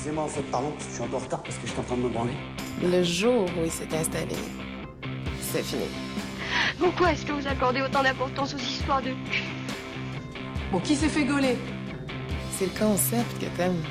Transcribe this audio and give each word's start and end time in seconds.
Excusez-moi, 0.00 0.24
en 0.24 0.28
fait, 0.28 0.40
pardon, 0.50 0.72
je 0.78 0.94
suis 0.94 1.02
un 1.02 1.08
peu 1.08 1.16
en 1.16 1.18
retard 1.18 1.42
parce 1.42 1.56
que 1.58 1.66
j'étais 1.66 1.78
en 1.78 1.82
train 1.82 1.96
de 1.96 2.00
me 2.00 2.08
branler. 2.08 2.32
Le 2.82 3.02
jour 3.02 3.44
où 3.44 3.64
il 3.66 3.70
s'est 3.70 3.94
installé, 3.94 4.34
c'est 5.42 5.62
fini. 5.62 5.84
Pourquoi 6.78 7.12
est-ce 7.12 7.26
que 7.26 7.32
vous 7.32 7.46
accordez 7.46 7.82
autant 7.82 8.02
d'importance 8.02 8.54
aux 8.54 8.58
histoires 8.58 9.02
de 9.02 9.10
cul? 9.30 9.42
Bon, 10.72 10.80
qui 10.80 10.96
s'est 10.96 11.10
fait 11.10 11.24
gauler? 11.24 11.58
C'est 12.56 12.64
le 12.72 12.78
concept 12.80 13.38
que 13.42 13.44
t'aimes. 13.58 13.82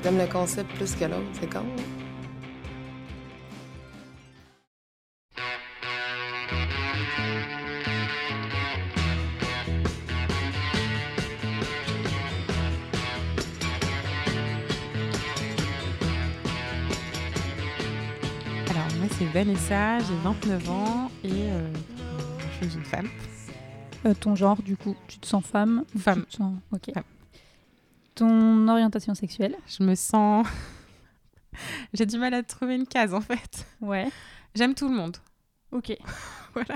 T'aimes 0.00 0.18
le 0.18 0.28
concept 0.28 0.72
plus 0.76 0.94
que 0.94 1.06
l'autre, 1.06 1.26
c'est 1.40 1.52
con. 1.52 1.58
hein? 1.58 1.99
Vanessa, 19.44 19.98
j'ai 20.00 20.14
29 20.22 20.68
ans 20.68 21.10
et 21.24 21.30
euh, 21.32 21.72
je 22.60 22.66
suis 22.66 22.76
une 22.76 22.84
femme. 22.84 23.08
Euh, 24.04 24.12
ton 24.12 24.34
genre, 24.34 24.60
du 24.60 24.76
coup, 24.76 24.94
tu 25.08 25.18
te 25.18 25.26
sens 25.26 25.42
femme 25.42 25.86
Femme. 25.96 26.26
tu 26.28 26.32
te 26.32 26.36
sens... 26.36 26.56
Ok. 26.72 26.92
Femme. 26.92 27.04
Ton 28.14 28.68
orientation 28.68 29.14
sexuelle? 29.14 29.56
Je 29.66 29.82
me 29.82 29.94
sens. 29.94 30.46
j'ai 31.94 32.04
du 32.04 32.18
mal 32.18 32.34
à 32.34 32.42
trouver 32.42 32.74
une 32.74 32.86
case 32.86 33.14
en 33.14 33.22
fait. 33.22 33.66
Ouais. 33.80 34.10
J'aime 34.54 34.74
tout 34.74 34.90
le 34.90 34.94
monde. 34.94 35.16
Ok. 35.72 35.96
Voilà. 36.52 36.74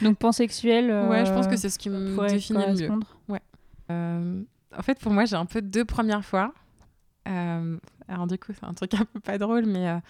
Donc 0.00 0.16
pansexuel. 0.18 0.90
euh, 0.92 1.08
Ouais, 1.08 1.26
je 1.26 1.32
pense 1.32 1.48
que 1.48 1.56
c'est 1.56 1.68
ce 1.68 1.80
qui 1.80 1.90
me 1.90 2.14
pourrait 2.14 2.30
définit 2.34 2.64
le 2.64 2.74
mieux. 2.74 3.40
Euh, 3.90 4.40
en 4.78 4.82
fait, 4.82 5.00
pour 5.00 5.10
moi, 5.10 5.24
j'ai 5.24 5.34
un 5.34 5.46
peu 5.46 5.60
deux 5.62 5.84
premières 5.84 6.24
fois. 6.24 6.54
Alors, 7.26 8.28
du 8.28 8.38
coup, 8.38 8.52
c'est 8.52 8.64
un 8.66 8.74
truc 8.74 8.94
un 8.94 9.04
peu 9.04 9.18
pas 9.18 9.36
drôle, 9.36 9.66
mais 9.66 10.00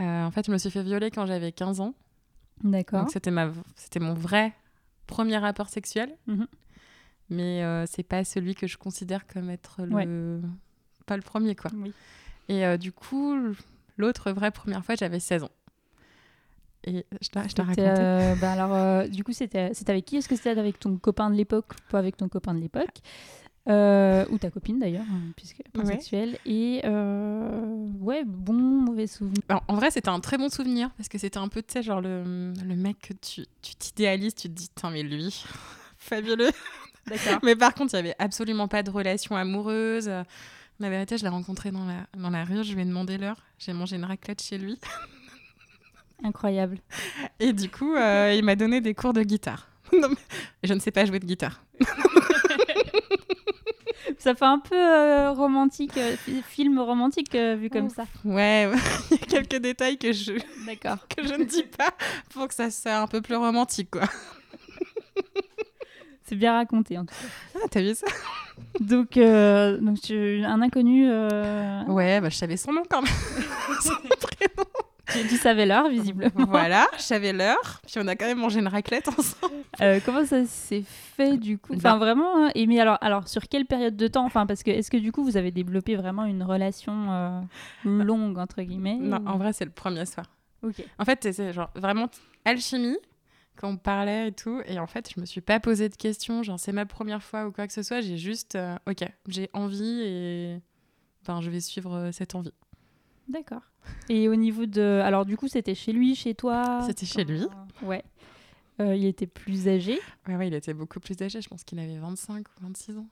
euh, 0.00 0.24
en 0.24 0.30
fait, 0.30 0.46
je 0.46 0.52
me 0.52 0.58
suis 0.58 0.70
fait 0.70 0.82
violer 0.82 1.10
quand 1.10 1.26
j'avais 1.26 1.52
15 1.52 1.80
ans. 1.80 1.94
D'accord. 2.62 3.00
Donc, 3.00 3.10
c'était, 3.10 3.30
ma... 3.30 3.50
c'était 3.76 4.00
mon 4.00 4.14
vrai 4.14 4.54
premier 5.06 5.38
rapport 5.38 5.68
sexuel. 5.68 6.16
Mhm. 6.26 6.46
Mais 7.30 7.62
euh, 7.62 7.84
c'est 7.86 8.02
pas 8.02 8.24
celui 8.24 8.54
que 8.54 8.66
je 8.66 8.78
considère 8.78 9.26
comme 9.26 9.50
être 9.50 9.82
le. 9.82 10.40
Pas 11.06 11.16
le 11.16 11.22
premier, 11.22 11.54
quoi. 11.54 11.70
Oui. 11.74 11.92
Et 12.48 12.64
euh, 12.64 12.76
du 12.76 12.92
coup, 12.92 13.34
l'autre 13.96 14.32
vraie 14.32 14.50
première 14.50 14.84
fois, 14.84 14.94
j'avais 14.94 15.20
16 15.20 15.44
ans. 15.44 15.50
Et 16.84 17.04
je 17.20 17.28
t'ai 17.28 17.40
raconté. 17.40 17.82
euh, 17.86 18.34
bah 18.36 18.52
alors, 18.52 18.72
euh, 18.74 19.08
du 19.08 19.24
coup, 19.24 19.32
c'était 19.32 19.74
c'était 19.74 19.90
avec 19.92 20.04
qui? 20.04 20.16
Est-ce 20.16 20.28
que 20.28 20.36
c'était 20.36 20.58
avec 20.58 20.78
ton 20.78 20.96
copain 20.96 21.28
de 21.28 21.34
l'époque 21.34 21.66
Pas 21.90 21.98
avec 21.98 22.16
ton 22.16 22.28
copain 22.28 22.54
de 22.54 22.60
l'époque? 22.60 22.98
Euh, 23.68 24.24
Ou 24.30 24.38
ta 24.38 24.50
copine 24.50 24.78
d'ailleurs, 24.78 25.04
hein, 25.10 25.32
puisque 25.36 25.62
pansexuel. 25.74 26.38
Et 26.46 26.80
euh, 26.84 27.86
ouais, 28.00 28.22
bon, 28.24 28.54
mauvais 28.54 29.06
souvenir. 29.06 29.42
Alors, 29.48 29.62
en 29.68 29.74
vrai, 29.74 29.90
c'était 29.90 30.08
un 30.08 30.20
très 30.20 30.38
bon 30.38 30.48
souvenir 30.48 30.90
parce 30.96 31.08
que 31.08 31.18
c'était 31.18 31.38
un 31.38 31.48
peu, 31.48 31.60
tu 31.60 31.74
sais, 31.74 31.82
genre 31.82 32.00
le, 32.00 32.52
le 32.66 32.76
mec 32.76 32.96
que 33.00 33.12
tu 33.12 33.44
t'idéalises, 33.78 34.34
tu 34.34 34.48
te 34.48 34.54
dis, 34.54 34.70
tiens, 34.74 34.90
mais 34.90 35.02
lui, 35.02 35.44
fabuleux. 35.98 36.50
D'accord. 37.06 37.40
Mais 37.42 37.56
par 37.56 37.74
contre, 37.74 37.94
il 37.94 38.02
n'y 38.02 38.08
avait 38.08 38.16
absolument 38.18 38.68
pas 38.68 38.82
de 38.82 38.90
relation 38.90 39.36
amoureuse. 39.36 40.10
La 40.80 40.90
vérité, 40.90 41.18
je 41.18 41.24
l'ai 41.24 41.28
rencontré 41.28 41.70
dans 41.70 41.84
la, 41.84 42.06
dans 42.16 42.30
la 42.30 42.44
rue, 42.44 42.62
je 42.64 42.72
lui 42.72 42.82
ai 42.82 42.84
demandé 42.84 43.18
l'heure. 43.18 43.38
J'ai 43.58 43.72
mangé 43.72 43.96
une 43.96 44.04
raclette 44.04 44.40
chez 44.42 44.58
lui. 44.58 44.78
Incroyable. 46.24 46.78
Et 47.38 47.52
du 47.52 47.68
coup, 47.68 47.94
euh, 47.94 48.34
il 48.36 48.44
m'a 48.44 48.56
donné 48.56 48.80
des 48.80 48.94
cours 48.94 49.12
de 49.12 49.22
guitare. 49.22 49.68
Je 50.62 50.74
ne 50.74 50.80
sais 50.80 50.90
pas 50.90 51.04
jouer 51.04 51.20
de 51.20 51.26
guitare. 51.26 51.62
Ça 54.28 54.34
fait 54.34 54.44
un 54.44 54.58
peu 54.58 54.74
euh, 54.76 55.32
romantique, 55.32 55.96
euh, 55.96 56.14
fi- 56.18 56.42
film 56.42 56.78
romantique 56.80 57.34
euh, 57.34 57.54
vu 57.54 57.70
comme 57.70 57.88
ça. 57.88 58.04
Ouais, 58.26 58.68
il 59.10 59.16
y 59.16 59.22
a 59.22 59.26
quelques 59.26 59.56
détails 59.62 59.96
que 59.96 60.12
je, 60.12 60.34
D'accord. 60.66 60.98
que 61.08 61.26
je 61.26 61.32
ne 61.32 61.44
dis 61.44 61.62
pas 61.62 61.88
pour 62.28 62.46
que 62.46 62.52
ça 62.52 62.70
soit 62.70 62.96
un 62.96 63.06
peu 63.06 63.22
plus 63.22 63.36
romantique, 63.36 63.90
quoi. 63.90 64.02
C'est 66.24 66.36
bien 66.36 66.52
raconté 66.52 66.98
en 66.98 67.06
tout 67.06 67.14
cas. 67.14 67.58
Ah, 67.64 67.68
t'as 67.70 67.80
vu 67.80 67.94
ça? 67.94 68.06
Donc, 68.80 69.12
donc 69.82 69.98
tu- 70.02 70.42
un 70.44 70.60
inconnu, 70.60 71.06
Ouais, 71.10 72.20
bah, 72.20 72.28
je 72.28 72.36
savais 72.36 72.58
son 72.58 72.74
nom 72.74 72.82
quand 72.90 73.00
même. 73.00 73.10
Son 73.80 73.94
prénom. 73.94 74.68
Tu, 75.12 75.36
savais 75.36 75.66
l'heure 75.66 75.88
visiblement. 75.88 76.46
voilà, 76.48 76.86
je 76.96 77.02
savais 77.02 77.32
l'heure. 77.32 77.80
Puis 77.86 77.94
on 77.98 78.06
a 78.08 78.16
quand 78.16 78.26
même 78.26 78.38
mangé 78.38 78.60
une 78.60 78.68
raclette 78.68 79.08
ensemble. 79.08 79.54
Euh, 79.80 80.00
comment 80.04 80.24
ça 80.26 80.44
s'est 80.46 80.82
fait 80.86 81.36
du 81.36 81.58
coup? 81.58 81.72
Bah. 81.72 81.78
Enfin 81.78 81.98
vraiment. 81.98 82.46
hein, 82.46 82.50
Et 82.54 82.66
mais 82.66 82.80
alors, 82.80 82.98
alors 83.00 83.28
sur 83.28 83.42
quelle 83.48 83.64
période 83.66 83.96
de 83.96 84.06
temps? 84.08 84.24
Enfin 84.24 84.46
parce 84.46 84.62
que 84.62 84.70
est-ce 84.70 84.90
que 84.90 84.96
du 84.96 85.12
coup 85.12 85.24
vous 85.24 85.36
avez 85.36 85.50
développé 85.50 85.96
vraiment 85.96 86.24
une 86.24 86.42
relation 86.42 87.12
euh, 87.12 87.40
longue 87.84 88.38
entre 88.38 88.62
guillemets 88.62 88.96
Non, 88.96 89.18
ou- 89.18 89.28
en 89.28 89.38
vrai, 89.38 89.52
c'est 89.52 89.64
le 89.64 89.70
premier 89.70 90.04
soir. 90.06 90.26
Ok. 90.62 90.82
En 90.98 91.04
fait, 91.04 91.26
c'est 91.32 91.52
genre 91.52 91.70
vraiment 91.74 92.08
alchimie 92.44 92.96
quand 93.56 93.68
on 93.70 93.76
parlait 93.76 94.28
et 94.28 94.32
tout. 94.32 94.60
Et 94.66 94.78
en 94.78 94.86
fait, 94.86 95.10
je 95.14 95.20
me 95.20 95.26
suis 95.26 95.40
pas 95.40 95.60
posé 95.60 95.88
de 95.88 95.94
questions, 95.96 96.42
genre 96.42 96.58
c'est 96.60 96.72
ma 96.72 96.86
première 96.86 97.22
fois 97.22 97.46
ou 97.46 97.52
quoi 97.52 97.66
que 97.66 97.72
ce 97.72 97.82
soit. 97.82 98.00
J'ai 98.00 98.16
juste, 98.18 98.54
euh, 98.56 98.76
ok, 98.88 99.04
j'ai 99.28 99.48
envie 99.52 100.00
et 100.02 100.58
ben, 101.26 101.40
je 101.40 101.50
vais 101.50 101.60
suivre 101.60 101.94
euh, 101.94 102.12
cette 102.12 102.34
envie. 102.34 102.52
D'accord. 103.28 103.62
Et 104.08 104.28
au 104.28 104.34
niveau 104.36 104.66
de, 104.66 105.00
alors 105.04 105.24
du 105.26 105.36
coup 105.36 105.48
c'était 105.48 105.74
chez 105.74 105.92
lui, 105.92 106.14
chez 106.14 106.34
toi 106.34 106.80
C'était 106.86 107.06
chez 107.06 107.24
lui. 107.24 107.42
Ouais. 107.82 108.02
Euh, 108.80 108.94
il 108.94 109.06
était 109.06 109.26
plus 109.26 109.66
âgé. 109.68 109.98
Ouais, 110.28 110.36
ouais, 110.36 110.46
il 110.48 110.54
était 110.54 110.72
beaucoup 110.74 111.00
plus 111.00 111.20
âgé. 111.20 111.40
Je 111.40 111.48
pense 111.48 111.64
qu'il 111.64 111.78
avait 111.80 111.98
25 111.98 112.46
ou 112.48 112.62
26 112.62 112.98
ans. 112.98 113.06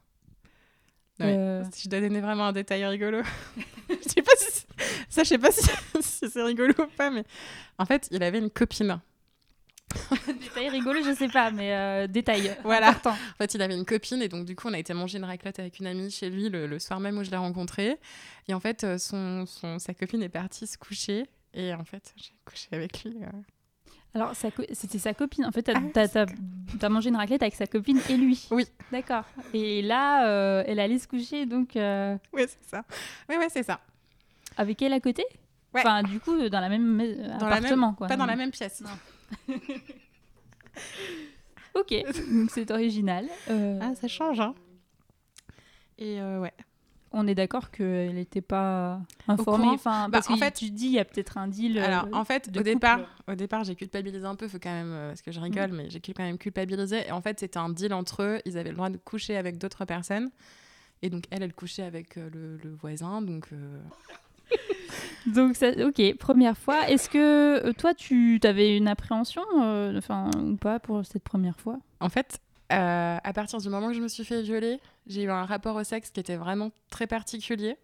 Euh, 1.23 1.65
Si 1.73 1.85
je 1.85 1.89
dois 1.89 2.01
donner 2.01 2.21
vraiment 2.21 2.47
un 2.47 2.53
détail 2.53 2.85
rigolo, 2.87 3.23
je 3.89 3.95
sais 4.09 4.23
pas 4.23 4.33
si 4.37 4.67
ça, 5.09 5.23
je 5.25 5.29
sais 5.31 5.39
pas 5.39 5.51
si, 5.51 5.63
si 6.01 6.31
c'est 6.31 6.43
rigolo 6.43 6.73
ou 6.79 6.87
pas, 6.97 7.11
mais 7.11 7.25
en 7.79 7.87
fait, 7.87 8.09
il 8.13 8.23
avait 8.23 8.39
une 8.39 8.51
copine. 8.51 9.01
détail 10.41 10.69
rigolo, 10.69 11.01
je 11.05 11.15
sais 11.15 11.29
pas, 11.29 11.51
mais 11.51 11.75
euh, 11.75 12.07
détail. 12.07 12.57
Voilà. 12.65 12.89
Important. 12.91 13.11
En 13.11 13.37
fait, 13.39 13.55
il 13.55 13.63
avait 13.63 13.75
une 13.77 13.85
copine 13.85 14.23
et 14.23 14.29
donc 14.29 14.45
du 14.47 14.55
coup, 14.57 14.69
on 14.69 14.73
a 14.73 14.79
été 14.79 14.95
manger 14.95 15.19
une 15.19 15.25
raclette 15.25 15.59
avec 15.59 15.79
une 15.79 15.87
amie 15.87 16.11
chez 16.11 16.31
lui 16.31 16.49
le, 16.49 16.67
le 16.67 16.79
soir 16.79 17.01
même 17.01 17.19
où 17.19 17.25
je 17.25 17.31
l'ai 17.31 17.37
rencontré. 17.37 17.99
Et 18.49 18.55
en 18.55 18.61
fait, 18.61 18.85
euh, 18.85 18.99
son, 18.99 19.45
son- 19.47 19.79
sa 19.79 19.95
copine 19.95 20.23
est 20.23 20.29
partie 20.29 20.67
se 20.67 20.79
coucher 20.79 21.27
et 21.55 21.73
en 21.75 21.85
fait, 21.85 22.13
j'ai 22.17 22.33
couché 22.45 22.69
avec 22.73 23.03
lui. 23.05 23.17
euh. 23.23 23.27
Alors 24.15 24.33
c'était 24.35 24.99
sa 24.99 25.13
copine. 25.13 25.45
En 25.45 25.51
fait, 25.53 25.63
t'as 25.65 25.75
Ah, 25.77 25.81
t'as- 25.93 26.09
t'as- 26.09 26.27
t'as 26.81 26.89
mangé 26.89 27.11
une 27.11 27.17
raclette 27.17 27.43
avec 27.43 27.55
sa 27.55 27.67
copine 27.67 28.01
et 28.09 28.17
lui. 28.17 28.47
Oui. 28.51 28.65
D'accord. 28.91 29.25
Et 29.53 29.83
là, 29.83 30.27
euh, 30.29 30.65
elle 30.67 30.81
allait 30.81 30.99
se 30.99 31.07
coucher 31.07 31.45
donc 31.45 31.77
euh, 31.77 32.17
Oui, 32.33 32.45
c'est 32.47 32.71
ça. 32.71 32.83
Oui, 33.29 33.37
ouais, 33.37 33.49
c'est 33.51 33.63
ça. 33.63 33.81
avec 34.57 34.81
elle 34.81 34.95
à 34.95 35.01
côté? 35.01 35.23
Ouais. 35.75 35.83
Enfin, 35.85 36.03
du 36.03 36.19
coup, 36.21 36.49
dans 36.49 36.61
la 36.61 36.71
même 36.71 36.97
la 36.99 37.35
appartement, 37.37 37.89
même, 37.89 37.97
quoi. 37.97 38.07
Pas 38.07 38.17
dans 38.17 38.25
la 38.25 38.37
même 38.37 38.51
pièce. 38.53 38.83
Ok. 41.75 41.95
donc 42.33 42.51
c'est 42.51 42.71
original. 42.71 43.27
Euh, 43.51 43.79
Ah, 43.83 43.95
ça 43.95 44.09
change, 44.09 44.41
hein. 44.41 44.55
Et 45.99 46.21
euh, 46.21 46.41
ouais. 46.41 46.53
On 47.13 47.27
est 47.27 47.35
d'accord 47.35 47.71
qu'elle 47.71 48.15
n'était 48.15 48.41
pas 48.43 49.01
informée. 49.29 49.69
Enfin, 49.69 50.09
Bah, 50.09 50.19
parce 50.19 50.29
en 50.29 50.35
que 50.35 50.41
fait- 50.41 50.51
tu 50.53 50.71
dis 50.71 50.87
il 50.87 50.93
y 50.93 50.99
a 50.99 51.05
peut-être 51.05 51.39
un 51.39 51.49
deal. 51.49 51.79
Alors, 51.79 52.05
euh, 52.07 52.11
en 52.13 52.25
fait, 52.25 52.51
de 52.51 52.59
au 52.59 52.63
couple. 52.63 52.75
départ, 52.75 53.01
au 53.29 53.35
départ, 53.35 53.65
j'ai 53.65 53.75
culpabilisé 53.75 54.25
un 54.27 54.35
peu, 54.35 54.49
faut 54.49 54.59
quand 54.59 54.71
même, 54.73 54.91
parce 55.09 55.23
que 55.23 55.33
je 55.33 55.41
rigole, 55.41 55.73
mais 55.73 55.89
j'ai 55.89 56.01
quand 56.01 56.19
même 56.25 56.37
culpabilisé. 56.37 57.07
Et 57.07 57.13
en 57.13 57.23
fait, 57.23 57.41
c'était 57.41 57.59
un 57.59 57.71
deal 57.71 57.95
entre 57.95 58.23
eux. 58.23 58.41
Ils 58.45 58.59
avaient 58.59 58.71
le 58.71 58.77
droit 58.77 58.91
de 58.91 58.99
coucher 58.99 59.37
avec 59.37 59.57
d'autres 59.57 59.85
personnes. 59.87 60.31
Et 61.03 61.09
donc, 61.11 61.25
elle, 61.31 61.43
elle 61.43 61.55
couchait 61.55 61.85
avec 61.85 62.17
le, 62.17 62.57
le 62.63 62.71
voisin. 62.75 63.23
Donc, 63.23 63.47
euh, 63.53 63.81
Donc, 65.27 65.57
ok, 65.63 66.17
première 66.19 66.57
fois. 66.57 66.89
Est-ce 66.89 67.09
que 67.09 67.67
euh, 67.67 67.73
toi, 67.73 67.95
tu 67.95 68.39
avais 68.45 68.77
une 68.77 68.89
appréhension, 68.89 69.43
euh, 69.61 70.01
ou 70.39 70.57
pas 70.57 70.79
pour 70.79 71.05
cette 71.05 71.25
première 71.25 71.59
fois? 71.59 71.79
En 72.01 72.09
fait, 72.09 72.39
euh, 72.73 73.19
à 73.23 73.33
partir 73.33 73.59
du 73.59 73.69
moment 73.69 73.89
où 73.89 73.93
je 73.93 74.01
me 74.01 74.09
suis 74.09 74.25
fait 74.25 74.43
violer, 74.43 74.81
j'ai 75.07 75.25
eu 75.25 75.31
un 75.31 75.45
rapport 75.45 75.77
au 75.77 75.85
sexe 75.85 76.11
qui 76.11 76.21
était 76.21 76.37
vraiment 76.37 76.71
très 76.91 77.07
particulier. 77.07 77.77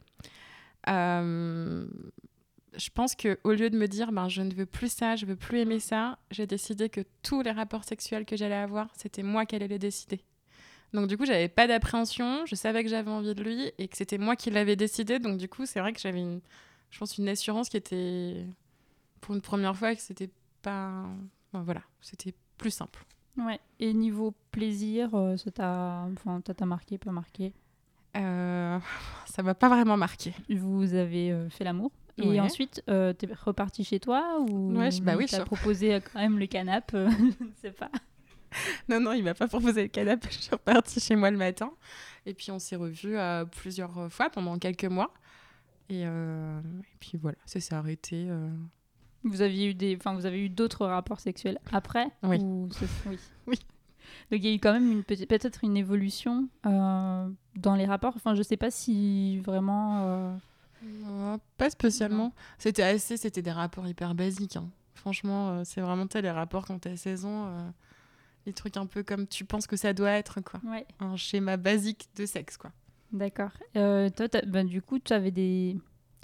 Je 2.74 2.88
pense 2.94 3.14
que 3.14 3.38
au 3.44 3.52
lieu 3.52 3.68
de 3.68 3.76
me 3.76 3.86
dire, 3.86 4.12
ben, 4.12 4.28
je 4.28 4.40
ne 4.40 4.54
veux 4.54 4.64
plus 4.64 4.90
ça, 4.90 5.14
je 5.16 5.26
veux 5.26 5.36
plus 5.36 5.58
aimer 5.58 5.78
ça, 5.78 6.18
j'ai 6.30 6.46
décidé 6.46 6.88
que 6.88 7.02
tous 7.22 7.42
les 7.42 7.50
rapports 7.50 7.84
sexuels 7.84 8.24
que 8.24 8.34
j'allais 8.34 8.54
avoir, 8.54 8.88
c'était 8.96 9.22
moi 9.22 9.44
qui 9.44 9.56
allais 9.56 9.68
les 9.68 9.78
décider. 9.78 10.20
Donc 10.94 11.06
du 11.06 11.18
coup, 11.18 11.26
j'avais 11.26 11.48
pas 11.48 11.66
d'appréhension, 11.66 12.46
je 12.46 12.54
savais 12.54 12.82
que 12.82 12.88
j'avais 12.88 13.10
envie 13.10 13.34
de 13.34 13.42
lui 13.42 13.72
et 13.76 13.88
que 13.88 13.96
c'était 13.96 14.16
moi 14.16 14.36
qui 14.36 14.50
l'avais 14.50 14.76
décidé. 14.76 15.18
Donc 15.18 15.36
du 15.36 15.48
coup, 15.48 15.66
c'est 15.66 15.80
vrai 15.80 15.92
que 15.92 16.00
j'avais 16.00 16.20
une, 16.20 16.40
je 16.92 16.98
pense, 17.00 17.18
une 17.18 17.28
assurance 17.28 17.68
qui 17.68 17.76
était 17.76 18.46
pour 19.20 19.34
une 19.34 19.40
première 19.40 19.74
fois 19.76 19.94
que 19.96 20.00
c'était 20.00 20.30
pas, 20.62 21.04
ben, 21.52 21.62
voilà, 21.62 21.82
c'était 22.00 22.32
plus 22.58 22.70
simple. 22.70 23.04
Ouais. 23.36 23.58
Et 23.80 23.92
niveau 23.94 24.32
plaisir, 24.52 25.10
euh, 25.14 25.36
ça 25.36 25.50
t'a 25.50 26.06
enfin, 26.12 26.40
marqué, 26.66 26.98
pas 26.98 27.10
marqué? 27.10 27.52
Euh, 28.16 28.78
ça 29.26 29.42
m'a 29.42 29.54
pas 29.54 29.68
vraiment 29.68 29.96
marqué. 29.96 30.34
Vous 30.50 30.94
avez 30.94 31.32
euh, 31.32 31.48
fait 31.50 31.64
l'amour 31.64 31.90
et 32.18 32.28
Ouais. 32.28 32.40
ensuite, 32.40 32.82
euh, 32.90 33.14
t'es 33.14 33.26
reparti 33.32 33.84
chez 33.84 33.98
toi 33.98 34.38
ou 34.40 34.76
Ouais, 34.76 34.90
je- 34.90 35.00
bah 35.02 35.14
oui, 35.16 35.24
t'as 35.28 35.38
je- 35.38 35.44
proposé 35.44 35.94
euh, 35.94 36.00
quand 36.00 36.20
même 36.20 36.38
le 36.38 36.46
canapé 36.46 36.94
euh, 36.98 37.10
Je 37.40 37.44
ne 37.44 37.50
sais 37.62 37.70
pas. 37.72 37.90
Non, 38.86 39.00
non, 39.00 39.12
il 39.14 39.24
m'a 39.24 39.32
pas 39.32 39.48
proposé 39.48 39.80
le 39.84 39.88
canapé. 39.88 40.28
Je 40.30 40.36
suis 40.42 40.50
repartie 40.50 41.00
chez 41.00 41.16
moi 41.16 41.30
le 41.30 41.38
matin. 41.38 41.72
Et 42.26 42.34
puis 42.34 42.50
on 42.50 42.58
s'est 42.58 42.76
revus 42.76 43.16
euh, 43.16 43.46
plusieurs 43.46 44.12
fois 44.12 44.28
pendant 44.28 44.58
quelques 44.58 44.84
mois. 44.84 45.12
Et, 45.88 46.02
euh, 46.06 46.60
et 46.60 46.96
puis 47.00 47.18
voilà, 47.18 47.36
ça 47.44 47.60
s'est 47.60 47.74
arrêté. 47.74 48.26
euh. 48.28 48.48
Vous 49.24 49.40
aviez 49.42 49.70
eu 49.70 49.74
des, 49.74 49.94
enfin, 49.96 50.14
vous 50.14 50.26
avez 50.26 50.44
eu 50.44 50.48
d'autres 50.48 50.86
rapports 50.86 51.20
sexuels 51.20 51.58
après 51.70 52.08
Oui. 52.22 52.38
ou 52.40 52.68
ce- 52.72 52.84
oui. 53.08 53.18
Oui. 53.46 53.58
Donc 54.30 54.40
il 54.40 54.46
y 54.46 54.48
a 54.48 54.54
eu 54.54 54.58
quand 54.58 54.72
même 54.72 54.90
une 54.90 55.04
petite, 55.04 55.28
peut-être 55.28 55.62
une 55.64 55.76
évolution 55.76 56.48
euh, 56.66 57.28
dans 57.56 57.76
les 57.76 57.86
rapports. 57.86 58.14
Enfin, 58.16 58.34
je 58.34 58.42
sais 58.42 58.56
pas 58.56 58.70
si 58.70 59.38
vraiment. 59.40 60.04
euh, 60.06 61.36
pas 61.56 61.70
spécialement. 61.70 62.32
C'était 62.58 62.82
assez, 62.82 63.16
c'était 63.16 63.42
des 63.42 63.52
rapports 63.52 63.86
hyper 63.86 64.14
basiques. 64.14 64.56
hein. 64.56 64.68
Franchement, 64.94 65.50
euh, 65.50 65.62
c'est 65.64 65.80
vraiment 65.80 66.06
tel 66.06 66.24
les 66.24 66.30
rapports 66.30 66.66
quand 66.66 66.78
t'as 66.80 66.96
16 66.96 67.24
ans. 67.24 67.46
euh, 67.46 67.70
les 68.44 68.52
trucs 68.52 68.76
un 68.76 68.86
peu 68.86 69.04
comme 69.04 69.28
tu 69.28 69.44
penses 69.44 69.68
que 69.68 69.76
ça 69.76 69.92
doit 69.92 70.10
être, 70.10 70.40
quoi. 70.40 70.60
Ouais. 70.66 70.84
Un 70.98 71.16
schéma 71.16 71.56
basique 71.56 72.08
de 72.16 72.26
sexe, 72.26 72.56
quoi. 72.56 72.72
D'accord. 73.12 73.50
Euh, 73.76 74.10
toi, 74.10 74.26
ben, 74.46 74.66
du 74.66 74.80
coup, 74.80 74.98
tu 74.98 75.12
avais 75.12 75.30
des, 75.30 75.76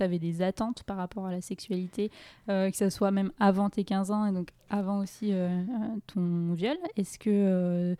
avais 0.02 0.18
des 0.18 0.42
attentes 0.42 0.82
par 0.84 0.96
rapport 0.96 1.26
à 1.26 1.32
la 1.32 1.40
sexualité, 1.40 2.10
euh, 2.48 2.70
que 2.70 2.76
ce 2.76 2.90
soit 2.90 3.10
même 3.10 3.32
avant 3.38 3.70
tes 3.70 3.84
15 3.84 4.10
ans 4.10 4.26
et 4.26 4.32
donc 4.32 4.50
avant 4.70 5.00
aussi 5.00 5.32
euh, 5.32 5.62
ton 6.06 6.52
viol. 6.54 6.76
Est-ce 6.96 7.18
que 7.18 7.30
euh, 7.30 7.94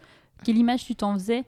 quelle 0.44 0.56
image 0.56 0.84
tu 0.84 0.94
t'en 0.94 1.14
faisais? 1.14 1.44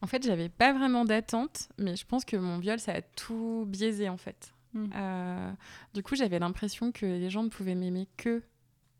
En 0.00 0.06
fait, 0.06 0.22
j'avais 0.24 0.48
pas 0.48 0.72
vraiment 0.72 1.04
d'attente, 1.04 1.68
mais 1.76 1.96
je 1.96 2.06
pense 2.06 2.24
que 2.24 2.36
mon 2.36 2.58
viol, 2.58 2.78
ça 2.78 2.92
a 2.92 3.02
tout 3.02 3.64
biaisé, 3.66 4.08
en 4.08 4.16
fait. 4.16 4.52
Mm. 4.74 4.86
Euh, 4.94 5.52
du 5.94 6.02
coup, 6.02 6.14
j'avais 6.14 6.38
l'impression 6.38 6.92
que 6.92 7.06
les 7.06 7.30
gens 7.30 7.42
ne 7.42 7.48
pouvaient 7.48 7.74
m'aimer 7.74 8.08
que 8.16 8.42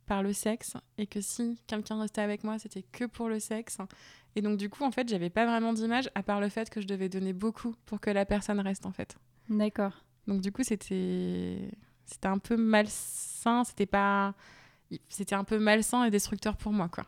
par 0.06 0.22
le 0.22 0.32
sexe 0.32 0.76
et 0.96 1.06
que 1.06 1.20
si 1.20 1.60
quelqu'un 1.66 2.00
restait 2.00 2.22
avec 2.22 2.42
moi, 2.42 2.58
c'était 2.58 2.82
que 2.82 3.04
pour 3.04 3.28
le 3.28 3.38
sexe. 3.38 3.78
Et 4.38 4.40
donc, 4.40 4.56
du 4.56 4.70
coup, 4.70 4.84
en 4.84 4.92
fait, 4.92 5.08
j'avais 5.08 5.30
pas 5.30 5.46
vraiment 5.46 5.72
d'image 5.72 6.08
à 6.14 6.22
part 6.22 6.40
le 6.40 6.48
fait 6.48 6.70
que 6.70 6.80
je 6.80 6.86
devais 6.86 7.08
donner 7.08 7.32
beaucoup 7.32 7.74
pour 7.86 8.00
que 8.00 8.08
la 8.08 8.24
personne 8.24 8.60
reste, 8.60 8.86
en 8.86 8.92
fait. 8.92 9.16
D'accord. 9.48 9.90
Donc, 10.28 10.42
du 10.42 10.52
coup, 10.52 10.62
c'était 10.62 11.72
c'était 12.04 12.28
un 12.28 12.38
peu 12.38 12.56
malsain, 12.56 13.64
c'était 13.64 13.84
pas 13.84 14.36
c'était 15.08 15.34
un 15.34 15.42
peu 15.42 15.58
malsain 15.58 16.04
et 16.04 16.10
destructeur 16.12 16.56
pour 16.56 16.72
moi, 16.72 16.88
quoi. 16.88 17.04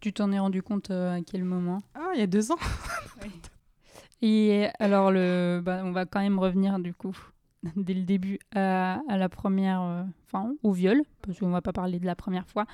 Tu 0.00 0.12
t'en 0.12 0.30
es 0.30 0.38
rendu 0.38 0.62
compte 0.62 0.90
euh, 0.90 1.16
à 1.16 1.22
quel 1.22 1.42
moment? 1.42 1.82
Ah, 1.94 2.10
il 2.12 2.20
y 2.20 2.22
a 2.22 2.26
deux 2.26 2.52
ans. 2.52 2.58
Et 4.20 4.68
alors, 4.78 5.10
le, 5.10 5.62
bah, 5.64 5.80
on 5.84 5.92
va 5.92 6.04
quand 6.04 6.20
même 6.20 6.38
revenir 6.38 6.78
du 6.80 6.92
coup, 6.92 7.16
dès 7.76 7.94
le 7.94 8.02
début, 8.04 8.38
à, 8.54 9.00
à 9.08 9.16
la 9.16 9.28
première, 9.28 9.82
euh, 9.82 10.02
enfin 10.26 10.52
au 10.62 10.72
viol, 10.72 11.02
parce 11.22 11.38
qu'on 11.40 11.50
va 11.50 11.60
pas 11.60 11.72
parler 11.72 11.98
de 11.98 12.06
la 12.06 12.14
première 12.14 12.46
fois, 12.46 12.66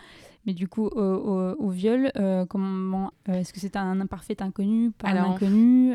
mais 0.46 0.52
du 0.52 0.69
coup 0.69 0.86
au, 0.86 1.00
au- 1.00 1.54
au 1.54 1.70
viol, 1.70 2.10
euh, 2.16 2.44
comment, 2.46 3.12
euh, 3.28 3.34
est-ce 3.34 3.52
que 3.52 3.60
c'est 3.60 3.76
un 3.76 4.00
imparfait 4.00 4.42
inconnu, 4.42 4.90
pas 4.90 5.08
Alors, 5.08 5.31
un 5.31 5.34
inconnu 5.36 5.94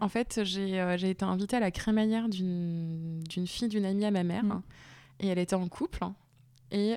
En 0.00 0.08
fait, 0.08 0.40
j'ai 0.44 1.10
été 1.10 1.24
invitée 1.24 1.56
à 1.56 1.60
la 1.60 1.70
crémaillère 1.70 2.28
d'une 2.30 3.22
fille 3.46 3.68
d'une 3.68 3.84
amie 3.84 4.04
à 4.06 4.10
ma 4.10 4.22
mère. 4.24 4.44
Mm. 4.44 4.50
hein, 4.52 4.62
et 5.20 5.28
elle 5.28 5.38
était 5.38 5.56
en 5.56 5.68
couple. 5.68 6.02
hein, 6.04 6.14
et 6.70 6.96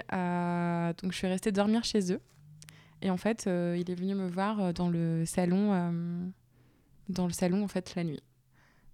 donc, 1.01 1.12
je 1.12 1.18
suis 1.18 1.27
restée 1.27 1.51
dormir 1.51 1.83
chez 1.83 2.12
eux. 2.13 2.22
Et 3.01 3.10
en 3.10 3.18
fait, 3.18 3.44
il 3.45 3.89
est 3.92 3.95
venu 3.95 4.13
me 4.15 4.27
voir 4.27 4.74
dans 4.74 4.89
le 4.89 5.24
salon, 5.25 5.92
dans 7.10 7.27
le 7.27 7.33
salon 7.33 7.63
en 7.63 7.68
fait 7.68 7.94
la 7.95 8.04
nuit. 8.04 8.22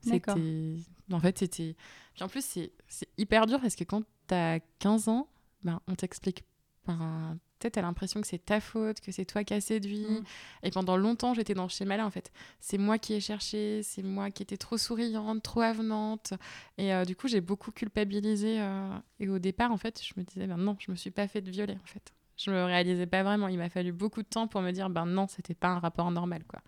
C'était, 0.01 0.75
en 1.12 1.19
fait, 1.19 1.38
c'était. 1.39 1.75
Puis 2.16 2.24
en 2.24 2.28
plus, 2.28 2.44
c'est 2.44 3.10
hyper 3.18 3.46
dur 3.46 3.60
parce 3.62 3.76
que 3.76 3.84
quand 3.84 4.04
t'as 4.28 4.60
15 4.80 5.10
ans, 5.10 5.28
ben, 5.64 5.80
on 5.88 5.96
t'explique. 5.96 6.44
Ben, 6.88 7.38
peut-être 7.60 7.74
t'as 7.74 7.82
l'impression 7.82 8.22
que 8.22 8.28
c'est 8.28 8.44
ta 8.44 8.60
faute, 8.60 9.02
que 9.02 9.12
c'est 9.12 9.26
toi 9.26 9.44
qui 9.44 9.54
as 9.54 9.62
séduit. 9.62 10.08
Mm. 10.08 10.24
Et 10.64 10.72
pendant 10.72 10.98
longtemps, 10.98 11.34
j'étais 11.34 11.54
dans 11.54 11.68
ce 11.68 11.78
schéma-là, 11.78 12.06
en 12.06 12.12
fait. 12.12 12.32
C'est 12.60 12.78
moi 12.78 12.98
qui 12.98 13.14
ai 13.14 13.20
cherché, 13.20 13.82
c'est 13.84 14.04
moi 14.04 14.32
qui 14.32 14.44
étais 14.44 14.58
trop 14.58 14.78
souriante, 14.78 15.44
trop 15.44 15.62
avenante. 15.62 16.34
Et 16.78 16.94
euh, 16.94 17.06
du 17.06 17.16
coup, 17.16 17.28
j'ai 17.28 17.42
beaucoup 17.42 17.72
culpabilisé. 17.72 18.62
euh, 18.62 18.98
et 19.20 19.28
au 19.28 19.40
départ, 19.40 19.72
en 19.72 19.78
fait, 19.78 20.02
je 20.02 20.14
me 20.18 20.24
disais, 20.24 20.48
ben 20.48 20.58
non, 20.58 20.78
je 20.80 20.92
me 20.92 20.96
suis 20.96 21.12
pas 21.12 21.28
fait 21.28 21.42
violer, 21.42 21.78
en 21.84 21.88
fait. 21.88 22.14
Je 22.38 22.52
me 22.52 22.64
réalisais 22.64 23.08
pas 23.08 23.24
vraiment. 23.24 23.48
Il 23.48 23.58
m'a 23.58 23.70
fallu 23.70 23.92
beaucoup 23.92 24.22
de 24.22 24.28
temps 24.28 24.48
pour 24.48 24.62
me 24.62 24.72
dire, 24.72 24.90
ben 24.90 25.06
non, 25.06 25.28
c'était 25.28 25.56
pas 25.56 25.70
un 25.70 25.80
rapport 25.80 26.12
normal, 26.12 26.44
quoi. 26.48 26.62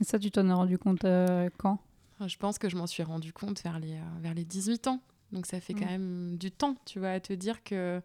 Et 0.00 0.04
ça, 0.04 0.18
tu 0.18 0.30
t'en 0.30 0.48
es 0.48 0.52
rendu 0.52 0.78
compte 0.78 1.04
euh, 1.04 1.48
quand? 1.58 1.78
Je 2.26 2.36
pense 2.36 2.58
que 2.58 2.68
je 2.68 2.76
m'en 2.76 2.86
suis 2.86 3.02
rendu 3.02 3.32
compte 3.32 3.62
vers 3.62 3.78
les, 3.78 3.94
euh, 3.94 4.02
vers 4.20 4.34
les 4.34 4.44
18 4.44 4.88
ans. 4.88 5.00
Donc 5.32 5.46
ça 5.46 5.60
fait 5.60 5.74
Mm. 5.74 5.78
quand 5.80 5.86
même 5.86 6.36
du 6.38 6.50
temps, 6.50 6.76
tu 6.86 6.98
vois, 6.98 7.10
à 7.10 7.20
te 7.20 7.32
dire 7.32 7.62
que 7.62 8.00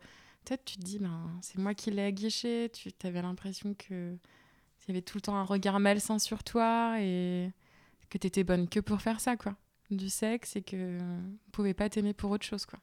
peut-être 0.45 0.65
tu 0.65 0.77
te 0.77 0.83
dis, 0.83 1.00
ben, 1.00 1.31
c'est 1.42 1.57
moi 1.57 1.74
qui 1.74 1.89
l'ai 1.92 2.04
aguiché. 2.04 2.69
Tu 2.74 2.92
avais 3.04 3.21
l'impression 3.21 3.74
que 3.74 4.15
il 4.86 4.89
y 4.89 4.92
avait 4.92 5.01
tout 5.01 5.18
le 5.18 5.21
temps 5.21 5.38
un 5.38 5.44
regard 5.45 5.80
malsain 5.80 6.19
sur 6.19 6.44
toi 6.44 6.95
et 7.00 7.50
que 8.10 8.18
tu 8.18 8.27
étais 8.27 8.44
bonne 8.44 8.68
que 8.68 8.81
pour 8.81 9.01
faire 9.01 9.21
ça, 9.21 9.38
quoi. 9.38 9.56
Du 9.89 10.10
sexe 10.10 10.56
et 10.57 10.62
que 10.62 10.98
on 11.01 11.51
pouvait 11.51 11.74
pas 11.74 11.89
t'aimer 11.89 12.13
pour 12.13 12.31
autre 12.31 12.45
chose, 12.45 12.65
quoi. 12.65 12.80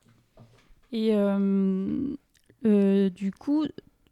Et 0.92 1.14
euh, 1.14 2.16
euh, 2.64 3.10
du 3.10 3.30
coup, 3.32 3.66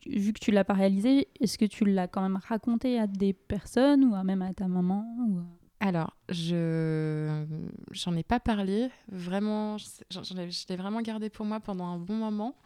vu 0.06 0.32
que 0.34 0.38
tu 0.38 0.50
l'as 0.50 0.64
pas 0.64 0.74
réalisé, 0.74 1.28
est-ce 1.40 1.56
que 1.56 1.64
tu 1.64 1.84
l'as 1.86 2.08
quand 2.08 2.20
même 2.20 2.36
raconté 2.46 2.98
à 2.98 3.06
des 3.06 3.32
personnes 3.32 4.04
ou 4.04 4.14
à 4.14 4.22
même 4.22 4.42
à 4.42 4.52
ta 4.52 4.68
maman 4.68 5.06
ou... 5.28 5.40
Alors, 5.80 6.16
je 6.28 7.44
j'en 7.92 8.16
ai 8.16 8.24
pas 8.24 8.40
parlé. 8.40 8.90
Vraiment, 9.10 9.78
je 9.78 10.68
l'ai 10.68 10.76
vraiment 10.76 11.00
gardé 11.02 11.30
pour 11.30 11.46
moi 11.46 11.60
pendant 11.60 11.86
un 11.86 11.98
bon 11.98 12.16
moment. 12.16 12.56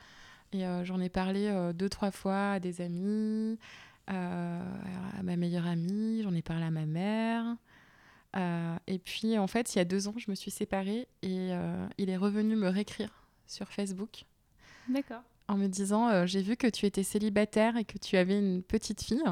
Et 0.53 0.67
euh, 0.67 0.85
j'en 0.85 1.01
ai 1.01 1.09
parlé 1.09 1.47
euh, 1.47 1.73
deux, 1.73 1.89
trois 1.89 2.11
fois 2.11 2.53
à 2.53 2.61
des 2.61 2.81
amis, 2.81 3.59
euh, 4.11 4.63
à 5.19 5.23
ma 5.23 5.37
meilleure 5.37 5.67
amie, 5.67 6.23
j'en 6.23 6.35
ai 6.35 6.43
parlé 6.43 6.65
à 6.65 6.71
ma 6.71 6.87
mère. 6.87 7.57
Et 8.87 8.99
puis, 8.99 9.39
en 9.39 9.47
fait, 9.47 9.75
il 9.75 9.79
y 9.79 9.81
a 9.81 9.85
deux 9.85 10.09
ans, 10.09 10.15
je 10.17 10.31
me 10.31 10.35
suis 10.35 10.51
séparée 10.51 11.07
et 11.21 11.51
il 11.99 12.09
est 12.09 12.17
revenu 12.17 12.57
me 12.57 12.69
réécrire 12.69 13.11
sur 13.47 13.69
Facebook 13.69 14.25
D'accord. 14.89 15.21
en 15.49 15.59
me 15.59 15.67
disant 15.67 16.25
J'ai 16.25 16.41
vu 16.41 16.57
que 16.57 16.67
tu 16.67 16.87
étais 16.87 17.03
célibataire 17.03 17.77
et 17.77 17.85
que 17.85 17.99
tu 17.99 18.17
avais 18.17 18.39
une 18.39 18.63
petite 18.63 19.03
fille. 19.03 19.23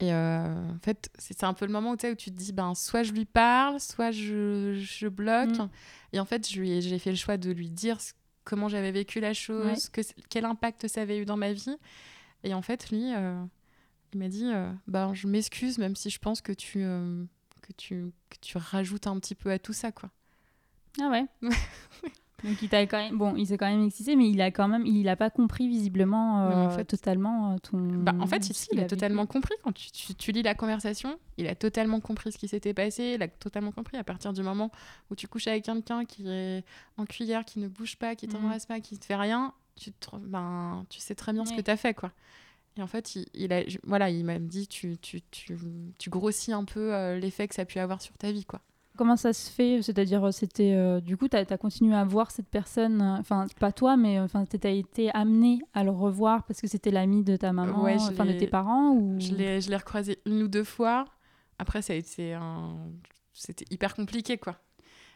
Et 0.00 0.12
euh, 0.12 0.70
en 0.70 0.78
fait, 0.80 1.08
c'est 1.18 1.44
un 1.44 1.54
peu 1.54 1.66
le 1.66 1.72
moment 1.72 1.90
où, 1.90 1.94
où 1.94 2.14
tu 2.14 2.30
te 2.30 2.36
dis 2.36 2.52
ben, 2.52 2.74
soit 2.74 3.02
je 3.04 3.12
lui 3.12 3.24
parle, 3.24 3.78
soit 3.80 4.10
je, 4.10 4.74
je 4.80 5.08
bloque. 5.08 5.56
Mm. 5.58 5.68
Et 6.12 6.20
en 6.20 6.24
fait, 6.24 6.48
j'ai 6.48 6.98
fait 6.98 7.10
le 7.10 7.16
choix 7.16 7.36
de 7.36 7.50
lui 7.50 7.70
dire 7.70 7.98
comment 8.44 8.68
j'avais 8.68 8.90
vécu 8.92 9.20
la 9.20 9.32
chose, 9.34 9.64
Ouais. 9.66 9.76
que, 9.92 10.00
quel 10.28 10.44
impact 10.44 10.88
ça 10.88 11.02
avait 11.02 11.18
eu 11.18 11.24
dans 11.24 11.36
ma 11.36 11.52
vie. 11.52 11.76
Et 12.42 12.52
en 12.54 12.60
fait, 12.62 12.90
lui, 12.90 13.14
euh, 13.14 13.42
il 14.12 14.18
m'a 14.18 14.28
dit 14.28 14.50
euh, 14.52 14.70
ben, 14.86 15.14
Je 15.14 15.26
m'excuse, 15.28 15.78
même 15.78 15.96
si 15.96 16.10
je 16.10 16.18
pense 16.18 16.40
que 16.40 16.52
tu, 16.52 16.80
que, 16.80 17.72
tu, 17.76 18.12
que 18.30 18.36
tu 18.40 18.58
rajoutes 18.58 19.06
un 19.06 19.18
petit 19.18 19.34
peu 19.34 19.50
à 19.50 19.58
tout 19.58 19.72
ça. 19.72 19.92
quoi. 19.92 20.10
Ah 21.00 21.08
ouais. 21.10 21.24
Donc 22.44 22.60
il 22.62 22.68
t'a 22.68 22.82
quand 22.86 22.98
même, 22.98 23.16
bon, 23.16 23.34
il 23.36 23.46
s'est 23.46 23.56
quand 23.56 23.66
même 23.68 23.82
excité, 23.84 24.14
mais 24.16 24.28
il 24.28 24.40
a 24.42 24.50
quand 24.50 24.68
même, 24.68 24.84
il 24.86 25.08
a 25.08 25.16
pas 25.16 25.30
compris 25.30 25.66
visiblement 25.66 26.48
Non, 26.48 26.54
en 26.56 26.66
euh, 26.66 26.70
fait- 26.70 26.84
totalement 26.84 27.52
euh, 27.54 27.58
ton. 27.58 27.78
Bah, 27.78 28.12
en 28.20 28.26
fait, 28.26 28.40
qu'il 28.40 28.54
il 28.72 28.80
a 28.80 28.86
totalement 28.86 29.26
compris. 29.26 29.54
Quand 29.64 29.72
tu, 29.72 29.90
tu- 29.90 30.14
tu 30.14 30.30
lis 30.30 30.42
la 30.42 30.54
conversation, 30.54 31.18
il 31.38 31.46
a 31.48 31.54
totalement 31.54 32.00
compris 32.00 32.32
ce 32.32 32.38
qui 32.38 32.46
s'était 32.46 32.74
passé. 32.74 33.14
Il 33.16 33.22
a 33.22 33.28
totalement 33.28 33.72
compris 33.72 33.96
à 33.96 34.04
partir 34.04 34.32
du 34.32 34.42
moment 34.42 34.70
où 35.10 35.14
tu 35.16 35.26
couches 35.26 35.46
avec 35.48 35.64
quelqu'un 35.64 36.04
qui 36.04 36.28
est 36.28 36.62
en 36.98 37.06
cuillère, 37.06 37.44
qui 37.44 37.58
ne 37.60 37.68
bouge 37.68 37.96
pas, 37.96 38.14
qui 38.14 38.26
Mhm. 38.26 38.32
t'embrasse 38.34 38.66
pas, 38.66 38.78
qui 38.80 38.98
te 38.98 39.04
fait 39.06 39.16
rien. 39.16 39.52
Tu, 39.76 39.90
te- 39.92 40.16
ben, 40.16 40.84
tu 40.90 41.00
sais 41.00 41.14
très 41.14 41.32
bien 41.32 41.44
ce 41.44 41.52
que 41.54 41.60
tu 41.62 41.70
as 41.70 41.76
fait. 41.76 41.94
quoi. 41.94 42.12
Et 42.76 42.82
en 42.82 42.86
fait, 42.86 43.14
il, 43.16 43.26
il 43.34 43.52
a, 43.52 43.62
voilà, 43.84 44.10
il 44.10 44.24
m'a 44.24 44.38
dit 44.38 44.66
tu, 44.68 44.98
tu, 44.98 45.22
tu, 45.30 45.56
tu 45.98 46.10
grossis 46.10 46.52
un 46.52 46.64
peu 46.64 46.92
euh, 46.94 47.18
l'effet 47.18 47.48
que 47.48 47.54
ça 47.54 47.62
a 47.62 47.64
pu 47.64 47.78
avoir 47.78 48.02
sur 48.02 48.18
ta 48.18 48.30
vie. 48.32 48.44
quoi. 48.44 48.60
Comment 48.96 49.16
ça 49.16 49.32
se 49.32 49.50
fait 49.50 49.82
C'est-à-dire, 49.82 50.24
euh, 50.24 50.30
c'était 50.30 50.74
euh, 50.74 51.00
du 51.00 51.16
coup, 51.16 51.28
tu 51.28 51.36
as, 51.36 51.58
continué 51.58 51.96
à 51.96 52.04
voir 52.04 52.30
cette 52.30 52.48
personne, 52.48 53.02
euh, 53.02 53.18
enfin, 53.18 53.46
pas 53.58 53.72
toi, 53.72 53.96
mais 53.96 54.20
enfin, 54.20 54.44
tu 54.44 54.56
as 54.64 54.70
été 54.70 55.10
amené 55.14 55.60
à 55.72 55.82
le 55.82 55.90
revoir 55.90 56.44
parce 56.44 56.60
que 56.60 56.68
c'était 56.68 56.92
l'ami 56.92 57.24
de 57.24 57.36
ta 57.36 57.52
maman, 57.52 57.82
Ouais, 57.82 57.96
enfin, 57.98 58.24
de 58.24 58.32
tes 58.32 58.46
parents 58.46 58.92
ou... 58.92 59.18
Je 59.18 59.34
l'ai 59.34 59.76
recroisé 59.76 60.20
une 60.26 60.42
ou 60.42 60.48
deux 60.48 60.62
fois. 60.62 61.06
Après, 61.58 61.82
ça 61.82 61.92
a 61.92 61.96
été 61.96 62.34
un... 62.34 62.76
C'était 63.32 63.64
hyper 63.70 63.96
compliqué, 63.96 64.38
quoi. 64.38 64.56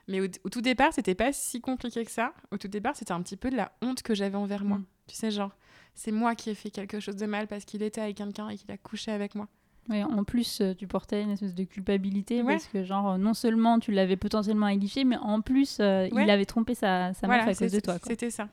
Mais 0.09 0.21
au, 0.21 0.27
au 0.45 0.49
tout 0.49 0.61
départ, 0.61 0.93
c'était 0.93 1.15
pas 1.15 1.33
si 1.33 1.61
compliqué 1.61 2.05
que 2.05 2.11
ça. 2.11 2.33
Au 2.51 2.57
tout 2.57 2.67
départ, 2.67 2.97
c'était 2.97 3.13
un 3.13 3.23
petit 3.23 3.37
peu 3.37 3.51
de 3.51 3.57
la 3.57 3.71
honte 3.81 4.03
que 4.03 4.15
j'avais 4.15 4.37
envers 4.37 4.65
moi. 4.65 4.79
Mm. 4.79 4.87
Tu 5.07 5.15
sais, 5.15 5.31
genre, 5.31 5.53
c'est 5.95 6.13
moi 6.13 6.35
qui 6.35 6.51
ai 6.51 6.55
fait 6.55 6.71
quelque 6.71 6.99
chose 6.99 7.17
de 7.17 7.27
mal 7.27 7.47
parce 7.47 7.65
qu'il 7.65 7.83
était 7.83 8.01
avec 8.01 8.17
quelqu'un 8.17 8.49
et 8.49 8.57
qu'il 8.57 8.71
a 8.73 8.77
couché 8.77 9.13
avec 9.13 9.35
moi. 9.35 9.49
Ouais, 9.89 10.03
en 10.05 10.23
plus, 10.25 10.61
euh, 10.61 10.75
tu 10.75 10.87
portais 10.87 11.23
une 11.23 11.31
espèce 11.31 11.55
de 11.55 11.65
culpabilité 11.65 12.43
Ouais. 12.43 12.55
parce 12.55 12.67
que, 12.67 12.85
genre, 12.85 13.17
non 13.19 13.33
seulement 13.35 13.79
tu 13.79 13.91
l'avais 13.93 14.17
potentiellement 14.17 14.67
aguiché, 14.67 15.05
mais 15.05 15.17
en 15.17 15.41
plus, 15.41 15.79
euh, 15.81 16.09
Ouais. 16.11 16.25
il 16.25 16.31
avait 16.31 16.45
trompé 16.45 16.75
sa, 16.75 17.15
sa 17.15 17.27
meuf 17.27 17.47
à 17.49 17.55
cause 17.55 17.73
de 17.73 17.81
toi. 17.81 17.97
C'était 18.07 18.31
ça. 18.31 18.49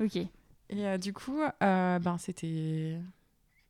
Ok. 0.00 0.16
Et 0.16 0.28
euh, 0.72 0.96
du 0.98 1.12
coup, 1.12 1.40
euh, 1.62 1.98
ben, 1.98 2.18
c'était. 2.18 2.98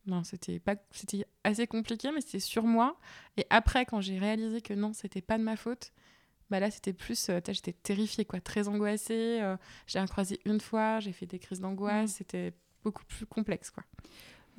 Non, 0.05 0.23
c'était 0.23 0.59
pas 0.59 0.75
c'était 0.91 1.25
assez 1.43 1.67
compliqué 1.67 2.11
mais 2.13 2.21
c'était 2.21 2.39
sur 2.39 2.63
moi 2.63 2.97
et 3.35 3.45
après 3.49 3.85
quand 3.85 3.99
j'ai 3.99 4.17
réalisé 4.17 4.61
que 4.61 4.73
non 4.73 4.93
c'était 4.93 5.19
pas 5.19 5.37
de 5.37 5.43
ma 5.43 5.57
faute 5.57 5.91
bah 6.49 6.61
là 6.61 6.71
c'était 6.71 6.93
plus 6.93 7.29
j'étais 7.49 7.73
terrifiée 7.73 8.23
quoi 8.23 8.39
très 8.39 8.69
angoissée 8.69 9.41
j'ai 9.85 9.99
un 9.99 10.05
croisé 10.07 10.39
une 10.45 10.61
fois 10.61 11.01
j'ai 11.01 11.11
fait 11.11 11.25
des 11.25 11.39
crises 11.39 11.59
d'angoisse 11.59 12.11
Mm. 12.11 12.13
c'était 12.19 12.53
beaucoup 12.85 13.03
plus 13.03 13.25
complexe 13.25 13.69
quoi 13.69 13.83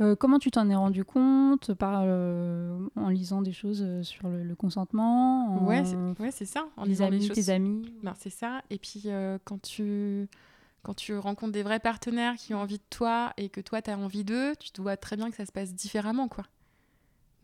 Euh, 0.01 0.15
comment 0.15 0.39
tu 0.39 0.51
t'en 0.51 0.69
es 0.71 0.77
rendu 0.77 1.05
compte 1.05 1.75
par, 1.75 2.03
euh, 2.05 2.79
En 2.95 3.09
lisant 3.09 3.43
des 3.43 3.53
choses 3.53 3.83
euh, 3.83 4.03
sur 4.03 4.29
le, 4.29 4.55
consentement 4.55 5.57
en... 5.57 5.67
Ouais, 5.67 5.83
c'est 6.31 6.45
ça. 6.45 6.69
En 6.77 6.85
lisant 6.85 7.07
amis, 7.07 7.19
des 7.19 7.27
choses. 7.27 7.47
tes 7.47 7.51
amis? 7.51 7.93
Ben, 8.03 8.15
c'est 8.17 8.31
ça. 8.31 8.63
Et 8.71 8.79
puis, 8.79 9.09
quand, 9.45 9.61
tu, 9.61 10.29
quand 10.83 10.95
tu 10.95 11.17
rencontres 11.17 11.53
des 11.53 11.63
vrais 11.63 11.81
partenaires 11.81 12.37
qui 12.37 12.55
ont 12.55 12.61
envie 12.61 12.79
de 12.79 12.85
toi 12.91 13.33
et 13.37 13.49
que 13.49 13.61
toi, 13.61 13.83
tu 13.83 13.91
as 13.91 13.99
envie 13.99 14.25
d'eux, 14.25 14.55
tu 14.57 14.81
vois 14.81 14.97
très 14.97 15.17
bien 15.17 15.31
que 15.31 15.37
ça 15.37 15.47
se 15.47 15.53
passe 15.53 15.75
différemment, 15.75 16.29
quoi. 16.29 16.45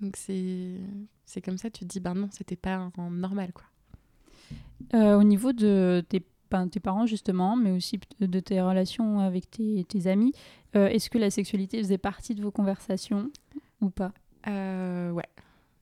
Donc, 0.00 0.16
c'est 0.16 1.40
comme 1.44 1.58
ça, 1.58 1.70
tu 1.70 1.80
te 1.80 1.86
dis, 1.86 2.00
ben 2.00 2.14
non, 2.14 2.28
c'était 2.30 2.56
pas 2.56 2.90
normal, 2.98 3.52
quoi. 3.52 5.16
au 5.16 5.24
niveau 5.24 5.52
de 5.52 6.04
tes 6.08 6.24
tes 6.70 6.80
parents 6.80 7.06
justement, 7.06 7.56
mais 7.56 7.70
aussi 7.70 7.98
de 8.20 8.40
tes 8.40 8.60
relations 8.60 9.20
avec 9.20 9.50
tes, 9.50 9.84
tes 9.84 10.06
amis. 10.06 10.32
Euh, 10.76 10.88
est-ce 10.88 11.10
que 11.10 11.18
la 11.18 11.30
sexualité 11.30 11.78
faisait 11.78 11.98
partie 11.98 12.34
de 12.34 12.42
vos 12.42 12.50
conversations 12.50 13.30
ou 13.80 13.90
pas? 13.90 14.12
Euh, 14.46 15.10
Ouais. 15.10 15.28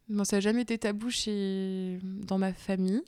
Non, 0.09 0.25
ça 0.25 0.37
n'a 0.37 0.41
jamais 0.41 0.63
été 0.63 0.77
tabou 0.79 1.11
chez... 1.11 1.99
dans 2.03 2.37
ma 2.37 2.53
famille. 2.53 3.03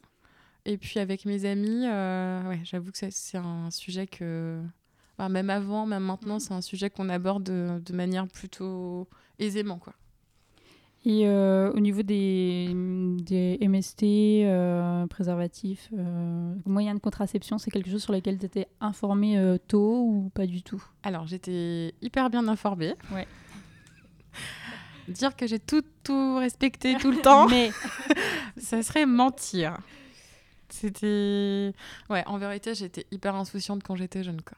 Et 0.64 0.78
puis 0.78 0.98
avec 0.98 1.26
mes 1.26 1.44
amis, 1.44 1.86
euh, 1.86 2.48
ouais, 2.48 2.60
j'avoue 2.64 2.90
que 2.90 2.98
c'est 3.10 3.36
un 3.36 3.70
sujet 3.70 4.06
que, 4.06 4.62
même 5.18 5.50
avant, 5.50 5.84
même 5.84 6.04
maintenant, 6.04 6.38
c'est 6.38 6.54
un 6.54 6.62
sujet 6.62 6.88
qu'on 6.88 7.10
aborde 7.10 7.44
de, 7.44 7.82
de, 7.84 7.92
manière 7.92 8.26
plutôt 8.26 9.06
aisément, 9.38 9.78
quoi. 9.78 9.92
Et 11.06 11.26
euh, 11.26 11.70
au 11.72 11.80
niveau 11.80 12.02
des, 12.02 12.70
des 12.72 13.58
MST, 13.60 14.04
euh, 14.04 15.06
préservatifs, 15.06 15.90
euh, 15.92 16.54
moyens 16.64 16.96
de 16.96 17.00
contraception, 17.00 17.58
c'est 17.58 17.70
quelque 17.70 17.90
chose 17.90 18.02
sur 18.02 18.14
lequel 18.14 18.38
tu 18.38 18.46
étais 18.46 18.68
informée 18.80 19.38
tôt 19.68 20.02
ou 20.02 20.30
pas 20.34 20.46
du 20.46 20.62
tout? 20.62 20.82
Alors, 21.02 21.26
j'étais 21.26 21.94
hyper 22.00 22.30
bien 22.30 22.48
informée. 22.48 22.94
Ouais. 23.12 23.28
Dire 25.08 25.36
que 25.36 25.46
j'ai 25.46 25.58
tout, 25.58 25.82
tout 26.02 26.36
respecté 26.36 26.96
tout 26.96 27.10
le 27.10 27.20
temps, 27.20 27.48
mais 27.48 27.70
ça 28.56 28.82
serait 28.82 29.04
mentir. 29.04 29.76
C'était. 30.70 31.74
Ouais, 32.08 32.24
en 32.26 32.38
vérité, 32.38 32.74
j'étais 32.74 33.06
hyper 33.10 33.34
insouciante 33.34 33.82
quand 33.82 33.94
j'étais 33.94 34.24
jeune, 34.24 34.40
quoi. 34.40 34.56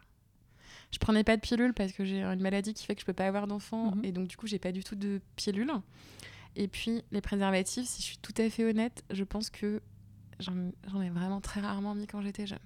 Je 0.93 0.99
prenais 0.99 1.25
pas 1.25 1.37
de 1.37 1.41
pilule 1.41 1.75
parce 1.75 1.91
que 1.91 2.05
j'ai 2.05 2.23
une 2.23 2.41
maladie 2.41 2.73
qui 2.73 2.87
fait 2.87 2.95
que 2.95 3.01
je 3.01 3.07
peux 3.07 3.13
pas 3.13 3.27
avoir 3.27 3.49
d'enfant, 3.49 3.97
mhm. 3.97 4.05
et 4.05 4.13
donc 4.13 4.29
du 4.29 4.37
coup, 4.37 4.47
j'ai 4.47 4.61
pas 4.61 4.71
du 4.71 4.85
tout 4.85 4.95
de 4.95 5.21
pilule. 5.35 5.73
Et 6.57 6.69
puis, 6.69 7.03
les 7.13 7.21
préservatifs, 7.21 7.87
si 7.87 8.03
je 8.03 8.07
suis 8.07 8.19
tout 8.19 8.35
à 8.39 8.49
fait 8.49 8.65
honnête, 8.65 9.05
je 9.11 9.25
pense 9.25 9.51
que 9.51 9.83
j'en 10.41 11.03
ai 11.03 11.11
vraiment 11.11 11.41
très 11.41 11.61
rarement 11.61 11.95
mis 11.95 12.07
quand 12.07 12.23
j'étais 12.23 12.47
jeune. 12.47 12.59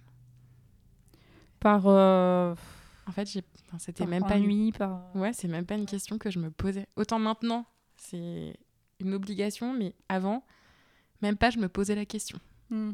Par. 1.58 1.82
Euh, 1.86 2.54
en 3.06 3.12
fait, 3.12 3.28
c'était 3.78 4.06
même 4.06 4.22
pas 4.22 4.38
une... 4.38 4.72
par... 4.72 5.14
Ouais, 5.16 5.32
c'est 5.32 5.48
même 5.48 5.66
pas 5.66 5.74
une 5.74 5.86
question 5.86 6.18
que 6.18 6.30
je 6.30 6.38
me 6.38 6.50
posais. 6.50 6.86
Autant 6.96 7.18
maintenant, 7.18 7.66
c'est 7.96 8.54
une 9.00 9.12
obligation, 9.12 9.74
mais 9.74 9.94
avant, 10.08 10.44
même 11.20 11.36
pas, 11.36 11.50
je 11.50 11.58
me 11.58 11.68
posais 11.68 11.96
la 11.96 12.06
question. 12.06 12.38
Hmm. 12.70 12.92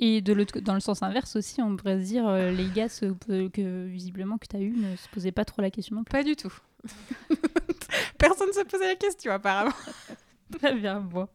Et 0.00 0.20
de 0.20 0.60
dans 0.60 0.74
le 0.74 0.80
sens 0.80 1.02
inverse 1.02 1.34
aussi, 1.34 1.60
on 1.60 1.76
pourrait 1.76 2.00
se 2.00 2.06
dire, 2.06 2.28
euh, 2.28 2.52
les 2.52 2.68
gars 2.70 2.88
que 2.88 3.86
visiblement 3.86 4.38
que 4.38 4.46
tu 4.46 4.56
as 4.56 4.60
eu 4.60 4.70
ne 4.70 4.94
se 4.94 5.08
posaient 5.08 5.32
pas 5.32 5.44
trop 5.44 5.60
la 5.62 5.70
question 5.72 6.04
Pas 6.04 6.22
du 6.22 6.36
tout. 6.36 6.54
Personne 8.18 8.48
ne 8.48 8.52
se 8.52 8.64
posait 8.64 8.86
la 8.86 8.96
question, 8.96 9.32
apparemment. 9.32 9.72
Très 10.58 10.74
bien, 10.74 11.00
bon. 11.00 11.28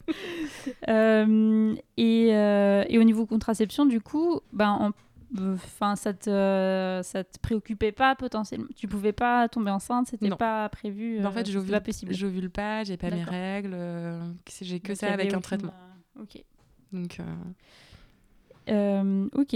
Euh, 0.89 1.75
et, 1.97 2.35
euh, 2.35 2.83
et, 2.89 2.99
au 2.99 3.03
niveau 3.03 3.25
contraception, 3.25 3.85
du 3.85 4.01
coup, 4.01 4.41
ben, 4.51 4.93
enfin, 5.39 5.95
ça 5.95 6.13
te, 6.13 6.99
ça 7.01 7.23
te 7.23 7.39
préoccupait 7.39 7.93
pas 7.93 8.15
potentiellement? 8.15 8.67
Tu 8.75 8.87
pouvais 8.87 9.13
pas 9.13 9.47
tomber 9.47 9.71
enceinte, 9.71 10.07
c'était 10.07 10.29
pas 10.31 10.67
prévu. 10.69 11.25
en 11.25 11.31
fait, 11.31 11.49
j'ovule 11.49 11.71
pas 11.71 11.81
possible. 11.81 12.13
J'ovule 12.13 12.49
pas, 12.49 12.83
j'ai 12.83 12.97
pas 12.97 13.09
mes 13.09 13.23
règles, 13.23 13.73
euh, 13.73 14.19
j'ai 14.61 14.79
que 14.79 14.95
ça 14.95 15.13
avec 15.13 15.33
un 15.33 15.41
traitement. 15.41 15.73
Ok. 16.19 16.43
Donc. 16.91 17.19
ok. 19.33 19.55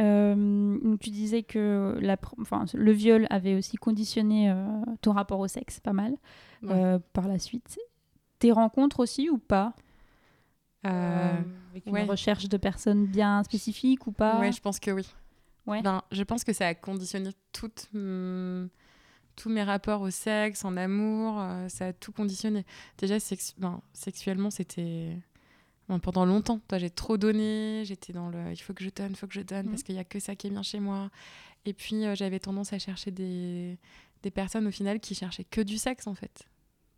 Euh, 0.00 0.96
tu 1.00 1.10
disais 1.10 1.42
que 1.42 1.98
la, 2.00 2.16
enfin, 2.40 2.64
le 2.72 2.92
viol 2.92 3.26
avait 3.30 3.54
aussi 3.54 3.76
conditionné 3.76 4.50
euh, 4.50 4.66
ton 5.02 5.12
rapport 5.12 5.40
au 5.40 5.48
sexe 5.48 5.80
pas 5.80 5.92
mal 5.92 6.16
euh, 6.64 6.98
par 7.12 7.28
la 7.28 7.38
suite. 7.38 7.78
Tes 8.38 8.52
rencontres 8.52 9.00
aussi 9.00 9.28
ou 9.28 9.38
pas? 9.38 9.74
Avec 10.82 11.86
une 11.86 11.98
recherche 12.08 12.48
de 12.48 12.56
personnes 12.56 13.06
bien 13.06 13.42
spécifiques 13.44 14.06
ou 14.06 14.12
pas? 14.12 14.40
Oui, 14.40 14.52
je 14.52 14.60
pense 14.60 14.80
que 14.80 14.90
oui. 14.90 15.06
Ouais. 15.66 15.82
Ben, 15.82 16.02
je 16.10 16.22
pense 16.22 16.42
que 16.42 16.54
ça 16.54 16.68
a 16.68 16.74
conditionné 16.74 17.30
toutes, 17.52 17.90
tous 17.92 19.50
mes 19.50 19.62
rapports 19.62 20.00
au 20.00 20.10
sexe, 20.10 20.64
en 20.64 20.78
amour. 20.78 21.42
ça 21.68 21.88
a 21.88 21.92
tout 21.92 22.12
conditionné. 22.12 22.64
Déjà, 22.96 23.16
ben, 23.58 23.82
sexuellement, 23.92 24.50
c'était 24.50 25.18
pendant 25.98 26.24
longtemps. 26.24 26.60
J'ai 26.76 26.90
trop 26.90 27.16
donné, 27.16 27.82
j'étais 27.84 28.12
dans 28.12 28.28
le 28.28 28.52
il 28.52 28.56
faut 28.56 28.74
que 28.74 28.84
je 28.84 28.90
donne, 28.90 29.10
il 29.10 29.16
faut 29.16 29.26
que 29.26 29.34
je 29.34 29.40
donne, 29.40 29.66
parce 29.66 29.80
mhm. 29.80 29.84
qu'il 29.84 29.94
n'y 29.94 30.00
a 30.00 30.04
que 30.04 30.20
ça 30.20 30.36
qui 30.36 30.46
est 30.46 30.50
bien 30.50 30.62
chez 30.62 30.80
moi. 30.80 31.10
Et 31.64 31.72
puis, 31.72 32.06
euh, 32.06 32.14
j'avais 32.14 32.40
tendance 32.40 32.72
à 32.72 32.78
chercher 32.78 33.10
des, 33.10 33.78
des 34.22 34.30
personnes 34.30 34.66
au 34.66 34.70
final 34.70 35.00
qui 35.00 35.14
cherchaient 35.14 35.44
que 35.44 35.60
du 35.60 35.78
sexe, 35.78 36.06
en 36.06 36.14
fait. 36.14 36.48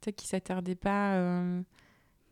Tu 0.00 0.06
sais, 0.06 0.12
qui 0.12 0.26
s'attardaient 0.26 0.74
pas 0.74 1.14
euh, 1.14 1.62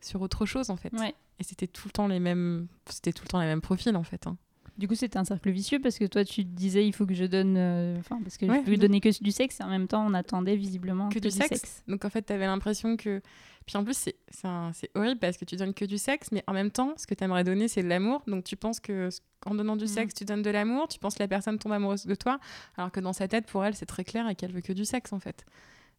sur 0.00 0.21
autre 0.23 0.47
chose, 0.47 0.71
en 0.71 0.76
fait. 0.76 0.93
Et 1.38 1.45
c'était 1.45 1.67
tout 1.67 1.88
le 1.88 1.93
temps 1.93 2.07
les 2.07 2.21
mêmes, 2.21 2.69
c'était 2.87 3.12
tout 3.12 3.25
le 3.25 3.29
temps 3.29 3.40
les 3.40 3.47
mêmes 3.47 3.62
profils, 3.62 3.97
en 3.97 4.02
fait. 4.02 4.26
Hein. 4.26 4.37
Du 4.80 4.88
coup, 4.88 4.94
c'était 4.94 5.18
un 5.18 5.25
cercle 5.25 5.50
vicieux 5.50 5.78
parce 5.78 5.99
que 5.99 6.06
toi, 6.06 6.25
tu 6.25 6.42
disais 6.42 6.87
il 6.87 6.94
faut 6.94 7.04
que 7.04 7.12
je 7.12 7.26
donne. 7.26 7.56
Euh, 7.58 7.99
enfin, 7.99 8.18
parce 8.22 8.38
que 8.38 8.46
je 8.46 8.62
peux 8.62 8.78
donner 8.78 9.02
que 9.02 9.22
du 9.22 9.30
sexe 9.30 9.60
et 9.60 9.62
en 9.62 9.68
même 9.68 9.87
temps, 9.87 10.06
on 10.06 10.14
attendait 10.14 10.56
visiblement 10.56 11.10
que, 11.10 11.18
du, 11.18 11.30
sexe. 11.30 11.82
Donc 11.87 12.06
en 12.06 12.08
fait, 12.08 12.22
tu 12.22 12.32
avais 12.32 12.46
l'impression 12.46 12.96
que. 12.96 13.20
Puis 13.66 13.76
en 13.76 13.84
plus, 13.84 14.08
c'est 14.30 14.90
horrible 14.94 15.20
parce 15.20 15.37
que 15.37 15.44
tu 15.44 15.56
donnes 15.56 15.75
que 15.75 15.84
du 15.84 15.99
sexe, 15.99 16.32
mais 16.32 16.42
en 16.46 16.54
même 16.54 16.70
temps, 16.70 16.94
ce 16.96 17.06
que 17.06 17.12
tu 17.12 17.22
aimerais 17.22 17.44
donner, 17.44 17.68
c'est 17.68 17.82
de 17.82 17.88
l'amour. 17.88 18.22
Donc 18.26 18.44
tu 18.44 18.56
penses 18.56 18.80
que 18.80 19.10
en 19.44 19.54
donnant 19.54 19.76
du 19.76 19.84
mm. 19.84 19.88
sexe, 19.88 20.14
tu 20.14 20.25
donnes 20.25 20.40
de 20.40 20.49
l'amour, 20.49 20.88
tu 20.88 20.99
penses 20.99 21.16
que 21.16 21.22
la 21.22 21.28
personne 21.28 21.58
tombe 21.58 21.72
amoureuse 21.72 22.06
de 22.06 22.14
toi, 22.14 22.40
alors 22.78 22.90
que 22.90 23.00
dans 23.00 23.12
sa 23.12 23.28
tête, 23.28 23.44
pour 23.44 23.62
elle, 23.62 23.75
c'est 23.75 23.84
très 23.84 24.04
clair 24.04 24.26
et 24.30 24.34
qu'elle 24.34 24.52
veut 24.52 24.62
que 24.62 24.72
du 24.72 24.87
sexe 24.87 25.12
en 25.12 25.20
fait. 25.20 25.44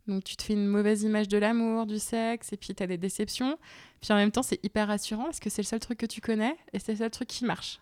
Donc 0.08 0.24
tu 0.24 0.36
te 0.36 0.42
fais 0.42 0.54
une 0.54 0.66
mauvaise 0.66 1.04
image 1.04 1.28
de 1.28 1.38
l'amour, 1.38 1.86
du 1.86 2.00
sexe, 2.00 2.52
et 2.52 2.58
puis 2.58 2.74
tu 2.74 2.82
as 2.82 2.88
des 2.88 2.98
déceptions. 2.98 3.60
Puis 4.02 4.12
en 4.12 4.16
même 4.16 4.32
temps, 4.32 4.42
c'est 4.42 4.60
hyper 4.66 4.88
rassurant 4.88 5.26
parce 5.26 5.40
que 5.40 5.52
c'est 5.52 5.62
le 5.62 5.68
seul 5.68 5.80
truc 5.80 6.00
que 6.00 6.08
tu 6.08 6.20
connais 6.20 6.58
et 6.74 6.80
c'est 6.80 6.94
le 6.94 6.98
seul 6.98 7.12
truc 7.12 7.28
qui 7.28 7.46
marche. 7.46 7.80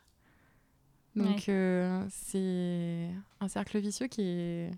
Donc 1.24 1.50
euh, 1.50 2.06
c'est 2.10 3.10
un 3.40 3.48
cercle 3.48 3.78
vicieux 3.80 4.08
qui 4.08 4.22
est 4.22 4.72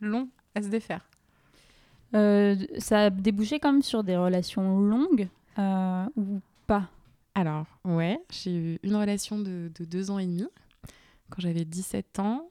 long 0.00 0.28
à 0.54 0.62
se 0.62 0.68
défaire. 0.68 1.08
Euh, 2.14 2.56
ça 2.78 3.04
a 3.04 3.10
débouché 3.10 3.60
quand 3.60 3.72
même 3.72 3.82
sur 3.82 4.02
des 4.02 4.16
relations 4.16 4.80
longues 4.80 5.28
euh, 5.58 6.04
ou 6.16 6.40
pas? 6.66 6.88
Alors, 7.36 7.66
ouais, 7.84 8.20
j'ai 8.30 8.54
eu 8.54 8.78
une 8.82 8.96
relation 8.96 9.38
de, 9.38 9.70
deux 9.78 10.10
ans 10.10 10.18
et 10.18 10.26
demi 10.26 10.46
quand 11.30 11.40
j'avais 11.40 11.64
17 11.64 12.18
ans. 12.18 12.50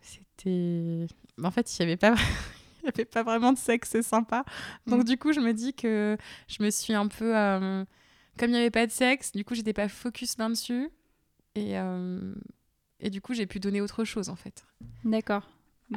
C'était. 0.00 1.06
En 1.42 1.52
fait, 1.52 1.78
il 1.78 1.82
n'y 1.82 1.92
avait 1.92 1.96
pas. 1.96 2.14
il 2.82 2.84
n'y 2.84 2.88
avait 2.88 3.04
pas 3.04 3.22
vraiment 3.22 3.52
de 3.52 3.58
sexe, 3.58 4.00
sympa. 4.00 4.44
Donc, 4.88 5.02
mm. 5.02 5.04
du 5.04 5.18
coup, 5.18 5.32
je 5.32 5.38
me 5.38 5.52
dis 5.52 5.72
que 5.74 6.16
je 6.48 6.62
me 6.62 6.70
suis 6.70 6.94
un 6.94 7.06
peu. 7.06 7.32
comme 8.36 8.48
il 8.48 8.52
n'y 8.52 8.58
avait 8.58 8.70
pas 8.70 8.86
de 8.86 8.92
sexe, 8.92 9.30
du 9.30 9.44
coup, 9.44 9.54
j'étais 9.54 9.72
pas 9.72 9.88
focus 9.88 10.36
là-dessus. 10.38 10.90
Et, 11.58 11.78
euh, 11.78 12.34
et 13.00 13.10
du 13.10 13.20
coup, 13.20 13.34
j'ai 13.34 13.46
pu 13.46 13.60
donner 13.60 13.80
autre 13.80 14.04
chose, 14.04 14.28
en 14.28 14.36
fait. 14.36 14.64
D'accord. 15.04 15.48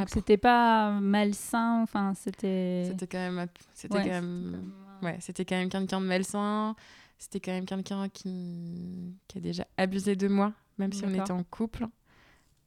C'était 0.08 0.38
pas 0.38 0.92
malsain, 1.00 1.82
enfin, 1.82 2.14
c'était. 2.14 2.86
C'était 2.88 3.08
quand 3.08 3.18
même. 3.18 3.48
C'était 3.74 3.98
quand 3.98 4.06
même. 4.06 4.72
Ouais, 5.02 5.18
c'était 5.20 5.46
quand 5.46 5.56
même 5.56 5.70
quelqu'un 5.70 6.00
de 6.00 6.06
malsain. 6.06 6.76
C'était 7.18 7.40
quand 7.40 7.52
même 7.52 7.66
quelqu'un 7.66 8.10
qui... 8.10 9.16
qui 9.28 9.38
a 9.38 9.42
déjà 9.42 9.68
abusé 9.78 10.16
de 10.16 10.28
moi, 10.28 10.54
même 10.78 10.92
si 10.92 11.06
on 11.06 11.14
était 11.14 11.32
en 11.32 11.44
couple. 11.44 11.88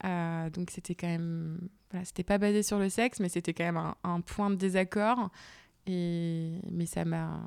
Euh, 0.03 0.49
donc 0.49 0.69
c'était 0.71 0.95
quand 0.95 1.07
même. 1.07 1.69
Voilà, 1.89 2.05
c'était 2.05 2.23
pas 2.23 2.37
basé 2.37 2.63
sur 2.63 2.77
le 2.77 2.89
sexe, 2.89 3.19
mais 3.19 3.29
c'était 3.29 3.53
quand 3.53 3.63
même 3.63 3.77
un, 3.77 3.95
un, 4.03 4.21
point 4.21 4.49
de 4.49 4.55
désaccord. 4.55 5.29
Et... 5.87 6.59
Mais 6.71 6.85
ça 6.85 7.05
m'a. 7.05 7.41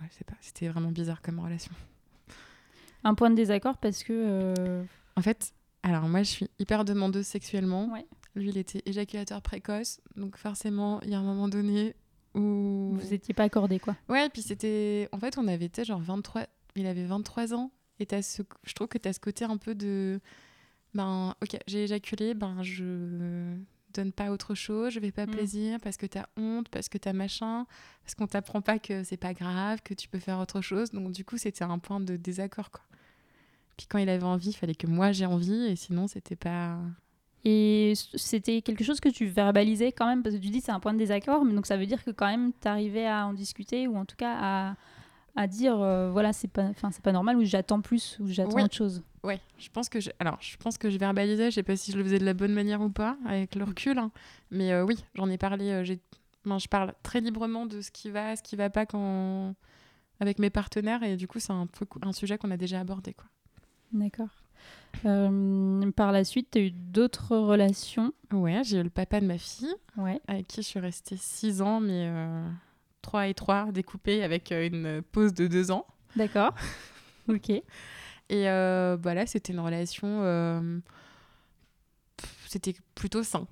Ouais, 0.00 0.08
pas. 0.26 0.34
C'était 0.40 0.68
vraiment 0.68 0.90
bizarre 0.90 1.22
comme 1.22 1.40
relation. 1.40 1.72
Un 3.04 3.14
point 3.14 3.30
de 3.30 3.34
désaccord 3.34 3.78
parce 3.78 4.02
que. 4.04 4.12
Euh, 4.12 4.82
en 5.16 5.22
fait, 5.22 5.52
alors 5.82 6.08
moi, 6.08 6.22
je 6.22 6.30
suis 6.30 6.50
hyper 6.58 6.84
demandeuse 6.84 7.26
sexuellement. 7.26 7.92
Lui, 8.34 8.50
il 8.50 8.58
était 8.58 8.82
éjaculateur 8.86 9.42
précoce. 9.42 10.00
Donc 10.16 10.36
forcément, 10.36 11.00
il 11.02 11.10
y 11.10 11.14
a 11.14 11.18
un 11.18 11.22
moment 11.22 11.48
donné 11.48 11.94
où. 12.34 12.96
Vous 12.98 13.10
n'étiez 13.10 13.34
pas 13.34 13.44
accordé, 13.44 13.78
quoi. 13.78 13.96
Ouais, 14.08 14.28
puis 14.28 14.42
c'était. 14.42 15.08
En 15.12 15.18
fait, 15.18 15.38
on 15.38 15.48
avait, 15.48 15.68
tu 15.68 15.84
genre 15.84 16.00
23. 16.00 16.46
Il 16.76 16.86
avait 16.86 17.04
23 17.04 17.54
ans. 17.54 17.70
Et 18.00 18.06
as 18.12 18.22
ce... 18.22 18.42
je 18.64 18.72
trouve 18.74 18.86
que 18.86 18.98
tu 18.98 19.08
as 19.08 19.12
ce 19.12 19.20
côté 19.20 19.44
un 19.44 19.56
peu 19.56 19.74
de. 19.74 20.20
Ben, 20.94 21.34
ok, 21.42 21.58
j'ai 21.66 21.84
éjaculé, 21.84 22.34
ben, 22.34 22.62
je 22.62 23.56
donne 23.94 24.12
pas 24.12 24.30
autre 24.30 24.54
chose, 24.54 24.92
je 24.92 25.00
vais 25.00 25.12
pas 25.12 25.26
mm. 25.26 25.30
plaisir 25.30 25.78
parce 25.80 25.96
que 25.96 26.06
tu 26.06 26.18
as 26.18 26.28
honte, 26.36 26.68
parce 26.68 26.88
que 26.88 26.98
tu 26.98 27.08
as 27.08 27.12
machin, 27.12 27.66
parce 28.02 28.14
qu'on 28.14 28.26
t'apprend 28.26 28.60
pas 28.60 28.78
que 28.78 29.02
c'est 29.04 29.16
pas 29.16 29.34
grave, 29.34 29.80
que 29.82 29.94
tu 29.94 30.08
peux 30.08 30.18
faire 30.18 30.38
autre 30.38 30.60
chose. 30.60 30.90
Donc 30.90 31.12
du 31.12 31.24
coup, 31.24 31.38
c'était 31.38 31.64
un 31.64 31.78
point 31.78 32.00
de 32.00 32.16
désaccord 32.16 32.70
quoi. 32.70 32.82
Puis 33.76 33.86
quand 33.86 33.98
il 33.98 34.08
avait 34.08 34.24
envie, 34.24 34.50
il 34.50 34.54
fallait 34.54 34.74
que 34.74 34.88
moi 34.88 35.12
j'ai 35.12 35.26
envie 35.26 35.66
et 35.66 35.76
sinon 35.76 36.08
c'était 36.08 36.36
pas 36.36 36.78
Et 37.44 37.94
c'était 38.14 38.60
quelque 38.60 38.82
chose 38.82 38.98
que 39.00 39.08
tu 39.08 39.26
verbalisais 39.26 39.92
quand 39.92 40.06
même, 40.06 40.22
parce 40.22 40.34
que 40.34 40.40
tu 40.40 40.48
dis 40.48 40.60
c'est 40.60 40.72
un 40.72 40.80
point 40.80 40.92
de 40.92 40.98
désaccord, 40.98 41.44
mais 41.44 41.54
donc 41.54 41.66
ça 41.66 41.76
veut 41.76 41.86
dire 41.86 42.04
que 42.04 42.10
quand 42.10 42.26
même 42.26 42.52
tu 42.60 42.66
arrivais 42.66 43.06
à 43.06 43.26
en 43.26 43.32
discuter, 43.32 43.86
ou 43.86 43.96
en 43.96 44.04
tout 44.04 44.16
cas 44.16 44.36
à, 44.40 44.76
à 45.36 45.46
dire 45.46 45.80
euh, 45.80 46.10
voilà, 46.10 46.32
c'est 46.32 46.48
pas, 46.48 46.72
c'est 46.90 47.02
pas 47.02 47.12
normal, 47.12 47.36
ou 47.36 47.44
j'attends 47.44 47.80
plus, 47.80 48.18
ou 48.20 48.26
j'attends 48.26 48.64
autre 48.64 48.74
chose. 48.74 49.02
Oui, 49.24 49.34
je 49.58 49.68
pense 49.70 49.88
que 49.88 50.00
je, 50.00 50.10
alors 50.18 50.38
je 50.40 50.56
pense 50.56 50.78
que 50.78 50.90
je 50.90 50.98
verbalisais, 50.98 51.50
je 51.50 51.56
sais 51.56 51.62
pas 51.62 51.76
si 51.76 51.92
je 51.92 51.98
le 51.98 52.04
faisais 52.04 52.18
de 52.18 52.24
la 52.24 52.34
bonne 52.34 52.52
manière 52.52 52.80
ou 52.80 52.90
pas, 52.90 53.16
avec 53.26 53.54
le 53.54 53.64
recul, 53.64 53.98
hein. 53.98 54.10
mais 54.50 54.72
euh, 54.72 54.84
oui, 54.84 54.96
j'en 55.14 55.28
ai 55.28 55.38
parlé, 55.38 55.70
euh, 55.70 55.84
j'ai, 55.84 56.00
je 56.44 56.68
parle 56.68 56.94
très 57.02 57.20
librement 57.20 57.66
de 57.66 57.80
ce 57.80 57.90
qui 57.90 58.10
va, 58.10 58.36
ce 58.36 58.42
qui 58.42 58.56
va 58.56 58.70
pas 58.70 58.86
quand 58.86 59.54
avec 60.20 60.38
mes 60.38 60.50
partenaires, 60.50 61.02
et 61.02 61.16
du 61.16 61.28
coup 61.28 61.38
c'est 61.40 61.52
un, 61.52 61.66
un 62.02 62.12
sujet 62.12 62.38
qu'on 62.38 62.50
a 62.50 62.56
déjà 62.56 62.80
abordé. 62.80 63.14
quoi. 63.14 63.26
D'accord. 63.92 64.28
Euh, 65.04 65.90
par 65.92 66.12
la 66.12 66.24
suite, 66.24 66.48
tu 66.52 66.58
as 66.58 66.62
eu 66.62 66.70
d'autres 66.70 67.36
relations? 67.36 68.12
Ouais, 68.32 68.62
j'ai 68.64 68.78
eu 68.78 68.82
le 68.82 68.90
papa 68.90 69.20
de 69.20 69.26
ma 69.26 69.38
fille, 69.38 69.74
ouais. 69.96 70.20
avec 70.26 70.48
qui 70.48 70.62
je 70.62 70.66
suis 70.66 70.80
restée 70.80 71.16
6 71.16 71.62
ans, 71.62 71.80
mais 71.80 72.08
euh, 72.08 72.48
3 73.02 73.28
et 73.28 73.34
3 73.34 73.70
découpés 73.72 74.22
avec 74.22 74.50
euh, 74.52 74.66
une 74.66 75.02
pause 75.02 75.32
de 75.34 75.46
2 75.46 75.70
ans. 75.70 75.86
D'accord. 76.16 76.52
ok. 77.28 77.62
Et 78.30 78.48
euh, 78.48 78.96
bah 78.96 79.14
là, 79.14 79.26
c'était 79.26 79.52
une 79.52 79.60
relation. 79.60 80.20
Euh, 80.22 80.80
c'était 82.46 82.74
plutôt 82.94 83.22
sain. 83.22 83.46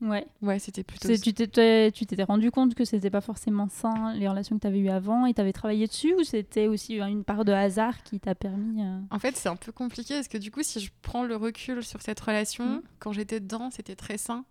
Ouais. 0.00 0.26
Ouais, 0.42 0.58
c'était 0.58 0.84
plutôt. 0.84 1.08
Tu 1.16 1.32
t'étais, 1.32 1.90
tu 1.90 2.06
t'étais 2.06 2.22
rendu 2.22 2.50
compte 2.50 2.74
que 2.74 2.84
c'était 2.84 3.10
pas 3.10 3.20
forcément 3.20 3.68
sain 3.68 4.14
les 4.14 4.28
relations 4.28 4.56
que 4.56 4.60
tu 4.60 4.66
avais 4.66 4.78
eues 4.78 4.90
avant 4.90 5.26
et 5.26 5.34
tu 5.34 5.40
avais 5.40 5.52
travaillé 5.52 5.88
dessus 5.88 6.14
ou 6.14 6.22
c'était 6.22 6.68
aussi 6.68 6.96
une 6.98 7.24
part 7.24 7.44
de 7.44 7.52
hasard 7.52 8.02
qui 8.04 8.20
t'a 8.20 8.36
permis 8.36 8.82
euh 8.82 8.98
En 9.10 9.18
fait, 9.18 9.36
c'est 9.36 9.48
un 9.48 9.56
peu 9.56 9.72
compliqué 9.72 10.14
parce 10.14 10.28
que 10.28 10.38
du 10.38 10.52
coup, 10.52 10.62
si 10.62 10.78
je 10.78 10.90
prends 11.02 11.24
le 11.24 11.34
recul 11.34 11.82
sur 11.82 12.00
cette 12.00 12.20
relation, 12.20 12.64
mmh. 12.64 12.82
quand 13.00 13.12
j'étais 13.12 13.40
dedans, 13.40 13.70
c'était 13.70 13.96
très 13.96 14.18
sain. 14.18 14.44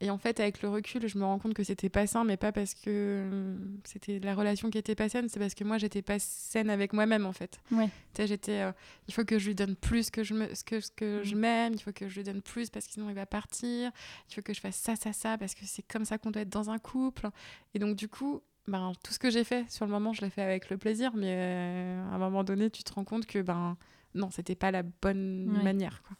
Et 0.00 0.10
en 0.10 0.18
fait, 0.18 0.40
avec 0.40 0.60
le 0.60 0.68
recul, 0.68 1.06
je 1.08 1.16
me 1.18 1.24
rends 1.24 1.38
compte 1.38 1.54
que 1.54 1.62
c'était 1.62 1.88
pas 1.88 2.06
sain, 2.06 2.24
mais 2.24 2.36
pas 2.36 2.50
parce 2.52 2.74
que 2.74 2.82
euh, 2.88 3.56
c'était 3.84 4.18
la 4.18 4.34
relation 4.34 4.68
qui 4.68 4.76
était 4.78 4.94
pas 4.96 5.08
saine, 5.08 5.28
c'est 5.28 5.38
parce 5.38 5.54
que 5.54 5.62
moi, 5.64 5.78
j'étais 5.78 6.02
pas 6.02 6.18
saine 6.18 6.68
avec 6.68 6.92
moi-même, 6.92 7.24
en 7.26 7.32
fait. 7.32 7.60
Ouais. 7.70 7.88
j'étais, 8.18 8.60
euh, 8.60 8.72
il 9.08 9.14
faut 9.14 9.24
que 9.24 9.38
je 9.38 9.46
lui 9.48 9.54
donne 9.54 9.76
plus 9.76 10.10
que 10.10 10.24
je 10.24 10.34
me, 10.34 10.52
ce 10.54 10.64
que, 10.64 10.80
ce 10.80 10.90
que 10.90 11.22
je 11.22 11.36
m'aime, 11.36 11.74
il 11.74 11.80
faut 11.80 11.92
que 11.92 12.08
je 12.08 12.16
lui 12.16 12.24
donne 12.24 12.42
plus 12.42 12.70
parce 12.70 12.86
que 12.86 12.92
sinon 12.92 13.08
il 13.08 13.14
va 13.14 13.24
partir, 13.26 13.92
il 14.30 14.34
faut 14.34 14.42
que 14.42 14.52
je 14.52 14.60
fasse 14.60 14.76
ça, 14.76 14.96
ça, 14.96 15.12
ça, 15.12 15.38
parce 15.38 15.54
que 15.54 15.60
c'est 15.64 15.82
comme 15.86 16.04
ça 16.04 16.18
qu'on 16.18 16.30
doit 16.32 16.42
être 16.42 16.48
dans 16.52 16.70
un 16.70 16.78
couple. 16.78 17.28
Et 17.74 17.78
donc, 17.78 17.94
du 17.96 18.08
coup, 18.08 18.42
ben, 18.66 18.92
tout 19.04 19.12
ce 19.12 19.18
que 19.20 19.30
j'ai 19.30 19.44
fait 19.44 19.70
sur 19.70 19.86
le 19.86 19.92
moment, 19.92 20.12
je 20.12 20.22
l'ai 20.22 20.30
fait 20.30 20.42
avec 20.42 20.70
le 20.70 20.76
plaisir, 20.76 21.12
mais 21.14 21.34
euh, 21.36 22.10
à 22.10 22.14
un 22.16 22.18
moment 22.18 22.42
donné, 22.44 22.68
tu 22.68 22.82
te 22.82 22.92
rends 22.92 23.04
compte 23.04 23.26
que, 23.26 23.40
ben, 23.40 23.76
non, 24.14 24.30
c'était 24.32 24.54
pas 24.56 24.70
la 24.72 24.82
bonne 24.82 25.48
Ouais. 25.56 25.62
manière, 25.62 26.02
quoi. 26.02 26.16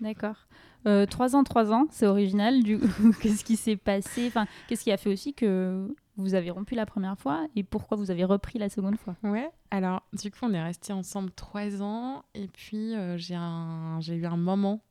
D'accord. 0.00 0.46
Euh, 0.86 1.06
trois 1.06 1.36
ans, 1.36 1.44
trois 1.44 1.72
ans, 1.72 1.86
c'est 1.90 2.06
original. 2.06 2.62
Du 2.62 2.78
qu'est-ce 3.20 3.44
qui 3.44 3.56
s'est 3.56 3.76
passé? 3.76 4.26
Enfin, 4.28 4.46
qu'est-ce 4.68 4.84
qui 4.84 4.92
a 4.92 4.96
fait 4.96 5.12
aussi 5.12 5.34
que 5.34 5.94
vous 6.16 6.34
avez 6.34 6.50
rompu 6.50 6.74
la 6.74 6.86
première 6.86 7.18
fois 7.18 7.46
et 7.56 7.62
pourquoi 7.62 7.96
vous 7.96 8.10
avez 8.10 8.24
repris 8.24 8.58
la 8.58 8.68
seconde 8.68 8.96
fois? 8.96 9.16
Ouais. 9.22 9.50
Alors, 9.70 10.02
du 10.12 10.30
coup, 10.30 10.38
on 10.42 10.52
est 10.52 10.62
restés 10.62 10.92
ensemble 10.92 11.30
trois 11.32 11.82
ans 11.82 12.24
et 12.34 12.48
puis 12.48 12.94
euh, 12.94 13.16
j'ai 13.16 13.34
un, 13.34 14.00
j'ai 14.00 14.14
eu 14.14 14.26
un 14.26 14.36
moment, 14.36 14.82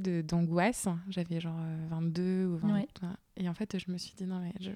d'angoisse. 0.00 0.88
J'avais 1.08 1.40
genre 1.40 1.58
euh, 1.60 1.86
22 1.90 2.46
ou 2.46 2.56
20 2.56 2.74
Ouais. 2.74 2.88
et 3.36 3.48
en 3.48 3.54
fait, 3.54 3.78
je 3.78 3.90
me 3.90 3.98
suis 3.98 4.14
dit 4.14 4.24
non 4.24 4.40
mais 4.40 4.52
je, 4.60 4.70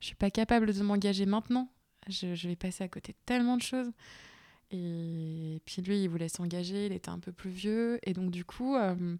je 0.00 0.06
suis 0.06 0.16
pas 0.16 0.30
capable 0.30 0.72
de 0.72 0.82
m'engager 0.82 1.26
maintenant. 1.26 1.68
Je, 2.08 2.34
je 2.34 2.48
vais 2.48 2.56
passer 2.56 2.84
à 2.84 2.88
côté 2.88 3.12
de 3.12 3.18
tellement 3.26 3.56
de 3.56 3.62
choses. 3.62 3.90
Et 4.70 5.60
puis 5.64 5.82
lui, 5.82 6.02
il 6.02 6.08
voulait 6.08 6.28
s'engager, 6.28 6.86
il 6.86 6.92
était 6.92 7.10
un 7.10 7.18
peu 7.18 7.32
plus 7.32 7.50
vieux. 7.50 7.98
Et 8.02 8.12
donc, 8.12 8.30
du 8.30 8.44
coup, 8.44 8.74
euh, 8.74 9.16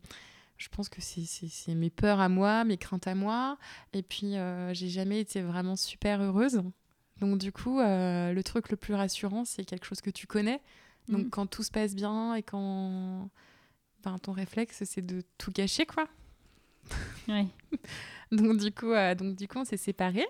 je 0.58 0.68
pense 0.68 0.88
que 0.88 1.00
c'est- 1.00 1.74
mes 1.74 1.90
peurs 1.90 2.20
à 2.20 2.28
moi, 2.28 2.64
mes 2.64 2.76
craintes 2.78 3.06
à 3.06 3.14
moi. 3.14 3.58
Et 3.92 4.02
puis, 4.02 4.36
euh, 4.36 4.72
j'ai 4.74 4.88
jamais 4.88 5.20
été 5.20 5.40
vraiment 5.42 5.76
super 5.76 6.20
heureuse. 6.22 6.62
Donc, 7.20 7.38
du 7.38 7.52
coup, 7.52 7.80
euh, 7.80 8.32
le 8.32 8.42
truc 8.42 8.70
le 8.70 8.76
plus 8.76 8.94
rassurant, 8.94 9.44
c'est 9.44 9.64
quelque 9.64 9.84
chose 9.86 10.00
que 10.00 10.10
tu 10.10 10.26
connais. 10.26 10.60
Donc, 11.08 11.24
Mhm. 11.24 11.30
quand 11.30 11.46
tout 11.46 11.62
se 11.62 11.70
passe 11.70 11.94
bien 11.94 12.34
et 12.34 12.42
quand 12.42 13.30
ben, 14.04 14.18
ton 14.18 14.32
réflexe, 14.32 14.84
c'est 14.84 15.04
de 15.04 15.22
tout 15.38 15.50
gâcher, 15.50 15.84
quoi. 15.86 16.06
Ouais. 17.28 17.46
Donc, 18.32 18.58
du 18.58 18.70
coup, 18.72 18.92
euh, 18.92 19.14
donc, 19.14 19.34
du 19.36 19.48
coup 19.48 19.58
on 19.58 19.64
s'est 19.64 19.76
séparés. 19.76 20.26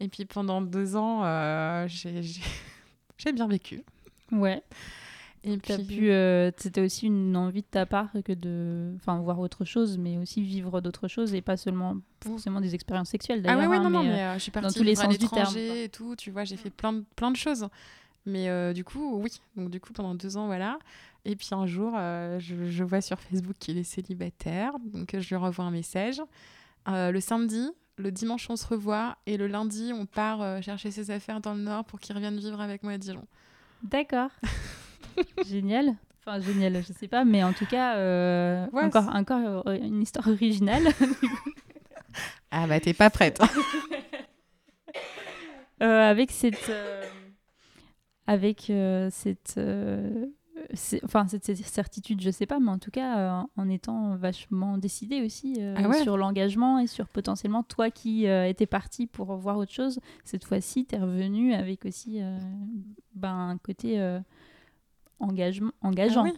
Et 0.00 0.08
puis, 0.08 0.24
pendant 0.24 0.62
deux 0.62 0.94
ans, 0.96 1.24
euh, 1.24 1.86
j'ai 1.88 2.22
bien 3.34 3.48
vécu. 3.48 3.82
Ouais. 4.30 4.62
Et 5.44 5.56
puis, 5.56 5.84
pu, 5.84 6.10
euh, 6.10 6.50
c'était 6.56 6.80
aussi 6.80 7.06
une 7.06 7.36
envie 7.36 7.62
de 7.62 7.66
ta 7.70 7.86
part 7.86 8.10
que 8.24 8.32
de, 8.32 8.92
enfin, 8.96 9.20
voir 9.20 9.38
autre 9.38 9.64
chose, 9.64 9.98
mais 9.98 10.18
aussi 10.18 10.42
vivre 10.42 10.80
d'autres 10.80 11.08
choses 11.08 11.34
et 11.34 11.40
pas 11.42 11.56
seulement 11.56 11.96
forcément 12.24 12.60
des 12.60 12.74
expériences 12.74 13.10
sexuelles 13.10 13.42
Ah 13.46 13.56
oui, 13.56 13.66
oui, 13.66 13.76
hein, 13.76 13.82
non, 13.82 13.90
non, 13.90 14.02
mais, 14.02 14.08
mais 14.08 14.22
euh, 14.22 14.26
euh, 14.30 14.34
je 14.34 14.38
suis 14.40 14.50
partie 14.50 14.74
tous 14.74 14.82
les 14.82 14.94
sens 14.94 15.16
du 15.16 15.28
terme, 15.28 15.56
et 15.56 15.88
tout, 15.88 16.16
tu 16.16 16.30
vois, 16.30 16.44
j'ai 16.44 16.56
fait 16.56 16.70
plein 16.70 16.92
de, 16.92 17.04
plein 17.16 17.30
de 17.30 17.36
choses. 17.36 17.68
Mais 18.26 18.48
euh, 18.48 18.72
du 18.72 18.84
coup, 18.84 19.20
oui. 19.22 19.30
Donc 19.56 19.70
du 19.70 19.80
coup, 19.80 19.92
pendant 19.92 20.14
deux 20.14 20.36
ans, 20.36 20.46
voilà. 20.46 20.78
Et 21.24 21.36
puis 21.36 21.48
un 21.52 21.66
jour, 21.66 21.92
je, 21.94 22.68
je 22.68 22.84
vois 22.84 23.00
sur 23.00 23.18
Facebook 23.20 23.56
qu'il 23.58 23.78
est 23.78 23.84
célibataire. 23.84 24.72
Donc 24.92 25.16
je 25.18 25.28
lui 25.28 25.36
renvoie 25.36 25.64
un 25.64 25.70
message. 25.70 26.20
Le 26.86 27.20
samedi, 27.20 27.70
le 27.96 28.10
dimanche, 28.10 28.48
on 28.50 28.56
se 28.56 28.66
revoit. 28.66 29.16
Et 29.26 29.36
le 29.36 29.46
lundi, 29.46 29.92
on 29.94 30.04
part 30.04 30.62
chercher 30.62 30.90
ses 30.90 31.10
affaires 31.10 31.40
dans 31.40 31.54
le 31.54 31.62
Nord 31.62 31.84
pour 31.84 32.00
qu'il 32.00 32.14
revienne 32.14 32.38
vivre 32.38 32.60
avec 32.60 32.82
moi 32.82 32.92
à 32.92 32.98
Dijon. 32.98 33.24
D'accord. 33.82 34.30
génial. 35.46 35.94
Enfin, 36.20 36.40
génial, 36.40 36.82
je 36.82 36.92
sais 36.92 37.08
pas, 37.08 37.24
mais 37.24 37.42
en 37.42 37.52
tout 37.52 37.66
cas, 37.66 37.96
euh, 37.96 38.66
Ouais, 38.72 38.82
encore, 38.84 39.08
encore 39.14 39.66
euh, 39.68 39.76
une 39.78 40.02
histoire 40.02 40.28
originale. 40.28 40.84
Ah 42.50 42.66
bah 42.66 42.80
t'es 42.80 42.94
pas 42.94 43.10
prête. 43.10 43.40
Euh, 45.80 46.10
avec 46.10 46.32
cette 46.32 46.70
euh, 46.70 47.04
avec 48.26 48.68
euh, 48.68 49.08
cette 49.12 49.54
euh, 49.58 50.26
enfin 51.04 51.28
cette, 51.28 51.44
certitude 51.56 52.20
je 52.20 52.30
sais 52.30 52.46
pas 52.46 52.58
mais 52.58 52.70
en 52.70 52.78
tout 52.78 52.90
cas 52.90 53.18
euh, 53.18 53.42
en 53.56 53.68
étant 53.68 54.16
vachement 54.16 54.76
décidé 54.76 55.22
aussi 55.22 55.54
euh, 55.60 55.76
Ah 55.78 55.88
ouais. 55.88 56.02
sur 56.02 56.16
l'engagement 56.16 56.80
et 56.80 56.88
sur 56.88 57.06
potentiellement 57.06 57.62
toi 57.62 57.92
qui 57.92 58.26
euh, 58.26 58.48
étais 58.48 58.66
parti 58.66 59.06
pour 59.06 59.36
voir 59.36 59.56
autre 59.56 59.70
chose 59.72 60.00
cette 60.24 60.44
fois-ci 60.44 60.84
t'es 60.84 60.98
revenu 60.98 61.54
avec 61.54 61.84
aussi 61.84 62.20
euh, 62.22 62.36
ben 63.14 63.50
un 63.50 63.58
côté 63.58 64.00
euh, 64.00 64.18
engageant 65.20 65.70
Ah 66.24 66.30
oui. 66.30 66.32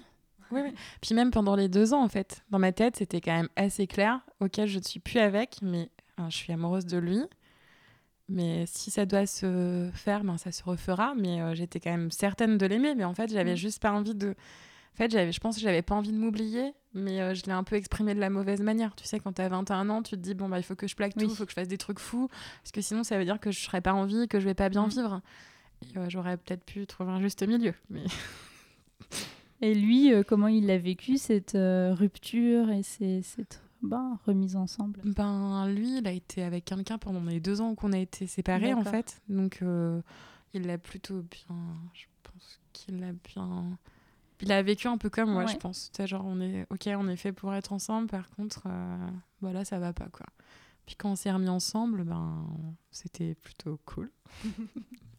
Oui, 0.52 0.60
oui. 0.64 0.74
Puis 1.00 1.14
même 1.14 1.30
pendant 1.30 1.54
les 1.54 1.68
deux 1.68 1.94
ans, 1.94 2.02
en 2.02 2.08
fait, 2.08 2.42
dans 2.50 2.58
ma 2.58 2.72
tête, 2.72 2.96
c'était 2.96 3.20
quand 3.20 3.32
même 3.36 3.48
assez 3.54 3.86
clair. 3.86 4.20
Ok, 4.40 4.64
je 4.66 4.78
ne 4.78 4.82
suis 4.84 4.98
plus 4.98 5.20
avec, 5.20 5.58
mais 5.62 5.88
hein, 6.18 6.28
je 6.28 6.36
suis 6.36 6.52
amoureuse 6.52 6.86
de 6.86 6.98
lui. 6.98 7.20
Mais 8.28 8.64
si 8.66 8.90
ça 8.90 9.06
doit 9.06 9.26
se 9.26 9.90
faire, 9.92 10.22
ben, 10.24 10.38
ça 10.38 10.52
se 10.52 10.62
refera. 10.64 11.14
Mais 11.16 11.40
euh, 11.40 11.54
j'étais 11.54 11.80
quand 11.80 11.90
même 11.90 12.10
certaine 12.10 12.58
de 12.58 12.66
l'aimer. 12.66 12.94
Mais 12.94 13.04
en 13.04 13.14
fait, 13.14 13.30
j'avais 13.32 13.52
Mm. 13.54 13.56
juste 13.56 13.80
pas 13.82 13.92
envie 13.92 14.14
de. 14.14 14.30
En 14.30 14.96
fait, 14.96 15.10
j'avais, 15.10 15.30
je 15.32 15.38
pense 15.40 15.54
que 15.56 15.60
j'avais 15.62 15.82
pas 15.82 15.94
envie 15.94 16.10
de 16.12 16.16
m'oublier, 16.18 16.74
mais 16.94 17.20
euh, 17.20 17.32
je 17.34 17.44
l'ai 17.44 17.52
un 17.52 17.62
peu 17.64 17.76
exprimé 17.76 18.14
de 18.14 18.20
la 18.20 18.28
mauvaise 18.28 18.60
manière. 18.60 18.94
Tu 18.96 19.04
sais, 19.04 19.20
quand 19.20 19.32
tu 19.34 19.42
as 19.42 19.48
21 19.48 19.88
ans, 19.88 20.02
tu 20.02 20.10
te 20.16 20.20
dis, 20.20 20.34
bon, 20.34 20.48
bah, 20.48 20.58
il 20.58 20.62
faut 20.64 20.74
que 20.74 20.88
je 20.88 20.96
plaque 20.96 21.14
tout, 21.14 21.20
il 21.20 21.26
Oui. 21.28 21.34
faut 21.34 21.44
que 21.44 21.50
je 21.50 21.54
fasse 21.54 21.68
des 21.68 21.78
trucs 21.78 22.00
fous, 22.00 22.28
parce 22.62 22.72
que 22.72 22.80
sinon, 22.80 23.04
ça 23.04 23.16
veut 23.16 23.24
dire 23.24 23.38
que 23.40 23.50
je 23.52 23.60
serais 23.60 23.80
pas 23.80 23.92
en 23.94 24.04
vie, 24.04 24.26
que 24.28 24.40
je 24.40 24.44
vais 24.46 24.54
pas 24.54 24.68
bien 24.68 24.86
Mm. 24.86 24.90
vivre. 24.90 25.20
Et 25.82 25.98
euh, 25.98 26.06
j'aurais 26.08 26.36
peut-être 26.36 26.64
pu 26.64 26.86
trouver 26.86 27.12
un 27.12 27.20
juste 27.20 27.46
milieu. 27.46 27.72
Mais 27.88 28.02
et 29.60 29.74
lui 29.74 30.12
euh, 30.12 30.22
comment 30.26 30.48
il 30.48 30.70
a 30.70 30.78
vécu 30.78 31.16
cette 31.18 31.54
euh, 31.54 31.94
rupture 31.94 32.70
et 32.70 32.82
ces- 32.82 33.22
cette 33.22 33.62
ben, 33.82 34.18
remise 34.26 34.56
ensemble? 34.56 35.00
Ben, 35.04 35.66
lui, 35.68 35.98
il 35.98 36.06
a 36.06 36.12
été 36.12 36.42
avec 36.42 36.64
quelqu'un 36.66 36.98
pendant 36.98 37.22
les 37.24 37.40
deux 37.40 37.60
ans 37.62 37.74
qu'on 37.74 37.92
a 37.92 37.98
été 37.98 38.26
séparés, 38.26 38.74
en 38.74 38.84
fait. 38.84 39.22
Donc, 39.28 39.60
euh, 39.62 40.02
il 40.52 40.66
l'a 40.66 40.76
plutôt 40.78 41.22
bien. 41.22 41.56
Je 41.94 42.04
pense 42.22 42.60
qu'il 42.74 43.00
l'a 43.00 43.12
bien. 43.12 43.78
Il 44.42 44.52
a 44.52 44.62
vécu 44.62 44.86
un 44.88 44.98
peu 44.98 45.08
comme 45.10 45.30
moi, 45.32 45.44
Ouais. 45.44 45.52
je 45.52 45.56
pense. 45.56 45.90
Sais, 45.96 46.06
genre, 46.06 46.24
on 46.26 46.40
est. 46.40 46.66
Ok, 46.70 46.88
on 46.94 47.08
est 47.08 47.16
fait 47.16 47.32
pour 47.32 47.54
être 47.54 47.72
ensemble, 47.72 48.06
par 48.08 48.28
contre, 48.30 48.66
voilà, 49.40 49.64
ça 49.64 49.78
va 49.78 49.92
pas, 49.94 50.08
quoi. 50.08 50.26
Puis 50.86 50.96
quand 50.96 51.12
on 51.12 51.16
s'est 51.16 51.30
remis 51.30 51.48
ensemble, 51.48 52.04
ben, 52.04 52.46
c'était 52.90 53.34
plutôt 53.34 53.78
cool. 53.86 54.10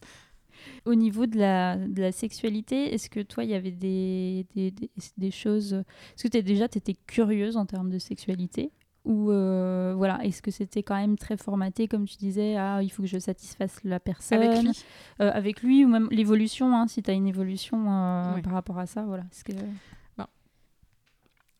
Au 0.84 0.94
niveau 0.94 1.26
de 1.26 1.38
la, 1.38 1.76
de 1.76 2.00
la 2.00 2.12
sexualité, 2.12 2.92
est-ce 2.94 3.08
que 3.08 3.20
toi, 3.20 3.44
il 3.44 3.50
y 3.50 3.54
avait 3.54 3.70
des, 3.70 4.46
des, 4.54 4.70
des, 4.70 4.90
des 5.16 5.30
choses... 5.30 5.74
Est-ce 5.74 6.24
que 6.24 6.28
t'es, 6.28 6.42
déjà, 6.42 6.68
tu 6.68 6.78
étais 6.78 6.94
curieuse 7.06 7.56
en 7.56 7.66
termes 7.66 7.90
de 7.90 7.98
sexualité 7.98 8.70
Ou 9.04 9.30
euh, 9.30 9.94
voilà, 9.96 10.24
est-ce 10.24 10.42
que 10.42 10.50
c'était 10.50 10.82
quand 10.82 10.96
même 10.96 11.16
très 11.16 11.36
formaté, 11.36 11.88
comme 11.88 12.06
tu 12.06 12.16
disais, 12.16 12.56
ah, 12.56 12.80
il 12.82 12.90
faut 12.90 13.02
que 13.02 13.08
je 13.08 13.18
satisfasse 13.18 13.80
la 13.84 14.00
personne 14.00 14.42
Avec 14.42 14.62
lui. 14.62 14.84
Euh, 15.20 15.30
avec 15.32 15.62
lui, 15.62 15.84
ou 15.84 15.88
même 15.88 16.08
l'évolution, 16.10 16.76
hein, 16.76 16.88
si 16.88 17.02
tu 17.02 17.10
as 17.10 17.14
une 17.14 17.28
évolution 17.28 17.78
euh, 17.90 18.34
Oui. 18.36 18.42
par 18.42 18.54
rapport 18.54 18.78
à 18.78 18.86
ça, 18.86 19.02
voilà. 19.02 19.24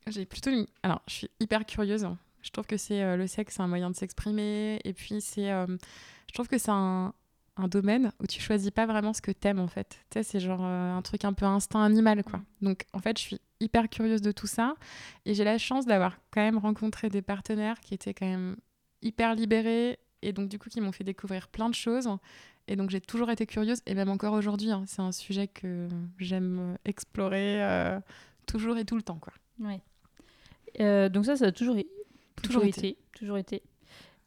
J'ai 0.08 0.26
plutôt 0.26 0.50
une... 0.50 0.66
Alors, 0.82 1.00
je 1.06 1.14
suis 1.14 1.30
hyper 1.38 1.64
curieuse. 1.64 2.08
Je 2.42 2.50
trouve 2.50 2.66
que 2.66 2.76
c'est 2.76 3.16
le 3.16 3.28
sexe, 3.28 3.54
c'est 3.54 3.62
un 3.62 3.68
moyen 3.68 3.88
de 3.88 3.94
s'exprimer. 3.94 4.80
Et 4.82 4.92
puis, 4.92 5.20
c'est... 5.20 5.46
je 5.46 6.34
trouve 6.34 6.48
que 6.48 6.58
c'est 6.58 6.72
un, 6.72 7.14
un 7.56 7.68
domaine 7.68 8.12
où 8.20 8.26
tu 8.26 8.40
choisis 8.40 8.70
pas 8.70 8.86
vraiment 8.86 9.12
ce 9.12 9.20
que 9.20 9.30
t'aimes 9.30 9.58
en 9.58 9.68
fait. 9.68 10.00
Tu 10.10 10.18
sais, 10.18 10.22
c'est 10.22 10.40
genre 10.40 10.64
euh, 10.64 10.96
un 10.96 11.02
truc 11.02 11.24
un 11.24 11.32
peu 11.32 11.44
instinct 11.44 11.82
animal 11.82 12.24
quoi. 12.24 12.40
Donc 12.60 12.86
en 12.92 12.98
fait, 12.98 13.18
je 13.18 13.22
suis 13.22 13.40
hyper 13.60 13.88
curieuse 13.88 14.22
de 14.22 14.32
tout 14.32 14.46
ça 14.46 14.74
et 15.24 15.34
j'ai 15.34 15.44
la 15.44 15.58
chance 15.58 15.86
d'avoir 15.86 16.18
quand 16.30 16.40
même 16.40 16.58
rencontré 16.58 17.08
des 17.08 17.22
partenaires 17.22 17.80
qui 17.80 17.94
étaient 17.94 18.14
quand 18.14 18.26
même 18.26 18.56
hyper 19.02 19.34
libérés 19.34 19.98
et 20.22 20.32
donc 20.32 20.48
du 20.48 20.58
coup 20.58 20.70
qui 20.70 20.80
m'ont 20.80 20.92
fait 20.92 21.04
découvrir 21.04 21.48
plein 21.48 21.68
de 21.68 21.74
choses. 21.74 22.08
Et 22.68 22.76
donc 22.76 22.90
j'ai 22.90 23.00
toujours 23.00 23.30
été 23.30 23.44
curieuse 23.44 23.82
et 23.86 23.94
même 23.94 24.08
encore 24.08 24.34
aujourd'hui, 24.34 24.70
hein, 24.70 24.84
c'est 24.86 25.02
un 25.02 25.12
sujet 25.12 25.48
que 25.48 25.88
j'aime 26.18 26.78
explorer 26.84 27.62
euh, 27.62 28.00
toujours 28.46 28.78
et 28.78 28.84
tout 28.84 28.96
le 28.96 29.02
temps 29.02 29.18
quoi. 29.18 29.32
Ouais. 29.58 29.80
Euh, 30.80 31.08
donc 31.08 31.26
ça, 31.26 31.36
ça 31.36 31.46
a 31.46 31.52
toujours, 31.52 31.76
toujours, 32.42 32.64
été. 32.64 32.96
Toujours 33.12 33.36
été. 33.36 33.62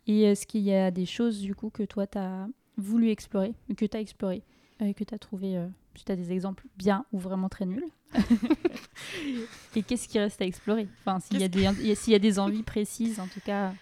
Et 0.06 0.24
est-ce 0.24 0.46
qu'il 0.46 0.62
y 0.62 0.74
a 0.74 0.92
des 0.92 1.06
choses 1.06 1.42
du 1.42 1.56
coup 1.56 1.70
que 1.70 1.84
toi 1.84 2.06
tu 2.06 2.18
as 2.18 2.48
voulu 2.78 3.10
explorer, 3.10 3.54
que 3.78 3.86
tu 3.86 3.98
as 3.98 4.00
exploré, 4.00 4.44
euh, 4.82 4.94
que 4.94 5.04
tu 5.04 5.14
as 5.14 5.20
trouvé, 5.20 5.58
euh, 5.58 5.68
tu 5.94 6.12
as 6.12 6.16
des 6.16 6.32
exemples 6.32 6.66
bien 6.78 7.06
ou 7.12 7.20
vraiment 7.20 7.50
très 7.50 7.66
nuls 7.66 7.86
Et 9.76 9.84
qu'est-ce 9.84 10.08
qui 10.08 10.20
reste 10.20 10.42
à 10.42 10.46
explorer? 10.46 10.88
Enfin, 11.00 11.20
s'il 11.20 11.40
y, 11.40 11.44
a 11.44 11.48
des, 11.48 11.96
s'il 11.96 12.14
y 12.14 12.16
a 12.16 12.20
des 12.20 12.40
envies 12.40 12.64
précises 12.64 13.20
en 13.20 13.28
tout 13.28 13.42
cas. 13.42 13.74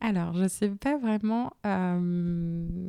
Alors, 0.00 0.34
je 0.34 0.48
sais 0.48 0.68
pas 0.68 0.96
vraiment. 0.96 1.52
Euh, 1.66 2.88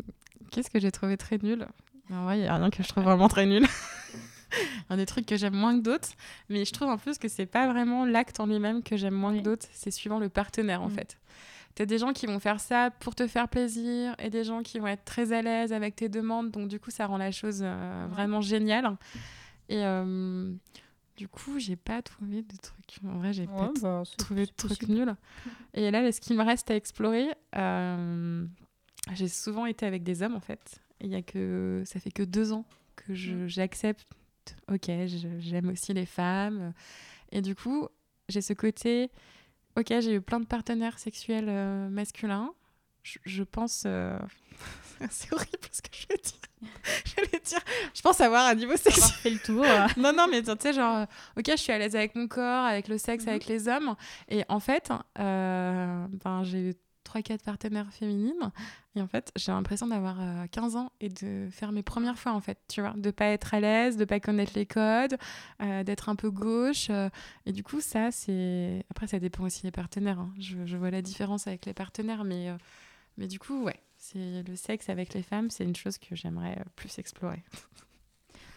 qu'est-ce 0.51 0.69
que 0.69 0.79
j'ai 0.79 0.91
trouvé 0.91 1.17
très 1.17 1.37
nul? 1.37 1.67
En 2.11 2.23
vrai, 2.23 2.39
il 2.39 2.41
n'y 2.41 2.47
a 2.47 2.55
rien 2.55 2.69
que 2.69 2.83
je 2.83 2.87
trouve 2.87 3.03
vraiment 3.03 3.27
très 3.27 3.45
nul. 3.45 3.65
A 4.89 4.95
des 4.95 5.05
trucs 5.05 5.25
que 5.25 5.35
j'aime 5.35 5.55
moins 5.55 5.77
que 5.77 5.83
d'autres, 5.83 6.09
mais 6.49 6.63
je 6.63 6.71
trouve 6.71 6.87
en 6.87 6.97
plus 6.97 7.17
que 7.17 7.27
c'est 7.27 7.45
pas 7.45 7.67
vraiment 7.67 8.05
l'acte 8.05 8.39
en 8.39 8.45
lui-même 8.45 8.83
que 8.83 8.95
j'aime 8.95 9.15
moins 9.15 9.35
que 9.35 9.41
d'autres, 9.41 9.67
c'est 9.73 9.91
suivant 9.91 10.19
le 10.19 10.29
partenaire 10.29 10.81
en 10.81 10.87
mm. 10.87 10.91
fait. 10.91 11.17
T'as 11.75 11.85
des 11.85 11.97
gens 11.97 12.13
qui 12.13 12.25
vont 12.25 12.39
faire 12.39 12.61
ça 12.61 12.89
pour 13.01 13.15
te 13.15 13.27
faire 13.27 13.49
plaisir 13.49 14.15
et 14.19 14.29
des 14.29 14.45
gens 14.45 14.63
qui 14.63 14.79
vont 14.79 14.87
être 14.87 15.03
très 15.03 15.33
à 15.33 15.41
l'aise 15.41 15.73
avec 15.73 15.97
tes 15.97 16.07
demandes. 16.07 16.49
Donc, 16.51 16.69
du 16.69 16.79
coup, 16.79 16.89
ça 16.89 17.05
rend 17.05 17.17
la 17.17 17.31
chose 17.31 17.59
euh, 17.63 18.07
vraiment 18.09 18.39
géniale. 18.39 18.95
Et 19.67 19.83
euh, 19.83 20.53
du 21.17 21.27
coup, 21.27 21.59
j'ai 21.59 21.75
pas 21.75 22.01
trouvé 22.01 22.43
de 22.43 22.55
trucs. 22.61 23.03
En 23.05 23.17
vrai, 23.17 23.33
j'ai 23.33 23.45
pas 23.45 23.73
bah, 23.81 24.03
trouvé 24.17 24.45
de 24.45 24.51
trucs 24.55 24.87
nuls. 24.87 25.15
Et 25.73 25.91
là, 25.91 26.09
ce 26.13 26.21
qu'il 26.21 26.37
me 26.37 26.43
reste 26.43 26.71
à 26.71 26.75
explorer, 26.75 27.27
euh, 27.57 28.45
j'ai 29.13 29.27
souvent 29.27 29.65
été 29.65 29.85
avec 29.85 30.03
des 30.03 30.23
hommes 30.23 30.35
en 30.35 30.41
fait. 30.41 30.79
Il 31.01 31.09
y 31.09 31.15
a 31.15 31.21
que 31.21 31.83
ça 31.85 31.99
fait 31.99 32.11
que 32.11 32.23
deux 32.23 32.53
ans 32.53 32.65
que 32.95 33.13
j'accepte. 33.47 34.07
Ok, 34.71 34.89
j'aime 35.39 35.69
aussi 35.69 35.93
les 35.93 36.05
femmes. 36.05 36.73
Et 37.31 37.41
du 37.41 37.53
coup, 37.53 37.87
j'ai 38.29 38.41
ce 38.41 38.53
côté 38.53 39.11
Ok, 39.77 39.87
j'ai 39.89 40.13
eu 40.13 40.21
plein 40.21 40.39
de 40.39 40.45
partenaires 40.45 40.97
sexuels 40.99 41.49
euh, 41.49 41.89
masculins. 41.89 42.53
Je, 43.03 43.43
pense. 43.43 43.83
Euh, 43.85 44.17
c'est 45.09 45.31
horrible 45.33 45.67
ce 45.71 45.81
que 45.81 45.89
je 45.91 46.07
vais 46.07 46.17
dire. 46.17 46.71
je 47.05 47.21
vais 47.21 47.39
dire. 47.39 47.59
Je 47.93 48.01
pense 48.01 48.21
avoir 48.21 48.47
un 48.47 48.55
niveau 48.55 48.77
sexuel. 48.77 49.09
fait 49.21 49.29
le 49.29 49.39
tour. 49.39 49.65
non, 49.97 50.13
non, 50.13 50.27
mais 50.31 50.41
tu 50.41 50.51
sais, 50.59 50.73
genre, 50.73 50.99
euh, 50.99 51.05
ok, 51.37 51.45
je 51.49 51.57
suis 51.57 51.73
à 51.73 51.77
l'aise 51.77 51.95
avec 51.95 52.15
mon 52.15 52.27
corps, 52.27 52.65
avec 52.65 52.87
le 52.87 52.97
sexe, 52.97 53.25
mhm. 53.25 53.29
avec 53.29 53.47
les 53.47 53.67
hommes. 53.67 53.95
Et 54.29 54.43
en 54.47 54.59
fait, 54.59 54.91
ben, 55.17 56.43
j'ai 56.43 56.69
eu 56.69 56.73
3-4 57.05 57.43
partenaires 57.43 57.91
féminines. 57.91 58.51
Et 58.95 59.01
en 59.01 59.07
fait, 59.07 59.31
j'ai 59.35 59.51
l'impression 59.51 59.87
d'avoir 59.87 60.17
15 60.49 60.75
euh, 60.75 60.79
ans 60.79 60.91
et 60.99 61.09
de 61.09 61.47
faire 61.51 61.71
mes 61.71 61.83
premières 61.83 62.17
fois, 62.17 62.33
en 62.33 62.41
fait, 62.41 62.57
tu 62.67 62.81
vois, 62.81 62.93
de 62.95 63.11
pas 63.11 63.25
être 63.27 63.53
à 63.53 63.59
l'aise, 63.59 63.97
de 63.97 64.05
pas 64.05 64.19
connaître 64.19 64.53
les 64.55 64.65
codes, 64.65 65.17
euh, 65.61 65.83
d'être 65.83 66.09
un 66.09 66.15
peu 66.15 66.31
gauche. 66.31 66.87
Euh. 66.89 67.09
et 67.45 67.51
du 67.51 67.63
coup, 67.63 67.81
ça, 67.81 68.11
c'est... 68.11 68.85
Après, 68.89 69.07
ça 69.07 69.19
dépend 69.19 69.43
aussi 69.43 69.63
des 69.63 69.71
partenaires. 69.71 70.19
Hein. 70.19 70.33
Je, 70.39 70.77
vois 70.77 70.91
la 70.91 71.01
différence 71.01 71.47
avec 71.47 71.65
les 71.65 71.73
partenaires, 71.73 72.23
mais, 72.23 72.49
mais 73.17 73.27
du 73.27 73.39
coup, 73.39 73.63
ouais, 73.63 73.79
c'est 73.97 74.43
le 74.43 74.55
sexe 74.55 74.89
avec 74.89 75.13
les 75.13 75.23
femmes, 75.23 75.49
c'est 75.49 75.63
une 75.63 75.75
chose 75.75 75.97
que 75.97 76.15
j'aimerais 76.15 76.63
plus 76.75 76.99
explorer. 76.99 77.43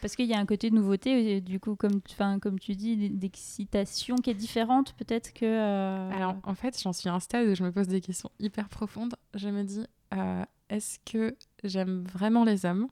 Parce 0.00 0.14
qu'il 0.14 0.26
y 0.26 0.34
a 0.34 0.38
un 0.38 0.46
côté 0.46 0.70
de 0.70 0.76
nouveauté, 0.76 1.40
du 1.40 1.58
coup, 1.58 1.74
comme, 1.74 2.00
comme 2.40 2.58
tu 2.60 2.74
dis, 2.76 3.10
d'excitation 3.10 4.16
qui 4.16 4.30
est 4.30 4.34
différente 4.34 4.94
peut-être 4.94 5.32
que... 5.32 5.44
Euh, 5.44 6.10
Alors, 6.12 6.36
en 6.44 6.54
fait, 6.54 6.80
j'en 6.80 6.92
suis 6.92 7.08
à 7.08 7.14
un 7.14 7.20
stade 7.20 7.48
où 7.48 7.54
je 7.54 7.64
me 7.64 7.72
pose 7.72 7.88
des 7.88 8.00
questions 8.00 8.30
hyper 8.38 8.68
profondes. 8.68 9.16
Je 9.34 9.48
me 9.48 9.64
dis, 9.64 9.84
euh, 10.14 10.44
est-ce 10.68 10.98
que 11.04 11.36
j'aime 11.64 12.04
vraiment 12.04 12.44
les 12.44 12.64
hommes? 12.64 12.88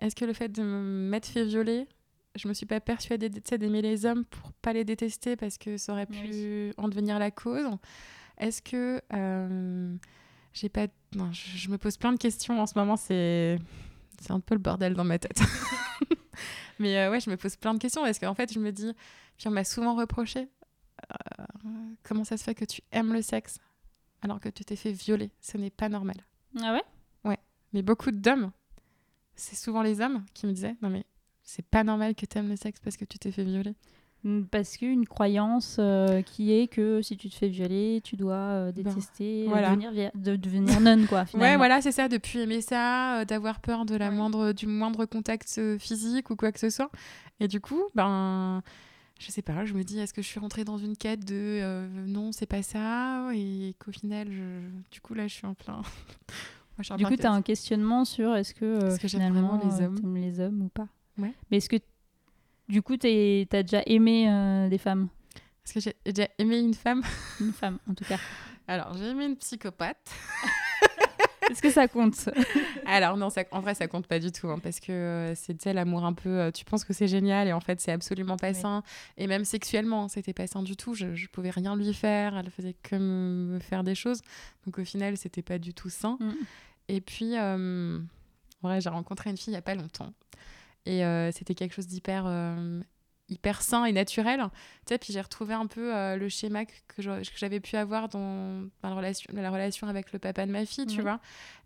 Est-ce 0.00 0.16
que 0.16 0.24
le 0.24 0.32
fait 0.32 0.48
de 0.48 0.62
me 0.62 1.08
mettre 1.08 1.28
fait 1.28 1.44
violer, 1.44 1.86
je 2.34 2.48
me 2.48 2.54
suis 2.54 2.66
pas 2.66 2.80
persuadée 2.80 3.28
d'aimer 3.30 3.80
les 3.80 4.04
hommes 4.04 4.24
pour 4.24 4.52
pas 4.52 4.72
les 4.72 4.84
détester 4.84 5.36
parce 5.36 5.58
que 5.58 5.76
ça 5.76 5.92
aurait 5.92 6.06
pu 6.06 6.72
en 6.76 6.88
devenir 6.88 7.18
la 7.18 7.30
cause? 7.30 7.66
Est-ce 8.38 8.62
que... 8.62 9.00
Euh, 9.12 9.96
j'ai 10.52 10.68
pas... 10.70 10.86
Non, 11.14 11.30
je, 11.32 11.56
je 11.56 11.70
me 11.70 11.78
pose 11.78 11.98
plein 11.98 12.12
de 12.12 12.18
questions 12.18 12.60
en 12.60 12.66
ce 12.66 12.76
moment, 12.76 12.96
c'est... 12.96 13.58
C'est 14.20 14.32
un 14.32 14.40
peu 14.40 14.54
le 14.54 14.60
bordel 14.60 14.94
dans 14.94 15.04
ma 15.04 15.18
tête. 15.18 15.40
Mais 16.78 16.98
euh, 16.98 17.10
ouais, 17.10 17.20
je 17.20 17.30
me 17.30 17.36
pose 17.36 17.56
plein 17.56 17.74
de 17.74 17.78
questions 17.78 18.02
parce 18.02 18.18
qu'en 18.18 18.34
fait, 18.34 18.52
je 18.52 18.58
me 18.58 18.70
dis, 18.70 18.92
puis 19.36 19.48
on 19.48 19.50
m'a 19.50 19.64
souvent 19.64 19.94
reproché, 19.94 20.48
euh, 21.10 21.44
comment 22.02 22.24
ça 22.24 22.36
se 22.36 22.44
fait 22.44 22.54
que 22.54 22.64
tu 22.64 22.82
aimes 22.92 23.12
le 23.12 23.22
sexe 23.22 23.58
alors 24.22 24.40
que 24.40 24.48
tu 24.48 24.64
t'es 24.64 24.76
fait 24.76 24.92
violer 24.92 25.30
Ce 25.40 25.56
n'est 25.56 25.70
pas 25.70 25.88
normal. 25.88 26.16
Ah 26.60 26.72
ouais? 26.72 26.82
Ouais. 27.24 27.38
Mais 27.72 27.82
beaucoup 27.82 28.10
d'hommes, 28.10 28.50
c'est 29.34 29.56
souvent 29.56 29.82
les 29.82 30.00
hommes 30.00 30.24
qui 30.34 30.46
me 30.46 30.52
disaient, 30.52 30.76
non 30.82 30.90
mais 30.90 31.04
c'est 31.42 31.66
pas 31.66 31.84
normal 31.84 32.14
que 32.14 32.26
tu 32.26 32.38
aimes 32.38 32.48
le 32.48 32.56
sexe 32.56 32.80
parce 32.80 32.96
que 32.96 33.04
tu 33.04 33.18
t'es 33.18 33.30
fait 33.30 33.44
violer. 33.44 33.74
Parce 34.50 34.76
qu'une 34.76 35.06
croyance 35.06 35.76
euh, 35.78 36.20
qui 36.22 36.52
est 36.52 36.66
que 36.66 37.00
si 37.00 37.16
tu 37.16 37.28
te 37.30 37.34
fais 37.36 37.48
violer, 37.48 38.00
tu 38.02 38.16
dois 38.16 38.34
euh, 38.34 38.72
ben, 38.72 38.82
détester, 38.82 39.46
devenir, 39.46 39.92
de, 40.14 40.36
devenir 40.36 40.80
nonne, 40.80 41.06
quoi. 41.06 41.24
Finalement. 41.26 41.52
Ouais, 41.52 41.56
voilà, 41.56 41.80
c'est 41.80 41.92
ça, 41.92 42.08
de 42.08 42.18
plus 42.18 42.40
aimer 42.40 42.60
ça, 42.60 43.20
euh, 43.20 43.24
d'avoir 43.24 43.60
peur 43.60 43.84
de 43.84 43.94
la 43.94 44.10
moindre, 44.10 44.52
du 44.52 44.66
moindre 44.66 45.04
contact 45.04 45.60
physique 45.78 46.30
ou 46.30 46.36
quoi 46.36 46.50
que 46.50 46.58
ce 46.58 46.70
soit. 46.70 46.90
Et 47.38 47.46
du 47.46 47.60
coup, 47.60 47.80
ben, 47.94 48.62
je 49.20 49.30
sais 49.30 49.42
pas, 49.42 49.64
je 49.64 49.74
me 49.74 49.84
dis, 49.84 50.00
est-ce 50.00 50.12
que 50.12 50.22
je 50.22 50.26
suis 50.26 50.40
rentrée 50.40 50.64
dans 50.64 50.78
une 50.78 50.96
quête 50.96 51.24
de 51.24 51.86
non, 52.06 52.32
c'est 52.32 52.46
pas 52.46 52.62
ça, 52.62 53.28
et 53.32 53.76
qu'au 53.78 53.92
final, 53.92 54.28
du 54.90 55.00
coup, 55.00 55.14
là, 55.14 55.28
je 55.28 55.34
suis 55.34 55.46
en 55.46 55.54
plein. 55.54 55.82
du 56.96 57.06
coup, 57.06 57.16
tu 57.16 57.26
as 57.26 57.32
un 57.32 57.42
questionnement 57.42 58.04
sur 58.04 58.34
est-ce 58.34 58.54
que, 58.54 58.92
est 58.92 59.00
que 59.00 59.06
finalement 59.06 59.60
les 59.62 59.84
hommes? 59.84 60.16
les 60.16 60.40
hommes 60.40 60.62
ou 60.62 60.68
pas? 60.68 60.88
Ouais. 61.16 61.32
Mais 61.50 61.58
est-ce 61.58 61.68
que 61.68 61.76
du 62.68 62.82
coup, 62.82 62.96
tu 62.96 63.06
as 63.06 63.62
déjà 63.62 63.82
aimé 63.86 64.28
euh, 64.28 64.68
des 64.68 64.78
femmes? 64.78 65.08
Est-ce 65.64 65.74
que 65.74 65.80
j'ai 65.80 66.12
déjà 66.12 66.28
aimé 66.38 66.58
une 66.58 66.74
femme 66.74 67.02
Une 67.40 67.52
femme, 67.52 67.78
en 67.88 67.94
tout 67.94 68.04
cas. 68.04 68.18
Alors, 68.68 68.96
j'ai 68.96 69.06
aimé 69.06 69.26
une 69.26 69.36
psychopathe. 69.36 70.10
Est-ce 71.50 71.62
que 71.62 71.70
ça 71.70 71.86
compte? 71.86 72.28
Alors 72.86 73.16
non, 73.16 73.30
ça, 73.30 73.44
en 73.52 73.60
vrai, 73.60 73.74
ça 73.74 73.86
compte 73.86 74.08
pas 74.08 74.18
du 74.18 74.32
tout, 74.32 74.48
hein, 74.48 74.58
parce 74.60 74.80
que 74.80 74.90
euh, 74.90 75.34
c'est 75.36 75.72
l'amour 75.72 76.04
un 76.04 76.12
peu. 76.12 76.28
Euh, 76.28 76.50
tu 76.50 76.64
penses 76.64 76.84
que 76.84 76.92
c'est 76.92 77.06
génial 77.06 77.46
et 77.46 77.52
en 77.52 77.60
fait, 77.60 77.80
c'est 77.80 77.92
absolument 77.92 78.36
pas 78.36 78.52
sain. 78.52 78.82
Et 79.16 79.28
même 79.28 79.44
sexuellement, 79.44 80.08
c'était 80.08 80.32
pas 80.32 80.48
sain 80.48 80.62
du 80.62 80.76
tout. 80.76 80.94
Je, 80.94 81.14
je 81.14 81.28
pouvais 81.28 81.50
rien 81.50 81.76
lui 81.76 81.94
faire. 81.94 82.36
Elle 82.36 82.50
faisait 82.50 82.74
que 82.82 82.96
me 82.96 83.60
faire 83.60 83.84
des 83.84 83.94
choses. 83.94 84.22
Donc 84.64 84.78
au 84.80 84.84
final, 84.84 85.16
c'était 85.16 85.42
pas 85.42 85.58
du 85.58 85.72
tout 85.72 85.88
sain. 85.88 86.18
Mm. 86.20 86.32
Et 86.88 87.00
puis, 87.00 87.38
en 87.38 88.00
vrai, 88.62 88.80
j'ai 88.80 88.90
rencontré 88.90 89.30
une 89.30 89.36
fille 89.36 89.52
il 89.52 89.56
y 89.56 89.58
a 89.58 89.62
pas 89.62 89.74
longtemps. 89.74 90.12
Et 90.86 91.04
euh, 91.04 91.30
c'était 91.32 91.54
quelque 91.54 91.74
chose 91.74 91.88
d'hyper 91.88 92.24
euh, 92.26 92.80
hyper 93.28 93.60
sain 93.60 93.84
et 93.84 93.92
naturel. 93.92 94.40
Tu 94.86 94.94
sais, 94.94 94.98
puis 94.98 95.12
j'ai 95.12 95.20
retrouvé 95.20 95.52
un 95.52 95.66
peu 95.66 95.94
euh, 95.94 96.16
le 96.16 96.28
schéma 96.28 96.64
que, 96.64 97.02
j'avais 97.36 97.58
pu 97.58 97.76
avoir 97.76 98.08
dans, 98.08 98.68
la, 98.84 98.94
relation, 98.94 99.32
la 99.34 99.50
relation 99.50 99.88
avec 99.88 100.12
le 100.12 100.20
papa 100.20 100.46
de 100.46 100.52
ma 100.52 100.64
fille, 100.64 100.86
tu 100.86 101.02
vois, 101.02 101.18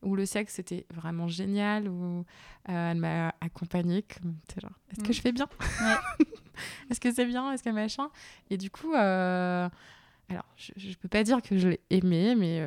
où 0.03 0.17
le 0.17 0.25
sexe 0.25 0.55
c'était 0.55 0.87
vraiment 0.93 1.29
génial, 1.29 1.87
où 1.89 2.25
elle 2.65 2.97
m'a 2.97 3.35
accompagnée 3.43 4.05
genre, 4.61 4.71
est-ce 4.91 5.05
que 5.05 5.13
je 5.13 5.21
fais 5.21 5.33
bien? 5.33 5.49
Est-ce 6.91 7.01
que 7.01 7.11
c'est 7.11 7.25
bien? 7.25 7.53
Est-ce 7.53 7.63
que 7.63 7.71
machin? 7.71 8.11
Et 8.51 8.59
du 8.59 8.71
coup, 8.71 8.93
alors, 8.95 9.71
je, 10.57 10.73
je 10.77 10.95
peux 10.97 11.09
pas 11.09 11.23
dire 11.23 11.41
que 11.41 11.57
je 11.59 11.69
l'ai 11.69 11.81
aimée, 11.91 12.35
mais 12.35 12.67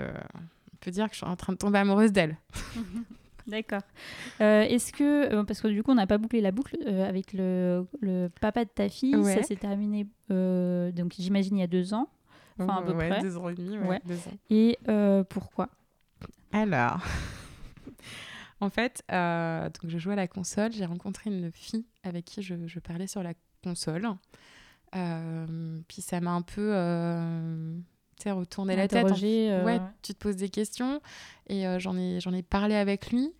on 0.71 0.77
peut 0.79 0.91
dire 0.91 1.05
que 1.07 1.13
je 1.13 1.17
suis 1.17 1.27
en 1.27 1.35
train 1.35 1.53
de 1.53 1.57
tomber 1.57 1.79
amoureuse 1.79 2.11
d'elle. 2.11 2.37
D'accord. 3.47 3.81
Euh, 4.41 4.61
est-ce 4.63 4.93
que, 4.93 5.33
euh, 5.33 5.43
parce 5.43 5.61
que 5.61 5.67
du 5.67 5.83
coup, 5.83 5.91
on 5.91 5.95
n'a 5.95 6.07
pas 6.07 6.17
bouclé 6.17 6.41
la 6.41 6.51
boucle 6.51 6.77
euh, 6.85 7.07
avec 7.07 7.33
le, 7.33 7.85
le, 8.01 8.29
papa 8.41 8.63
de 8.63 8.69
ta 8.69 8.89
fille, 8.89 9.23
ça 9.25 9.43
s'est 9.43 9.55
terminé, 9.55 10.07
donc 10.29 11.13
j'imagine 11.17 11.57
il 11.57 11.61
y 11.61 11.63
a 11.63 11.67
deux 11.67 11.93
ans, 11.93 12.09
enfin 12.59 12.77
à 12.77 12.81
peu 12.81 12.93
ouais, 12.93 13.09
près. 13.09 13.21
Deux 13.21 13.37
ans 13.37 13.49
et 13.49 13.55
demi, 13.55 13.77
ouais, 13.77 14.01
deux 14.05 14.15
ans. 14.15 14.37
Et 14.49 14.77
pourquoi? 15.29 15.69
Alors, 16.51 17.01
en 18.61 18.69
fait, 18.69 19.03
donc 19.09 19.89
je 19.91 19.97
jouais 19.97 20.13
à 20.13 20.17
la 20.17 20.27
console, 20.27 20.71
j'ai 20.71 20.85
rencontré 20.85 21.29
une 21.29 21.51
fille 21.51 21.85
avec 22.03 22.25
qui 22.25 22.41
je, 22.41 22.55
je 22.67 22.79
parlais 22.79 23.07
sur 23.07 23.23
la 23.23 23.33
console, 23.63 24.07
puis 24.91 26.01
ça 26.01 26.21
m'a 26.21 26.31
un 26.31 26.41
peu 26.41 26.73
retourner 28.31 28.75
la 28.75 28.87
tête. 28.87 29.05
Euh, 29.05 29.63
ouais, 29.63 29.79
tu 30.01 30.13
te 30.13 30.19
poses 30.19 30.35
des 30.35 30.49
questions 30.49 31.01
et 31.47 31.67
euh, 31.67 31.79
j'en 31.79 31.97
ai, 31.97 32.19
j'en 32.19 32.33
ai 32.33 32.43
parlé 32.43 32.75
avec 32.75 33.11
lui. 33.11 33.33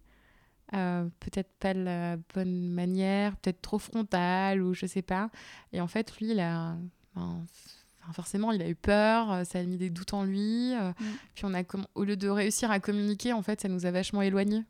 Euh, 0.74 1.06
peut-être 1.20 1.52
pas 1.60 1.74
de 1.74 1.84
la 1.84 2.18
bonne 2.34 2.70
manière, 2.70 3.36
peut-être 3.38 3.62
trop 3.62 3.80
frontal 3.80 4.62
ou 4.62 4.74
je 4.74 4.86
sais 4.86 5.02
pas. 5.02 5.30
Et 5.72 5.82
en 5.82 5.88
fait, 5.88 6.18
lui, 6.18 6.32
il 6.32 6.40
a, 6.40 6.76
forcément, 8.12 8.52
il 8.52 8.62
a 8.62 8.68
eu 8.68 8.76
peur, 8.76 9.46
ça 9.46 9.60
a 9.60 9.64
mis 9.64 9.78
des 9.78 9.90
doutes 9.90 10.14
en 10.14 10.24
lui. 10.24 10.74
Mm. 10.74 10.94
Puis 11.36 11.46
on 11.46 11.54
a, 11.54 11.62
au 11.96 12.04
lieu 12.04 12.18
de 12.18 12.28
réussir 12.28 12.72
à 12.72 12.80
communiquer, 12.80 13.34
en 13.34 13.44
fait, 13.44 13.62
ça 13.62 13.68
nous 13.68 13.86
a 13.86 13.92
vachement 13.92 14.22
éloignés. 14.22 14.64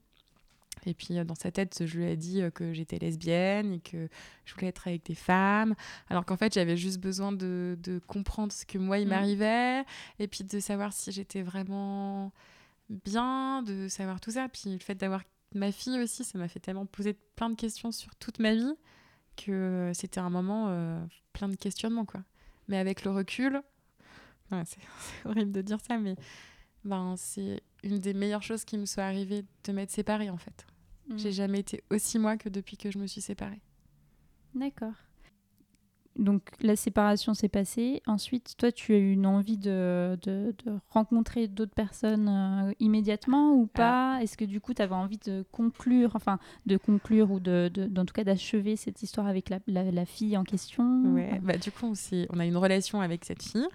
Et 0.86 0.94
puis 0.94 1.24
dans 1.26 1.36
sa 1.36 1.52
tête, 1.52 1.86
je 1.86 1.98
lui 1.98 2.06
ai 2.06 2.18
dit 2.18 2.42
que 2.54 2.74
j'étais 2.74 3.00
lesbienne 3.00 3.74
et 3.74 3.80
que 3.80 4.10
je 4.46 4.54
voulais 4.54 4.68
être 4.68 4.88
avec 4.88 5.06
des 5.06 5.16
femmes. 5.16 5.76
Alors 6.10 6.26
qu'en 6.26 6.38
fait, 6.38 6.54
j'avais 6.54 6.78
juste 6.78 7.00
besoin 7.00 7.32
de, 7.32 7.78
de, 7.82 8.00
comprendre 8.00 8.52
ce 8.52 8.66
que 8.66 8.78
moi, 8.78 9.00
il 9.00 9.08
mmh. 9.08 9.10
m'arrivait. 9.10 9.84
Et 10.20 10.28
puis 10.28 10.44
de 10.44 10.60
savoir 10.60 10.94
si 10.94 11.12
j'étais 11.12 11.42
vraiment 11.42 12.32
bien, 12.90 13.64
de 13.64 13.88
savoir 13.88 14.20
tout 14.20 14.32
ça. 14.32 14.48
Puis 14.50 14.72
le 14.72 14.80
fait 14.80 14.96
d'avoir 14.96 15.24
ma 15.56 15.72
fille 15.72 16.00
aussi, 16.00 16.24
ça 16.24 16.38
m'a 16.38 16.48
fait 16.48 16.60
tellement 16.60 16.86
poser 16.86 17.14
plein 17.36 17.50
de 17.50 17.56
questions 17.56 17.92
sur 17.92 18.16
toute 18.16 18.40
ma 18.40 18.54
vie 18.54 18.74
que 19.36 19.92
c'était 19.94 20.20
un 20.20 20.30
moment 20.30 21.08
plein 21.34 21.50
de 21.50 21.56
questionnements, 21.56 22.06
quoi. 22.06 22.22
Mais 22.68 22.78
avec 22.78 23.04
le 23.04 23.12
recul, 23.12 23.62
c'est 24.66 24.80
horrible 25.26 25.52
de 25.52 25.62
dire 25.62 25.80
ça, 25.82 25.98
mais 25.98 26.16
ben, 26.84 27.16
c'est 27.18 27.62
une 27.84 28.00
des 28.00 28.14
meilleures 28.14 28.44
choses 28.44 28.64
qui 28.66 28.78
me 28.78 28.86
soit 28.86 29.04
arrivée 29.04 29.44
de 29.64 29.72
m'être 29.72 29.92
séparée, 29.92 30.30
en 30.30 30.38
fait. 30.38 30.66
Mmh. 31.08 31.18
J'ai 31.18 31.32
jamais 31.32 31.60
été 31.60 31.84
aussi 31.90 32.20
moi 32.20 32.38
que 32.38 32.50
depuis 32.50 32.78
que 32.78 32.92
je 32.92 32.98
me 32.98 33.08
suis 33.08 33.22
séparée. 33.22 33.62
D'accord 34.56 34.94
donc 36.18 36.44
la 36.62 36.76
séparation 36.76 37.34
s'est 37.34 37.50
passée. 37.50 38.02
Ensuite, 38.06 38.56
toi, 38.58 38.72
tu 38.72 38.94
as 38.94 38.98
eu 38.98 39.12
une 39.12 39.26
envie 39.26 39.58
de, 39.58 40.18
de, 40.22 40.54
rencontrer 40.90 41.48
d'autres 41.48 41.74
personnes 41.74 42.28
euh, 42.30 42.72
immédiatement 42.80 43.54
ou 43.54 43.66
pas? 43.66 44.20
Est-ce 44.22 44.38
que 44.38 44.46
du 44.46 44.62
coup, 44.62 44.74
tu 44.74 44.82
avais 44.82 44.96
envie 44.96 45.18
de 45.18 45.44
conclure, 45.52 46.16
enfin, 46.16 46.40
de 46.66 46.78
conclure 46.78 47.32
ou 47.32 47.40
de, 47.40 47.72
en 47.98 48.06
tout 48.06 48.14
cas 48.14 48.24
d'achever 48.24 48.76
cette 48.76 49.02
histoire 49.02 49.28
avec 49.28 49.50
la, 49.50 49.60
la, 49.68 50.06
fille 50.06 50.38
en 50.38 50.44
question? 50.44 51.04
Ouais, 51.14 51.40
bah, 51.42 51.58
du 51.58 51.72
coup, 51.72 51.92
on 52.30 52.40
a 52.40 52.46
une 52.46 52.58
relation 52.58 53.02
avec 53.02 53.26
cette 53.26 53.42
fille 53.42 53.68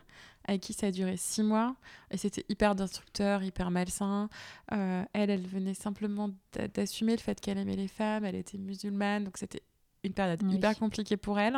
avec 0.48 0.62
qui 0.62 0.72
ça 0.72 0.88
a 0.88 0.90
duré 0.90 1.16
six 1.16 1.42
mois 1.42 1.76
et 2.11 2.16
c'était 2.16 2.44
hyper 2.48 2.74
d'instructeur, 2.74 3.42
hyper 3.42 3.70
malsain. 3.70 4.28
Euh, 4.72 5.04
elle, 5.12 5.30
elle 5.30 5.46
venait 5.46 5.74
simplement 5.74 6.30
d'assumer 6.74 7.12
le 7.12 7.20
fait 7.20 7.38
qu'elle 7.40 7.58
aimait 7.58 7.76
les 7.76 7.87
femmes, 7.87 8.24
elle 8.24 8.34
était 8.34 8.58
musulmane, 8.58 9.24
donc 9.24 9.37
c'était 9.37 9.62
une 10.02 10.14
période 10.14 10.42
hyper 10.50 10.76
compliquée 10.78 11.18
pour 11.18 11.38
elle. 11.38 11.56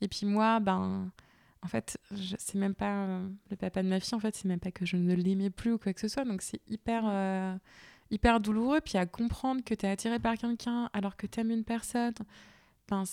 Et 0.00 0.06
puis 0.06 0.26
moi, 0.26 0.60
ben, 0.60 1.10
en 1.62 1.66
fait, 1.66 1.98
c'est 2.38 2.54
même 2.54 2.74
pas 2.74 3.04
euh, 3.04 3.28
le 3.50 3.56
papa 3.56 3.82
de 3.82 3.88
ma 3.88 3.98
fille, 3.98 4.14
en 4.14 4.20
fait, 4.20 4.34
c'est 4.34 4.46
même 4.46 4.60
pas 4.60 4.70
que 4.70 4.86
je 4.86 4.96
ne 4.96 5.12
l'aimais 5.12 5.50
plus 5.50 5.72
ou 5.72 5.78
quoi 5.78 5.92
que 5.92 6.00
ce 6.00 6.08
soit. 6.08 6.24
Donc 6.24 6.40
c'est 6.40 6.60
hyper, 6.68 7.02
euh, 7.06 7.54
hyper 8.12 8.38
douloureux. 8.38 8.80
Puis 8.80 8.96
à 8.96 9.06
comprendre 9.06 9.62
que 9.64 9.74
tu 9.74 9.86
es 9.86 9.90
attiré 9.90 10.20
par 10.20 10.36
quelqu'un 10.36 10.88
alors 10.92 11.16
que 11.16 11.26
tu 11.26 11.40
aimes 11.40 11.50
une 11.50 11.64
personne, 11.64 12.14
ben, 12.90 13.04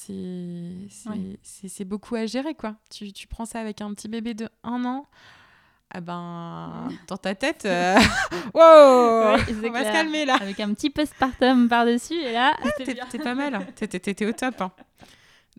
c'est 1.44 1.86
beaucoup 1.86 2.16
à 2.16 2.26
gérer, 2.26 2.56
quoi. 2.56 2.76
Tu, 2.90 3.13
tu 3.13 3.28
prends 3.28 3.46
ça 3.46 3.60
avec 3.60 3.82
un 3.82 3.94
petit 3.94 4.08
bébé 4.08 4.34
de 4.34 4.50
un 4.63 4.84
an 4.86 5.08
ah 5.90 6.02
ben, 6.02 6.90
dans 7.08 7.18
ta 7.18 7.34
tête, 7.34 7.66
euh... 7.66 7.96
wow, 8.54 9.38
on 9.63 9.72
va 9.72 9.86
se 9.86 9.92
calmer 9.92 10.26
là. 10.26 10.36
Avec 10.36 10.60
un 10.60 10.74
petit 10.74 10.90
postpartum 10.90 11.70
par-dessus 11.70 12.16
et 12.16 12.34
là, 12.34 12.58
ah, 12.62 12.70
t'es 13.10 13.20
pas 13.20 13.36
mal, 13.36 13.66
t'étais 13.76 14.26
au 14.26 14.34
top. 14.34 14.62
Hein. 14.62 14.72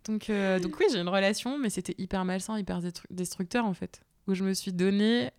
Donc, 0.05 0.29
euh, 0.29 0.59
donc 0.59 0.79
oui, 0.79 0.87
j'ai 0.93 0.99
une 0.99 1.09
relation, 1.09 1.59
mais 1.59 1.71
c'était 1.71 1.95
hyper 1.99 2.25
malsain, 2.25 2.59
hyper 2.59 2.81
destructeur 3.11 3.65
en 3.65 3.75
fait, 3.75 4.03
où 4.27 4.35
je 4.35 4.45
me 4.45 4.53
suis 4.53 4.73
donné, 4.73 5.31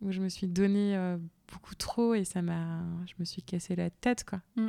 où 0.00 0.10
je 0.10 0.20
me 0.20 0.28
suis 0.28 0.46
donné 0.46 0.96
euh, 0.96 1.18
beaucoup 1.52 1.74
trop 1.74 2.14
et 2.14 2.24
ça 2.24 2.42
m'a 2.42 2.80
je 3.06 3.14
me 3.18 3.24
suis 3.24 3.42
cassé 3.42 3.76
la 3.76 3.90
tête 3.90 4.24
quoi. 4.24 4.40
Mm. 4.56 4.68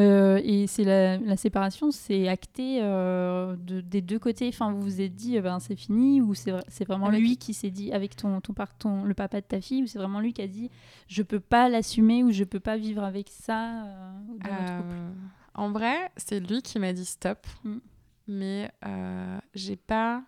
euh, 0.00 0.40
et 0.42 0.66
c'est 0.66 0.84
la, 0.84 1.18
la, 1.18 1.36
séparation 1.36 1.90
c'est 1.90 2.28
acté 2.28 2.80
euh, 2.82 3.56
de, 3.56 3.80
des 3.80 4.00
deux 4.00 4.18
côtés. 4.18 4.48
Enfin 4.48 4.72
vous 4.72 4.80
vous 4.80 5.00
êtes 5.00 5.14
dit 5.14 5.36
eh 5.36 5.40
ben 5.40 5.60
c'est 5.60 5.76
fini 5.76 6.20
ou 6.20 6.34
c'est 6.34 6.52
c'est 6.68 6.86
vraiment 6.86 7.10
lui 7.10 7.36
qui 7.36 7.54
s'est 7.54 7.70
dit 7.70 7.92
avec 7.92 8.16
ton 8.16 8.40
ton, 8.40 8.54
ton 8.78 9.04
le 9.04 9.14
papa 9.14 9.40
de 9.40 9.46
ta 9.46 9.60
fille 9.60 9.82
ou 9.82 9.86
c'est 9.86 9.98
vraiment 9.98 10.20
lui 10.20 10.32
qui 10.32 10.42
a 10.42 10.48
dit 10.48 10.70
je 11.08 11.22
peux 11.22 11.40
pas 11.40 11.68
l'assumer 11.68 12.24
ou 12.24 12.30
je 12.30 12.44
peux 12.44 12.60
pas 12.60 12.76
vivre 12.76 13.02
avec 13.02 13.28
ça 13.28 13.84
euh, 13.84 15.10
en 15.54 15.70
vrai 15.70 16.10
c'est 16.16 16.40
lui 16.40 16.62
qui 16.62 16.78
m'a 16.78 16.92
dit 16.92 17.04
stop. 17.04 17.46
Mm. 17.64 17.78
mais 18.28 18.70
j'ai 19.54 19.76
pas 19.76 20.24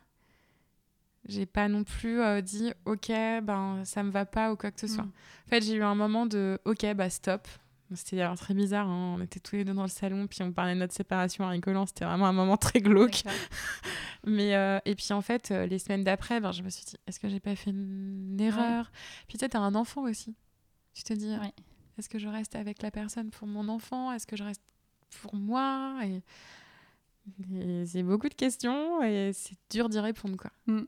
j'ai 1.26 1.46
pas 1.46 1.68
non 1.68 1.84
plus 1.84 2.20
euh, 2.20 2.40
dit 2.40 2.72
ok 2.86 3.08
ben 3.42 3.82
ça 3.84 4.02
me 4.02 4.10
va 4.10 4.24
pas 4.24 4.52
ou 4.52 4.56
quoi 4.56 4.70
que 4.70 4.80
ce 4.80 4.86
soit. 4.86 5.04
Mm. 5.04 5.12
En 5.46 5.48
fait 5.48 5.62
j'ai 5.62 5.74
eu 5.74 5.82
un 5.82 5.94
moment 5.94 6.26
de 6.26 6.58
ok 6.64 6.94
bah 6.94 7.10
stop. 7.10 7.46
C'était 7.92 8.24
très 8.36 8.54
bizarre, 8.54 8.88
hein. 8.88 9.16
on 9.18 9.20
était 9.20 9.40
tous 9.40 9.56
les 9.56 9.64
deux 9.64 9.74
dans 9.74 9.82
le 9.82 9.88
salon, 9.88 10.28
puis 10.28 10.42
on 10.42 10.52
parlait 10.52 10.74
de 10.74 10.78
notre 10.78 10.94
séparation 10.94 11.44
en 11.44 11.48
rigolant, 11.48 11.86
c'était 11.86 12.04
vraiment 12.04 12.26
un 12.26 12.32
moment 12.32 12.56
très 12.56 12.80
glauque. 12.80 13.22
Mais, 14.24 14.54
euh, 14.54 14.78
et 14.84 14.94
puis 14.94 15.12
en 15.12 15.20
fait, 15.22 15.50
euh, 15.50 15.66
les 15.66 15.80
semaines 15.80 16.04
d'après, 16.04 16.40
ben, 16.40 16.52
je 16.52 16.62
me 16.62 16.70
suis 16.70 16.84
dit, 16.84 16.96
est-ce 17.08 17.18
que 17.18 17.28
j'ai 17.28 17.40
pas 17.40 17.56
fait 17.56 17.70
une 17.70 18.40
erreur? 18.40 18.92
Puis 19.26 19.38
tu 19.38 19.44
sais, 19.44 19.56
as 19.56 19.60
un 19.60 19.74
enfant 19.74 20.02
aussi. 20.02 20.36
Tu 20.94 21.02
te 21.02 21.12
dis, 21.14 21.34
est-ce 21.98 22.08
que 22.08 22.20
je 22.20 22.28
reste 22.28 22.54
avec 22.54 22.80
la 22.82 22.92
personne 22.92 23.30
pour 23.30 23.48
mon 23.48 23.68
enfant? 23.68 24.12
Est-ce 24.12 24.26
que 24.26 24.36
je 24.36 24.44
reste 24.44 24.62
pour 25.20 25.34
moi? 25.34 25.98
Et 26.04 26.22
c'est 27.86 28.02
beaucoup 28.02 28.28
de 28.28 28.34
questions 28.34 29.02
et 29.02 29.32
c'est 29.32 29.56
dur 29.70 29.88
d'y 29.88 29.98
répondre. 30.00 30.36
Quoi. 30.36 30.50
Mm. 30.66 30.84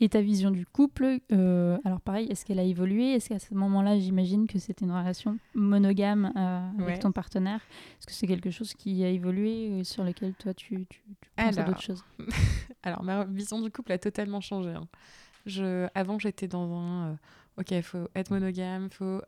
Et 0.00 0.08
ta 0.08 0.20
vision 0.20 0.50
du 0.50 0.66
couple, 0.66 1.20
euh, 1.30 1.78
alors 1.84 2.00
pareil, 2.00 2.26
est-ce 2.28 2.44
qu'elle 2.44 2.58
a 2.58 2.64
évolué? 2.64 3.12
Est-ce 3.12 3.28
qu'à 3.28 3.38
ce 3.38 3.54
moment-là, 3.54 4.00
j'imagine 4.00 4.48
que 4.48 4.58
c'était 4.58 4.84
une 4.84 4.90
relation 4.90 5.38
monogame 5.54 6.32
euh, 6.36 6.82
avec 6.82 6.98
ton 6.98 7.12
partenaire? 7.12 7.60
Est-ce 7.98 8.06
que 8.06 8.12
c'est 8.12 8.26
quelque 8.26 8.50
chose 8.50 8.74
qui 8.74 9.04
a 9.04 9.08
évolué 9.08 9.78
et 9.78 9.84
sur 9.84 10.02
lequel 10.02 10.34
toi 10.34 10.54
tu, 10.54 10.86
tu, 10.90 11.02
penses 11.36 11.56
à 11.56 11.62
d'autres 11.62 11.82
choses? 11.82 12.04
Alors 12.82 13.04
ma 13.04 13.24
vision 13.26 13.60
du 13.60 13.70
couple 13.70 13.92
a 13.92 13.98
totalement 13.98 14.40
changé. 14.40 14.70
Hein. 14.70 14.88
Je, 15.46 15.86
avant, 15.94 16.18
j'étais 16.18 16.48
dans 16.48 16.72
un 16.72 17.10
euh, 17.10 17.14
ok, 17.58 17.70
il 17.70 17.82
faut 17.84 18.08
être 18.16 18.32
monogame, 18.32 18.88
il 18.90 18.94
faut, 18.94 19.20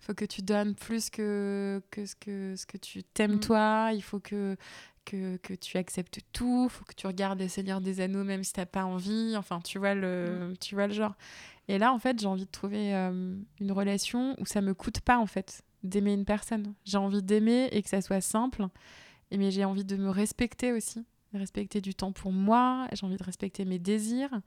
faut 0.00 0.14
que 0.14 0.24
tu 0.24 0.42
donnes 0.42 0.74
plus 0.74 1.08
que, 1.08 1.80
que, 1.92 2.04
ce, 2.04 2.16
que 2.16 2.56
ce 2.56 2.66
que 2.66 2.78
tu 2.78 3.04
t'aimes 3.04 3.36
mm. 3.36 3.40
toi, 3.40 3.90
il 3.94 4.02
faut 4.02 4.18
que 4.18 4.56
que, 5.04 5.36
que, 5.38 5.54
tu 5.54 5.76
acceptes 5.76 6.20
tout, 6.32 6.68
faut 6.68 6.84
que 6.84 6.94
tu 6.94 7.06
regardes 7.06 7.38
les 7.38 7.48
Seigneurs 7.48 7.80
des 7.80 8.00
Anneaux 8.00 8.24
même 8.24 8.44
si 8.44 8.52
t'as 8.52 8.66
pas 8.66 8.84
envie, 8.84 9.34
enfin 9.36 9.60
tu 9.60 9.78
vois 9.78 9.94
le, 9.94 10.50
mm. 10.50 10.56
tu 10.58 10.74
vois 10.74 10.86
le 10.86 10.92
genre. 10.92 11.14
Et 11.68 11.78
là 11.78 11.92
en 11.92 11.98
fait 11.98 12.20
j'ai 12.20 12.26
envie 12.26 12.46
de 12.46 12.50
trouver 12.50 12.94
euh, 12.94 13.36
une 13.60 13.72
relation 13.72 14.34
où 14.38 14.46
ça 14.46 14.60
me 14.60 14.74
coûte 14.74 15.00
pas 15.00 15.18
en 15.18 15.26
fait 15.26 15.62
d'aimer 15.82 16.14
une 16.14 16.24
personne. 16.24 16.74
J'ai 16.84 16.98
envie 16.98 17.22
d'aimer 17.22 17.68
et 17.72 17.82
que 17.82 17.88
ça 17.88 18.00
soit 18.00 18.20
simple, 18.20 18.66
et 19.30 19.36
mais 19.36 19.50
j'ai 19.50 19.64
envie 19.64 19.84
de 19.84 19.96
me 19.96 20.10
respecter 20.10 20.72
aussi, 20.72 21.04
respecter 21.32 21.80
du 21.80 21.94
temps 21.94 22.12
pour 22.12 22.32
moi, 22.32 22.86
j'ai 22.92 23.04
envie 23.06 23.16
de 23.16 23.24
respecter 23.24 23.64
mes 23.64 23.78
désirs. 23.78 24.40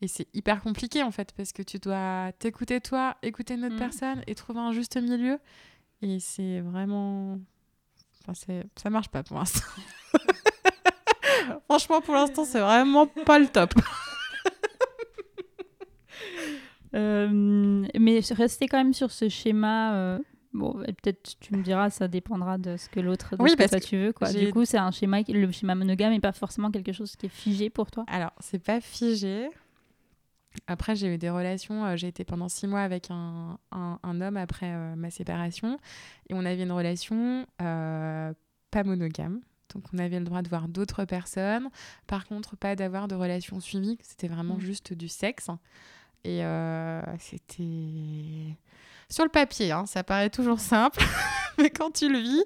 Et 0.00 0.08
c'est 0.08 0.26
hyper 0.34 0.60
compliqué 0.60 1.02
en 1.02 1.10
fait 1.10 1.32
parce 1.32 1.52
que 1.52 1.62
tu 1.62 1.78
dois 1.78 2.32
t'écouter 2.38 2.80
toi, 2.80 3.16
écouter 3.22 3.54
une 3.54 3.64
autre 3.64 3.76
mm. 3.76 3.78
personne 3.78 4.22
et 4.26 4.34
trouver 4.34 4.60
un 4.60 4.72
juste 4.72 4.96
milieu. 5.00 5.38
Et 6.02 6.20
c'est 6.20 6.60
vraiment 6.60 7.38
Enfin, 8.26 8.62
ça 8.76 8.90
marche 8.90 9.08
pas 9.08 9.22
pour 9.22 9.36
l'instant. 9.38 9.66
Franchement, 11.68 12.00
pour 12.00 12.14
l'instant, 12.14 12.44
c'est 12.44 12.60
vraiment 12.60 13.06
pas 13.06 13.38
le 13.38 13.46
top. 13.46 13.74
Euh, 16.96 17.28
mais 17.98 18.20
rester 18.30 18.68
quand 18.68 18.78
même 18.78 18.94
sur 18.94 19.10
ce 19.10 19.28
schéma. 19.28 19.96
Euh, 19.96 20.18
bon, 20.52 20.74
peut-être 20.74 21.34
tu 21.40 21.56
me 21.56 21.60
diras, 21.60 21.90
ça 21.90 22.06
dépendra 22.06 22.56
de 22.56 22.76
ce 22.76 22.88
que 22.88 23.00
l'autre, 23.00 23.36
de 23.36 23.42
oui, 23.42 23.50
ce 23.50 23.56
que, 23.56 23.84
tu 23.84 23.96
veux. 23.96 24.12
Quoi. 24.12 24.32
Du 24.32 24.52
coup, 24.52 24.64
c'est 24.64 24.78
un 24.78 24.92
schéma, 24.92 25.18
le 25.26 25.50
schéma 25.50 25.74
monogame 25.74 26.12
n'est 26.12 26.20
pas 26.20 26.30
forcément 26.30 26.70
quelque 26.70 26.92
chose 26.92 27.16
qui 27.16 27.26
est 27.26 27.30
figé 27.30 27.68
pour 27.68 27.90
toi. 27.90 28.04
Alors, 28.06 28.30
c'est 28.38 28.62
pas 28.62 28.80
figé. 28.80 29.50
Après, 30.66 30.96
j'ai 30.96 31.14
eu 31.14 31.18
des 31.18 31.30
relations. 31.30 31.84
Euh, 31.84 31.96
j'ai 31.96 32.08
été 32.08 32.24
pendant 32.24 32.48
six 32.48 32.66
mois 32.66 32.80
avec 32.80 33.10
un, 33.10 33.58
un, 33.72 34.20
homme 34.20 34.36
après 34.36 34.72
euh, 34.72 34.94
ma 34.96 35.10
séparation. 35.10 35.78
Et 36.28 36.34
on 36.34 36.44
avait 36.44 36.62
une 36.62 36.72
relation 36.72 37.46
euh, 37.60 38.32
pas 38.70 38.84
monogame. 38.84 39.40
Donc, 39.74 39.84
on 39.92 39.98
avait 39.98 40.18
le 40.18 40.24
droit 40.24 40.42
de 40.42 40.48
voir 40.48 40.68
d'autres 40.68 41.04
personnes. 41.04 41.68
Par 42.06 42.26
contre, 42.26 42.56
pas 42.56 42.76
d'avoir 42.76 43.08
de 43.08 43.14
relation 43.14 43.60
suivie. 43.60 43.98
C'était 44.02 44.28
vraiment 44.28 44.56
mmh. 44.56 44.60
juste 44.60 44.92
du 44.92 45.08
sexe. 45.08 45.48
Et 46.24 46.42
c'était. 47.18 48.56
Sur 49.10 49.24
le 49.24 49.30
papier, 49.30 49.70
hein, 49.70 49.84
ça 49.84 50.02
paraît 50.02 50.30
toujours 50.30 50.60
simple. 50.60 51.04
mais 51.58 51.68
quand 51.68 51.90
tu 51.90 52.10
le 52.10 52.18
vis, 52.18 52.42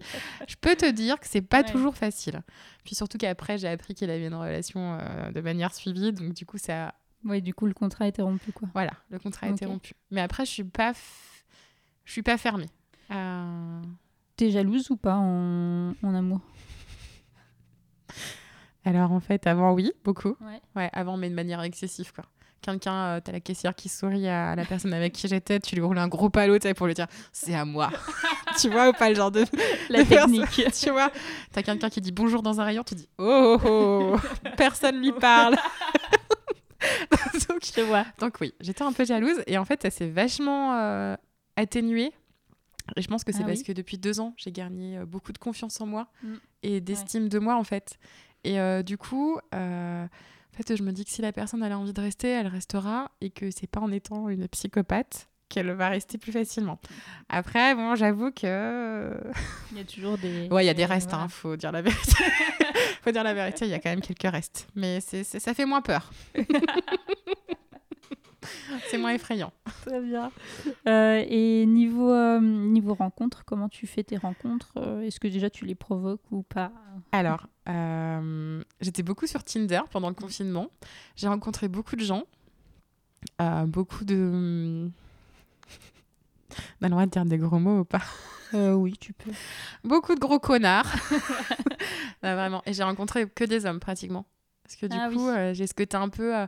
je 0.48 0.56
peux 0.60 0.74
te 0.74 0.90
dire 0.90 1.20
que 1.20 1.26
c'est 1.28 1.42
pas 1.42 1.62
toujours 1.62 1.96
facile. 1.96 2.42
Puis 2.84 2.96
surtout 2.96 3.18
qu'après, 3.18 3.58
j'ai 3.58 3.68
appris 3.68 3.94
qu'il 3.94 4.10
avait 4.10 4.26
une 4.26 4.34
relation 4.34 4.98
de 5.32 5.40
manière 5.40 5.74
suivie. 5.74 6.12
Donc, 6.12 6.32
du 6.32 6.44
coup, 6.46 6.58
ça 6.58 6.94
oui, 7.24 7.42
du 7.42 7.54
coup, 7.54 7.66
le 7.66 7.74
contrat 7.74 8.04
a 8.04 8.08
été 8.08 8.22
rompu, 8.22 8.52
quoi. 8.52 8.68
Voilà, 8.72 8.92
le 9.10 9.18
contrat 9.18 9.46
a 9.46 9.50
été 9.50 9.66
rompu. 9.66 9.94
Mais 10.10 10.20
après, 10.20 10.44
je 10.44 10.50
suis 10.50 10.64
pas, 10.64 10.92
je 12.04 12.12
suis 12.12 12.22
pas 12.22 12.38
fermée. 12.38 12.68
Euh... 13.10 13.82
T'es 14.36 14.50
jalouse 14.50 14.90
ou 14.90 14.96
pas 14.96 15.16
en, 15.16 15.94
en 16.02 16.14
amour? 16.14 16.40
Alors, 18.84 19.10
en 19.12 19.20
fait, 19.20 19.46
avant, 19.46 19.72
oui, 19.72 19.92
beaucoup. 20.04 20.36
Ouais. 20.40 20.60
ouais. 20.76 20.90
avant, 20.92 21.16
mais 21.16 21.28
de 21.28 21.34
manière 21.34 21.60
excessive, 21.62 22.12
quoi. 22.12 22.24
Quelqu'un, 22.60 22.94
euh, 22.94 23.20
t'as 23.22 23.32
la 23.32 23.40
caissière 23.40 23.74
qui 23.74 23.88
sourit 23.88 24.26
à 24.28 24.56
la 24.56 24.64
personne 24.64 24.92
avec 24.92 25.12
qui 25.12 25.28
j'étais, 25.28 25.60
tu 25.60 25.76
lui 25.76 25.82
roules 25.82 25.98
un 25.98 26.08
gros 26.08 26.28
palot 26.28 26.58
pour 26.76 26.86
lui 26.86 26.94
dire 26.94 27.06
c'est 27.32 27.54
à 27.54 27.64
moi. 27.64 27.90
tu 28.60 28.68
vois 28.68 28.88
ou 28.88 28.92
pas 28.92 29.10
le 29.10 29.14
genre 29.14 29.30
de. 29.30 29.44
La 29.90 30.04
technique. 30.04 30.64
tu 30.80 30.90
vois, 30.90 31.12
t'as 31.52 31.62
quelqu'un 31.62 31.88
qui 31.88 32.00
dit 32.00 32.10
bonjour 32.10 32.42
dans 32.42 32.60
un 32.60 32.64
rayon, 32.64 32.82
tu 32.82 32.96
dis 32.96 33.08
oh, 33.18 33.58
oh, 33.64 34.16
oh. 34.16 34.16
personne 34.56 35.00
lui 35.00 35.12
parle. 35.12 35.56
donc, 37.48 37.62
vois. 37.86 38.04
Donc 38.18 38.36
oui, 38.40 38.54
j'étais 38.60 38.82
un 38.82 38.92
peu 38.92 39.04
jalouse 39.04 39.42
et 39.46 39.58
en 39.58 39.64
fait, 39.64 39.82
ça 39.82 39.90
s'est 39.90 40.08
vachement 40.08 40.74
euh, 40.74 41.16
atténué 41.56 42.12
Et 42.96 43.02
je 43.02 43.08
pense 43.08 43.24
que 43.24 43.32
c'est 43.32 43.42
Ah 43.42 43.46
parce 43.46 43.60
oui. 43.60 43.64
que 43.64 43.72
depuis 43.72 43.98
deux 43.98 44.20
ans, 44.20 44.34
j'ai 44.36 44.52
gagné 44.52 44.98
euh, 44.98 45.06
beaucoup 45.06 45.32
de 45.32 45.38
confiance 45.38 45.80
en 45.80 45.86
moi 45.86 46.08
Mm. 46.22 46.34
et 46.62 46.80
d'estime 46.80 47.28
de 47.28 47.38
moi, 47.38 47.56
en 47.56 47.64
fait. 47.64 47.98
Et 48.44 48.60
euh, 48.60 48.82
du 48.82 48.96
coup, 48.98 49.38
en 49.52 50.08
fait, 50.52 50.76
je 50.76 50.82
me 50.82 50.92
dis 50.92 51.04
que 51.04 51.10
si 51.10 51.22
la 51.22 51.32
personne 51.32 51.62
elle 51.62 51.72
a 51.72 51.78
envie 51.78 51.92
de 51.92 52.00
rester, 52.00 52.28
elle 52.28 52.46
restera 52.46 53.10
et 53.20 53.30
que 53.30 53.50
c'est 53.50 53.66
pas 53.66 53.80
en 53.80 53.90
étant 53.92 54.28
une 54.28 54.46
psychopathe 54.48 55.28
qu'elle 55.48 55.70
va 55.72 55.88
rester 55.88 56.18
plus 56.18 56.32
facilement. 56.32 56.78
Après, 57.28 57.74
bon, 57.74 57.94
j'avoue 57.94 58.30
que. 58.32 59.12
Il 59.72 59.78
y 59.78 59.80
a 59.80 59.84
toujours 59.84 60.18
des. 60.18 60.48
Ouais, 60.52 60.64
il 60.64 60.66
y 60.66 60.70
a 60.70 60.74
des 60.74 60.84
restes, 60.84 61.10
voilà. 61.10 61.24
hein, 61.24 61.28
faut 61.28 61.56
dire 61.56 61.72
la 61.72 61.82
vérité. 61.82 62.24
faut 63.02 63.10
dire 63.10 63.24
la 63.24 63.34
vérité, 63.34 63.64
il 63.64 63.70
y 63.70 63.74
a 63.74 63.78
quand 63.78 63.90
même 63.90 64.00
quelques 64.00 64.30
restes. 64.30 64.68
Mais 64.74 65.00
c'est 65.00 65.24
c'est- 65.24 65.40
ça 65.40 65.54
fait 65.54 65.64
moins 65.66 65.80
peur. 65.82 66.10
c'est 68.90 68.98
moins 68.98 69.10
effrayant. 69.12 69.52
Très 69.86 70.00
bien. 70.00 70.30
Euh, 70.86 71.24
et 71.28 71.66
niveau, 71.66 72.10
euh, 72.12 72.40
niveau 72.40 72.94
rencontre, 72.94 73.44
comment 73.44 73.68
tu 73.68 73.86
fais 73.86 74.02
tes 74.04 74.16
rencontres? 74.16 74.72
Euh, 74.76 75.02
Est-ce 75.02 75.20
que 75.20 75.28
déjà 75.28 75.50
tu 75.50 75.64
les 75.66 75.74
provoques 75.74 76.22
ou 76.30 76.42
pas? 76.42 76.72
Alors, 77.12 77.46
euh, 77.68 78.62
j'étais 78.80 79.02
beaucoup 79.02 79.26
sur 79.26 79.42
Tinder 79.44 79.80
pendant 79.90 80.08
le 80.08 80.14
confinement. 80.14 80.68
J'ai 81.16 81.28
rencontré 81.28 81.68
beaucoup 81.68 81.96
de 81.96 82.04
gens. 82.04 82.24
Beaucoup 83.66 84.04
de. 84.04 84.90
On 86.80 86.84
a 86.84 86.88
le 86.88 86.90
droit 86.90 87.06
de 87.06 87.10
dire 87.10 87.24
des 87.24 87.38
gros 87.38 87.58
mots 87.58 87.80
ou 87.80 87.84
pas 87.84 88.02
Euh, 88.54 88.72
Oui, 88.72 88.94
tu 88.98 89.12
peux. 89.12 89.30
Beaucoup 89.84 90.14
de 90.14 90.20
gros 90.20 90.38
connards. 90.38 90.86
Non, 92.22 92.34
vraiment. 92.34 92.62
Et 92.66 92.72
j'ai 92.72 92.82
rencontré 92.82 93.28
que 93.28 93.44
des 93.44 93.66
hommes 93.66 93.78
pratiquement. 93.80 94.26
Parce 94.64 94.76
que 94.76 94.86
du 94.86 94.96
Ah 94.98 95.08
coup, 95.12 95.28
oui. 95.28 95.34
euh, 95.36 95.54
j'ai 95.54 95.66
ce 95.66 95.74
côté 95.74 95.96
un 95.96 96.08
peu. 96.08 96.34
euh, 96.36 96.46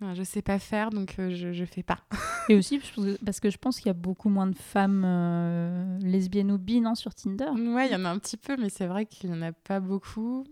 non, 0.00 0.12
je 0.14 0.22
sais 0.24 0.42
pas 0.42 0.58
faire, 0.58 0.90
donc 0.90 1.14
euh, 1.18 1.30
je, 1.30 1.52
je 1.52 1.64
fais 1.64 1.82
pas. 1.84 1.98
Et 2.48 2.56
aussi 2.56 2.80
parce 3.24 3.40
que 3.40 3.48
je 3.50 3.56
pense 3.58 3.76
qu'il 3.76 3.86
y 3.86 3.90
a 3.90 3.94
beaucoup 3.94 4.28
moins 4.28 4.46
de 4.48 4.56
femmes 4.56 5.04
euh, 5.06 5.98
lesbiennes 6.00 6.50
ou 6.50 6.58
bi 6.58 6.80
non, 6.80 6.94
sur 6.94 7.14
Tinder? 7.14 7.46
Ouais, 7.54 7.86
il 7.88 7.92
y 7.92 7.96
en 7.96 8.04
a 8.04 8.10
un 8.10 8.18
petit 8.18 8.36
peu, 8.36 8.56
mais 8.56 8.70
c'est 8.70 8.86
vrai 8.86 9.06
qu'il 9.06 9.30
y 9.30 9.32
en 9.32 9.40
a 9.42 9.52
pas 9.52 9.78
beaucoup. 9.80 10.44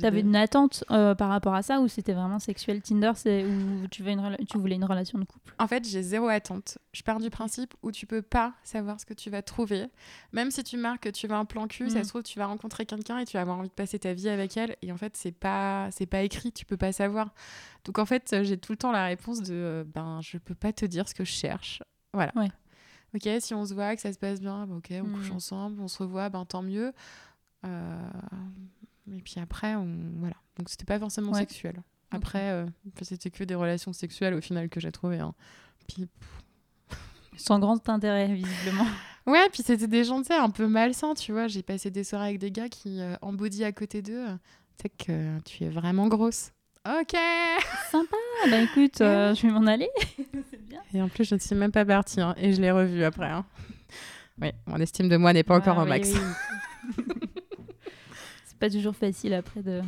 T'avais 0.00 0.20
une 0.20 0.36
attente 0.36 0.84
euh, 0.90 1.14
par 1.14 1.28
rapport 1.28 1.54
à 1.54 1.62
ça 1.62 1.80
ou 1.80 1.88
c'était 1.88 2.12
vraiment 2.12 2.38
sexuel 2.38 2.80
Tinder 2.82 3.12
c'est 3.16 3.44
où 3.44 3.86
tu, 3.90 4.02
veux 4.02 4.10
une 4.12 4.36
tu 4.48 4.58
voulais 4.58 4.76
une 4.76 4.84
relation 4.84 5.18
de 5.18 5.24
couple? 5.24 5.52
En 5.58 5.66
fait, 5.66 5.86
j'ai 5.88 6.02
zéro 6.02 6.28
attente. 6.28 6.78
Je 6.92 7.02
pars 7.02 7.18
du 7.20 7.30
principe 7.30 7.74
où 7.82 7.90
tu 7.92 8.06
peux 8.06 8.22
pas 8.22 8.54
savoir 8.62 9.00
ce 9.00 9.06
que 9.06 9.14
tu 9.14 9.30
vas 9.30 9.42
trouver. 9.42 9.86
Même 10.32 10.50
si 10.50 10.62
tu 10.64 10.76
marques 10.76 11.04
que 11.04 11.08
tu 11.08 11.26
vas 11.26 11.38
un 11.38 11.44
plan 11.44 11.66
cul, 11.66 11.90
ça 11.90 12.00
Mm. 12.00 12.04
se 12.04 12.08
trouve, 12.08 12.22
tu 12.22 12.38
vas 12.38 12.46
rencontrer 12.46 12.86
quelqu'un 12.86 13.18
et 13.18 13.24
tu 13.24 13.36
vas 13.36 13.40
avoir 13.42 13.58
envie 13.58 13.68
de 13.68 13.74
passer 13.74 13.98
ta 13.98 14.12
vie 14.12 14.28
avec 14.28 14.56
elle. 14.56 14.76
Et 14.82 14.92
en 14.92 14.96
fait, 14.96 15.16
c'est 15.16 15.32
pas, 15.32 15.88
c'est 15.90 16.06
pas 16.06 16.22
écrit, 16.22 16.52
tu 16.52 16.64
peux 16.66 16.76
pas 16.76 16.92
savoir. 16.92 17.34
Donc 17.84 17.98
en 17.98 18.06
fait, 18.06 18.36
j'ai 18.42 18.56
tout 18.58 18.72
le 18.72 18.78
temps 18.78 18.92
la 18.92 19.04
réponse 19.06 19.42
de 19.42 19.54
euh, 19.54 19.84
ben, 19.86 20.20
je 20.22 20.38
peux 20.38 20.54
pas 20.54 20.72
te 20.72 20.84
dire 20.86 21.08
ce 21.08 21.14
que 21.14 21.24
je 21.24 21.32
cherche. 21.32 21.82
Voilà. 22.12 22.32
Ouais. 22.36 22.50
Ok, 23.14 23.28
si 23.40 23.54
on 23.54 23.64
se 23.64 23.74
voit, 23.74 23.94
que 23.94 24.02
ça 24.02 24.12
se 24.12 24.18
passe 24.18 24.40
bien, 24.40 24.66
ben, 24.66 24.76
ok, 24.76 24.92
on 25.02 25.08
couche 25.16 25.30
Mm. 25.30 25.36
ensemble, 25.36 25.80
on 25.80 25.88
se 25.88 25.98
revoit, 26.02 26.28
ben 26.30 26.44
tant 26.44 26.62
mieux. 26.62 26.92
Euh, 27.64 27.96
Et 29.12 29.20
puis 29.20 29.34
après, 29.40 29.74
on... 29.74 29.86
voilà. 30.18 30.36
Donc 30.58 30.68
c'était 30.68 30.84
pas 30.84 30.98
forcément 30.98 31.32
Ouais. 31.32 31.40
sexuel. 31.40 31.82
Après, 32.10 32.50
euh, 32.50 32.66
c'était 33.02 33.30
que 33.30 33.42
des 33.44 33.54
relations 33.56 33.92
sexuelles 33.92 34.34
au 34.34 34.40
final 34.40 34.68
que 34.68 34.78
j'ai 34.80 34.92
trouvé. 34.92 35.18
Hein. 35.18 35.34
Puis 35.88 36.08
Sans 37.36 37.58
grand 37.58 37.88
intérêt 37.88 38.32
visiblement. 38.34 38.86
Ouais, 39.26 39.48
puis 39.50 39.62
c'était 39.62 39.86
des 39.86 40.04
gens, 40.04 40.20
tu 40.20 40.26
sais, 40.26 40.34
un 40.36 40.50
peu 40.50 40.66
malsains, 40.68 41.14
tu 41.14 41.32
vois. 41.32 41.48
J'ai 41.48 41.62
passé 41.62 41.90
des 41.90 42.04
soirées 42.04 42.26
avec 42.26 42.38
des 42.38 42.50
gars 42.50 42.68
qui, 42.68 43.00
euh, 43.00 43.14
en 43.22 43.32
body 43.32 43.64
à 43.64 43.72
côté 43.72 44.02
d'eux, 44.02 44.26
tu 44.76 44.82
sais 44.82 44.90
que 44.90 45.38
tu 45.46 45.64
es 45.64 45.70
vraiment 45.70 46.08
grosse. 46.08 46.50
Ok 46.86 47.16
Sympa. 47.90 48.16
Bah 48.50 48.60
écoute, 48.60 49.00
euh, 49.00 49.34
je 49.34 49.46
vais 49.46 49.50
m'en 49.54 49.66
aller. 49.66 49.88
bien. 50.68 50.82
Et 50.92 51.00
en 51.00 51.08
plus, 51.08 51.24
je 51.24 51.36
ne 51.36 51.40
suis 51.40 51.54
même 51.54 51.72
pas 51.72 51.86
partie, 51.86 52.20
hein, 52.20 52.34
et 52.36 52.52
je 52.52 52.60
l'ai 52.60 52.70
revu 52.70 53.02
après. 53.02 53.30
hein. 53.30 53.46
Oui, 54.42 54.50
mon 54.66 54.76
estime 54.76 55.08
de 55.08 55.16
moi 55.16 55.32
n'est 55.32 55.42
pas 55.42 55.56
encore 55.56 55.78
au 55.78 55.84
oui, 55.84 55.88
max. 55.88 56.10
oui. 56.12 57.04
pas 58.68 58.70
toujours 58.70 58.96
facile 58.96 59.34
après 59.34 59.62
de 59.62 59.80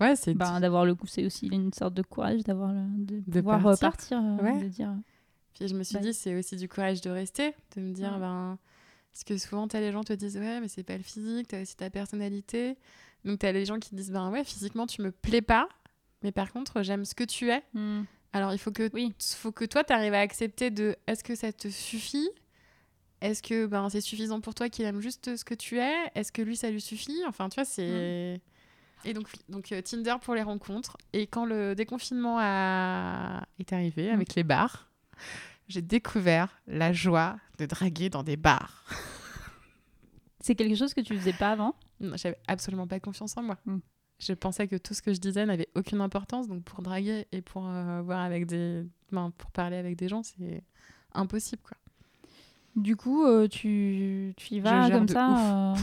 Ouais, 0.00 0.16
c'est... 0.16 0.32
bah, 0.34 0.58
d'avoir 0.60 0.84
le 0.86 0.94
coup. 0.94 1.06
C'est 1.06 1.24
aussi 1.26 1.46
une 1.48 1.72
sorte 1.72 1.94
de 1.94 2.02
courage 2.02 2.42
d'avoir 2.44 2.72
le- 2.72 2.86
de, 3.04 3.22
De 3.26 3.40
pouvoir 3.40 3.60
partir. 3.62 3.80
partir, 3.90 4.18
euh, 4.18 4.42
Ouais. 4.42 4.62
de 4.62 4.68
dire. 4.68 4.94
Puis 5.54 5.68
je 5.68 5.74
me 5.74 5.82
suis 5.82 5.98
dit, 5.98 6.14
c'est 6.14 6.34
aussi 6.38 6.56
du 6.56 6.68
courage 6.68 7.00
de 7.02 7.10
rester, 7.10 7.54
de 7.76 7.80
me 7.82 7.92
dire, 7.92 8.12
Ouais. 8.12 8.18
ben... 8.20 8.58
Parce 9.12 9.24
que 9.24 9.36
souvent, 9.36 9.66
t'as 9.66 9.80
les 9.80 9.90
gens 9.92 10.00
qui 10.02 10.06
te 10.08 10.12
disent, 10.14 10.36
ouais, 10.36 10.60
mais 10.60 10.68
c'est 10.68 10.84
pas 10.84 10.96
le 10.96 11.02
physique, 11.02 11.48
t'as 11.48 11.60
aussi 11.62 11.76
ta 11.76 11.90
personnalité. 11.90 12.76
Donc 13.24 13.40
t'as 13.40 13.50
les 13.52 13.64
gens 13.66 13.78
qui 13.80 13.94
disent, 13.94 14.12
ben 14.12 14.30
ouais, 14.30 14.44
physiquement, 14.44 14.86
tu 14.86 15.02
me 15.02 15.10
plais 15.10 15.42
pas, 15.42 15.68
mais 16.22 16.30
par 16.32 16.52
contre, 16.52 16.82
j'aime 16.82 17.04
ce 17.04 17.14
que 17.14 17.24
tu 17.24 17.50
es. 17.50 17.62
Hmm. 17.74 18.02
Alors, 18.32 18.52
il 18.52 18.58
faut 18.58 18.70
que, 18.70 18.88
Oui. 18.94 19.12
faut 19.36 19.50
que 19.52 19.64
toi, 19.64 19.82
tu 19.82 19.92
arrives 19.92 20.14
à 20.14 20.20
accepter 20.20 20.70
de 20.70 20.94
est-ce 21.08 21.24
que 21.24 21.34
ça 21.34 21.52
te 21.52 21.68
suffit 21.68 22.28
Est-ce 23.20 23.42
que 23.42 23.66
ben, 23.66 23.88
c'est 23.90 24.00
suffisant 24.00 24.40
pour 24.40 24.54
toi 24.54 24.68
qu'il 24.68 24.84
aime 24.86 25.00
juste 25.00 25.36
ce 25.36 25.44
que 25.44 25.54
tu 25.54 25.78
es? 25.78 25.94
Est-ce 26.14 26.32
que 26.32 26.42
lui, 26.42 26.56
ça 26.56 26.70
lui 26.70 26.80
suffit? 26.80 27.22
Enfin, 27.26 27.48
tu 27.48 27.56
vois, 27.56 27.64
c'est. 27.64 28.40
Et 29.04 29.12
donc, 29.14 29.28
oui, 29.32 29.40
donc 29.48 29.72
euh, 29.72 29.80
Tinder 29.82 30.16
pour 30.20 30.34
les 30.34 30.42
rencontres. 30.42 30.96
Et 31.12 31.26
quand 31.26 31.44
le 31.46 31.74
déconfinement 31.74 32.38
a... 32.40 33.46
est 33.58 33.72
arrivé 33.72 34.10
Mm. 34.10 34.14
avec 34.14 34.34
les 34.34 34.44
bars, 34.44 34.90
j'ai 35.68 35.82
découvert 35.82 36.60
la 36.66 36.92
joie 36.92 37.38
de 37.58 37.66
draguer 37.66 38.10
dans 38.10 38.22
des 38.22 38.36
bars. 38.36 38.84
C'est 40.40 40.54
quelque 40.54 40.74
chose 40.76 40.94
que 40.94 41.00
tu 41.02 41.16
faisais 41.16 41.32
pas 41.34 41.50
avant? 41.52 41.74
Non, 42.00 42.16
J'avais 42.16 42.38
absolument 42.48 42.86
pas 42.86 42.98
confiance 43.00 43.36
en 43.36 43.42
moi. 43.42 43.58
Mm. 43.66 43.78
Je 44.18 44.32
pensais 44.34 44.68
que 44.68 44.76
tout 44.76 44.92
ce 44.94 45.00
que 45.02 45.14
je 45.14 45.18
disais 45.20 45.46
n'avait 45.46 45.68
aucune 45.74 46.00
importance. 46.02 46.46
Donc, 46.48 46.62
pour 46.64 46.82
draguer 46.82 47.26
et 47.32 47.40
pour 47.40 47.66
euh, 47.66 48.02
voir 48.02 48.20
avec 48.20 48.46
des. 48.46 48.84
ben, 49.12 49.30
pour 49.36 49.50
parler 49.50 49.76
avec 49.76 49.96
des 49.96 50.08
gens, 50.08 50.22
c'est 50.22 50.62
impossible, 51.14 51.62
quoi. 51.62 51.76
Du 52.76 52.96
coup, 52.96 53.24
euh, 53.26 53.48
tu, 53.48 54.32
tu 54.36 54.54
y 54.54 54.60
vas 54.60 54.88
comme 54.98 55.08
ça. 55.08 55.72
euh, 55.72 55.74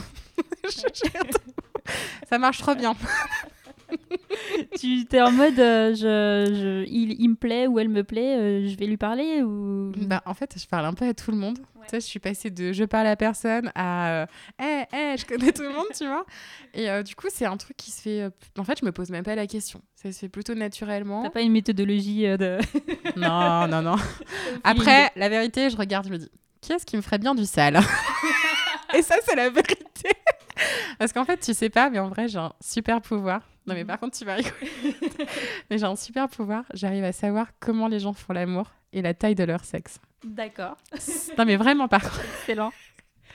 Je 0.63 1.10
gère 1.12 1.23
tout. 1.28 1.52
Ça 2.30 2.38
marche 2.38 2.58
trop 2.60 2.76
bien. 2.76 2.95
tu 4.80 5.06
es 5.12 5.21
en 5.21 5.32
mode, 5.32 5.60
euh, 5.60 5.93
je, 5.93 6.54
je- 6.54 6.86
il, 6.89 7.21
il 7.21 7.30
me 7.30 7.36
plaît 7.36 7.67
ou 7.67 7.80
elle 7.80 7.89
me 7.89 8.04
plaît, 8.04 8.38
euh, 8.38 8.67
je 8.67 8.76
vais 8.78 8.86
lui 8.86 8.97
parler 8.97 9.41
ou? 9.43 9.91
Bah, 9.95 10.21
en 10.26 10.34
fait, 10.34 10.56
je 10.60 10.67
parle 10.67 10.86
un 10.86 10.93
peu 10.93 11.06
à 11.08 11.13
tout 11.13 11.32
le 11.32 11.38
monde. 11.38 11.60
Tu 11.84 11.91
sais, 11.91 12.00
je 12.02 12.06
suis 12.06 12.19
passée 12.19 12.50
de 12.50 12.73
je 12.73 12.84
parle 12.84 13.08
à 13.08 13.15
personne 13.15 13.71
à 13.73 14.23
euh, 14.23 14.26
hé, 14.60 14.84
hé, 14.91 15.15
je 15.17 15.26
connais 15.26 15.54
tout 15.54 15.62
le 15.62 15.69
monde, 15.73 15.86
tu 15.97 16.06
vois. 16.06 16.26
Et 16.73 17.04
du 17.04 17.15
coup, 17.15 17.28
c'est 17.30 17.45
un 17.45 17.56
truc 17.56 17.78
qui 17.78 17.91
se 17.91 18.02
fait. 18.02 18.30
En 18.58 18.65
fait, 18.65 18.80
je 18.82 18.86
me 18.86 18.91
pose 18.91 19.10
même 19.10 19.23
pas 19.23 19.36
la 19.36 19.47
question. 19.47 19.82
Ça 19.95 20.12
se 20.12 20.19
fait 20.19 20.30
plutôt 20.30 20.54
naturellement. 20.54 21.23
T'as 21.23 21.30
pas 21.30 21.41
une 21.41 21.54
méthodologie 21.54 22.23
de. 22.38 22.58
Non, 23.15 23.67
non, 23.69 23.82
non. 23.82 23.95
Après, 24.65 25.12
la 25.15 25.30
vérité, 25.30 25.69
je 25.69 25.78
regarde, 25.78 26.08
je 26.08 26.12
me 26.12 26.17
dis, 26.17 26.30
qui 26.67 26.73
est-ce 26.73 26.86
qui 26.86 26.97
me 26.97 27.01
ferait 27.01 27.17
bien 27.17 27.34
du 27.36 27.45
sale 27.45 27.80
Et 28.93 29.01
ça, 29.01 29.15
c'est 29.25 29.36
la 29.36 29.49
vérité. 29.49 30.10
Parce 30.99 31.13
qu'en 31.13 31.25
fait, 31.25 31.38
tu 31.38 31.53
sais 31.53 31.69
pas, 31.69 31.89
mais 31.89 31.99
en 31.99 32.10
vrai, 32.10 32.27
j'ai 32.27 32.39
un 32.39 32.53
super 32.62 33.01
pouvoir. 33.01 33.41
Non, 33.67 33.73
mais 33.73 33.84
par 33.86 33.99
contre, 33.99 34.17
tu 34.17 34.25
vas 34.25 34.36
rigoler. 34.36 34.71
mais 35.69 35.77
j'ai 35.77 35.86
un 35.86 35.95
super 35.95 36.27
pouvoir. 36.30 36.63
J'arrive 36.73 37.03
à 37.03 37.12
savoir 37.12 37.47
comment 37.60 37.88
les 37.88 37.99
gens 37.99 38.13
font 38.13 38.34
l'amour 38.34 38.71
et 38.93 39.01
la 39.01 39.13
taille 39.13 39.36
de 39.36 39.43
leur 39.43 39.63
sexe. 39.65 39.99
D'accord, 40.23 40.77
Non, 41.38 41.45
mais 41.45 41.56
vraiment, 41.58 41.88
par 41.88 42.01
contre. 42.01 42.21
excellent. 42.41 42.71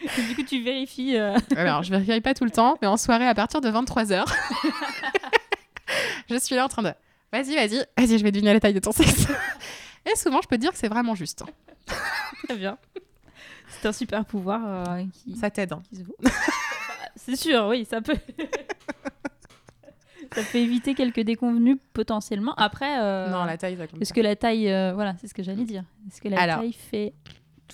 Et 0.03 0.23
du 0.23 0.35
coup, 0.35 0.43
tu 0.43 0.63
vérifies. 0.63 1.17
euh, 1.17 1.37
Alors, 1.57 1.83
je 1.85 1.91
vérifie 1.91 2.21
pas 2.21 2.35
tout 2.35 2.45
le 2.45 2.51
temps, 2.51 2.77
mais 2.83 2.89
en 2.89 2.97
soirée, 2.97 3.27
à 3.29 3.35
partir 3.35 3.61
de 3.61 3.71
23h, 3.71 4.25
je 6.31 6.37
suis 6.39 6.55
là 6.57 6.65
en 6.65 6.69
train 6.69 6.83
de. 6.83 6.93
Vas-y, 7.33 7.55
vas-y, 7.55 7.85
vas-y, 7.97 8.19
je 8.19 8.25
vais 8.25 8.33
deviner 8.33 8.53
la 8.53 8.61
taille 8.61 8.75
de 8.75 8.79
ton 8.81 8.93
sexe. 8.93 9.27
Et 10.11 10.17
souvent, 10.17 10.41
je 10.43 10.49
peux 10.49 10.57
te 10.57 10.61
dire 10.61 10.73
que 10.73 10.79
c'est 10.79 10.89
vraiment 10.89 11.15
juste. 11.15 11.45
Très 12.49 12.57
bien. 12.57 12.77
C'est 13.81 13.89
un 13.89 13.93
super 13.93 14.25
pouvoir 14.25 14.61
euh, 14.65 15.05
qui, 15.13 15.37
Ça 15.37 15.51
t'aide. 15.51 15.73
hein. 15.73 15.83
C'est 17.17 17.37
sûr, 17.37 17.67
oui, 17.69 17.85
ça 17.85 18.01
peut. 18.01 18.17
ça 20.35 20.43
peut 20.51 20.59
éviter 20.59 20.95
quelques 20.95 21.21
déconvenus 21.21 21.77
potentiellement. 21.93 22.55
Après, 22.55 23.01
euh, 23.01 23.29
Non, 23.31 23.45
la 23.45 23.57
taille, 23.59 23.77
ça 23.77 23.87
compte 23.87 24.01
est-ce 24.01 24.13
que 24.13 24.21
la 24.21 24.35
taille, 24.37 24.71
euh, 24.71 24.93
voilà, 24.95 25.15
c'est 25.21 25.29
ce 25.29 25.35
que 25.35 25.43
j'allais 25.43 25.65
dire. 25.65 25.85
Est-ce 26.09 26.21
que 26.21 26.29
la 26.29 26.41
Alors. 26.41 26.59
taille 26.61 26.73
fait 26.73 27.15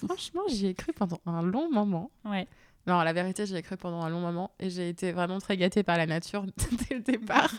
Franchement, 0.05 0.43
j'y 0.49 0.67
ai 0.67 0.75
cru 0.75 0.93
pendant 0.93 1.21
un 1.27 1.43
long 1.43 1.71
moment. 1.71 2.11
Ouais. 2.25 2.47
Non, 2.87 3.01
la 3.03 3.13
vérité, 3.13 3.47
j'y 3.47 3.55
ai 3.57 3.63
cru 3.63 3.77
pendant 3.77 4.03
un 4.03 4.09
long 4.09 4.21
moment 4.21 4.53
et 4.59 4.71
j'ai 4.71 4.89
été 4.89 5.13
vraiment 5.13 5.39
très 5.41 5.57
gâtée 5.57 5.83
par 5.83 5.97
la 5.99 6.07
nature 6.07 6.45
dès 6.89 6.95
le 6.97 7.01
départ. 7.03 7.53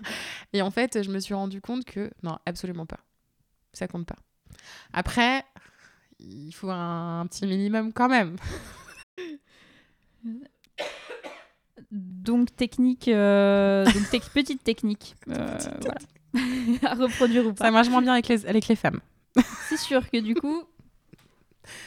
Et 0.54 0.62
en 0.62 0.72
fait, 0.72 1.04
je 1.04 1.12
me 1.12 1.20
suis 1.20 1.34
rendu 1.34 1.62
compte 1.62 1.86
que 1.86 2.10
non, 2.24 2.38
absolument 2.46 2.86
pas. 2.86 3.00
Ça 3.74 3.88
compte 3.88 4.06
pas. 4.08 4.16
Après, 4.94 5.44
il 6.20 6.52
faut 6.52 6.70
un, 6.70 7.26
petit 7.28 7.46
minimum 7.48 7.94
quand 7.94 8.10
même. 8.10 8.36
Donc 11.92 12.56
technique, 12.56 13.08
euh, 13.08 13.84
donc 13.86 14.30
petite 14.34 14.64
technique, 14.64 15.16
euh, 15.30 15.58
voilà. 15.82 15.98
à 16.92 16.94
reproduire 16.94 17.46
ou 17.48 17.50
Ça 17.50 17.64
pas. 17.66 17.72
marche 17.72 17.90
moins 17.90 18.02
bien 18.04 18.14
avec 18.14 18.28
les, 18.28 18.46
avec 18.46 18.68
les 18.68 18.76
femmes. 18.76 19.00
C'est 19.68 19.78
sûr 19.78 20.08
que 20.08 20.18
du 20.20 20.36
coup, 20.36 20.64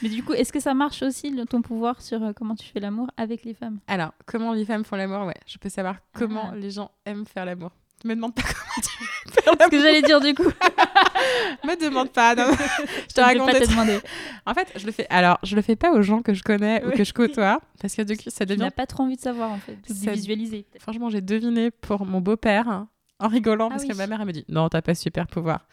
mais 0.02 0.08
du 0.08 0.22
coup, 0.22 0.32
est-ce 0.32 0.52
que 0.52 0.60
ça 0.60 0.74
marche 0.74 1.02
aussi 1.02 1.32
ton 1.48 1.62
pouvoir 1.62 2.00
sur 2.00 2.22
euh, 2.22 2.32
comment 2.32 2.54
tu 2.56 2.66
fais 2.66 2.80
l'amour 2.80 3.08
avec 3.16 3.44
les 3.44 3.54
femmes? 3.54 3.78
Alors, 3.86 4.12
comment 4.26 4.52
les 4.52 4.64
femmes 4.64 4.84
font 4.84 4.96
l'amour? 4.96 5.26
Ouais, 5.26 5.38
je 5.46 5.58
peux 5.58 5.68
savoir 5.68 5.96
comment 6.14 6.50
Ah. 6.52 6.56
les 6.56 6.70
gens 6.70 6.90
aiment 7.04 7.26
faire 7.26 7.44
l'amour. 7.44 7.70
Tu 8.02 8.08
me 8.08 8.14
demandes 8.16 8.34
pas 8.34 8.42
comment 8.42 8.82
tu 8.82 9.32
fais 9.32 9.64
Ce 9.64 9.70
que 9.70 9.80
j'allais 9.80 10.02
dire 10.02 10.20
du 10.20 10.34
coup. 10.34 10.42
Me 11.64 11.76
demande 11.80 12.10
pas. 12.10 12.34
non. 12.34 12.50
je 13.08 13.14
te 13.14 13.20
raconte. 13.20 13.52
pas 13.52 13.60
te 13.60 13.70
demander. 13.70 14.00
En 14.44 14.54
fait, 14.54 14.66
je 14.74 14.84
le 14.84 14.90
fais. 14.90 15.06
Alors, 15.08 15.38
je 15.44 15.54
le 15.54 15.62
fais 15.62 15.76
pas 15.76 15.92
aux 15.92 16.02
gens 16.02 16.20
que 16.20 16.34
je 16.34 16.42
connais 16.42 16.84
ou 16.84 16.90
que 16.90 17.04
je 17.04 17.12
côtoie, 17.12 17.60
parce 17.80 17.94
que 17.94 18.02
du 18.02 18.16
coup, 18.16 18.24
ça 18.28 18.44
Tu 18.44 18.50
devient. 18.50 18.62
n'as 18.62 18.70
pas 18.72 18.86
trop 18.86 19.04
envie 19.04 19.14
de 19.16 19.20
savoir 19.20 19.52
en 19.52 19.58
fait, 19.58 19.76
de 19.88 19.94
Ça- 19.94 20.10
visualiser. 20.12 20.66
Franchement, 20.80 21.10
j'ai 21.10 21.20
deviné 21.20 21.70
pour 21.70 22.04
mon 22.04 22.20
beau-père 22.20 22.68
hein, 22.68 22.88
en 23.20 23.28
rigolant 23.28 23.66
Ah 23.68 23.70
parce 23.74 23.82
oui. 23.84 23.90
que 23.90 23.94
ma 23.96 24.08
mère 24.08 24.20
elle 24.20 24.26
me 24.26 24.32
dit 24.32 24.44
non, 24.48 24.68
t'as 24.68 24.82
pas 24.82 24.96
super 24.96 25.28
pouvoir. 25.28 25.66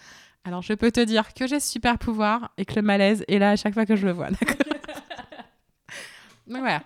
Alors, 0.45 0.61
je 0.61 0.73
peux 0.73 0.91
te 0.91 1.01
dire 1.01 1.33
que 1.33 1.47
j'ai 1.47 1.59
super 1.59 1.97
pouvoir 1.97 2.51
et 2.59 2.65
que 2.65 2.75
le 2.75 2.83
malaise 2.83 3.25
est 3.27 3.39
là 3.39 3.49
à 3.51 3.55
chaque 3.55 3.73
fois 3.73 3.85
que 3.87 3.95
je 3.95 4.05
le 4.05 4.11
vois. 4.13 4.29
D'accord? 4.29 4.55
Donc 6.47 6.59
voilà. 6.61 6.83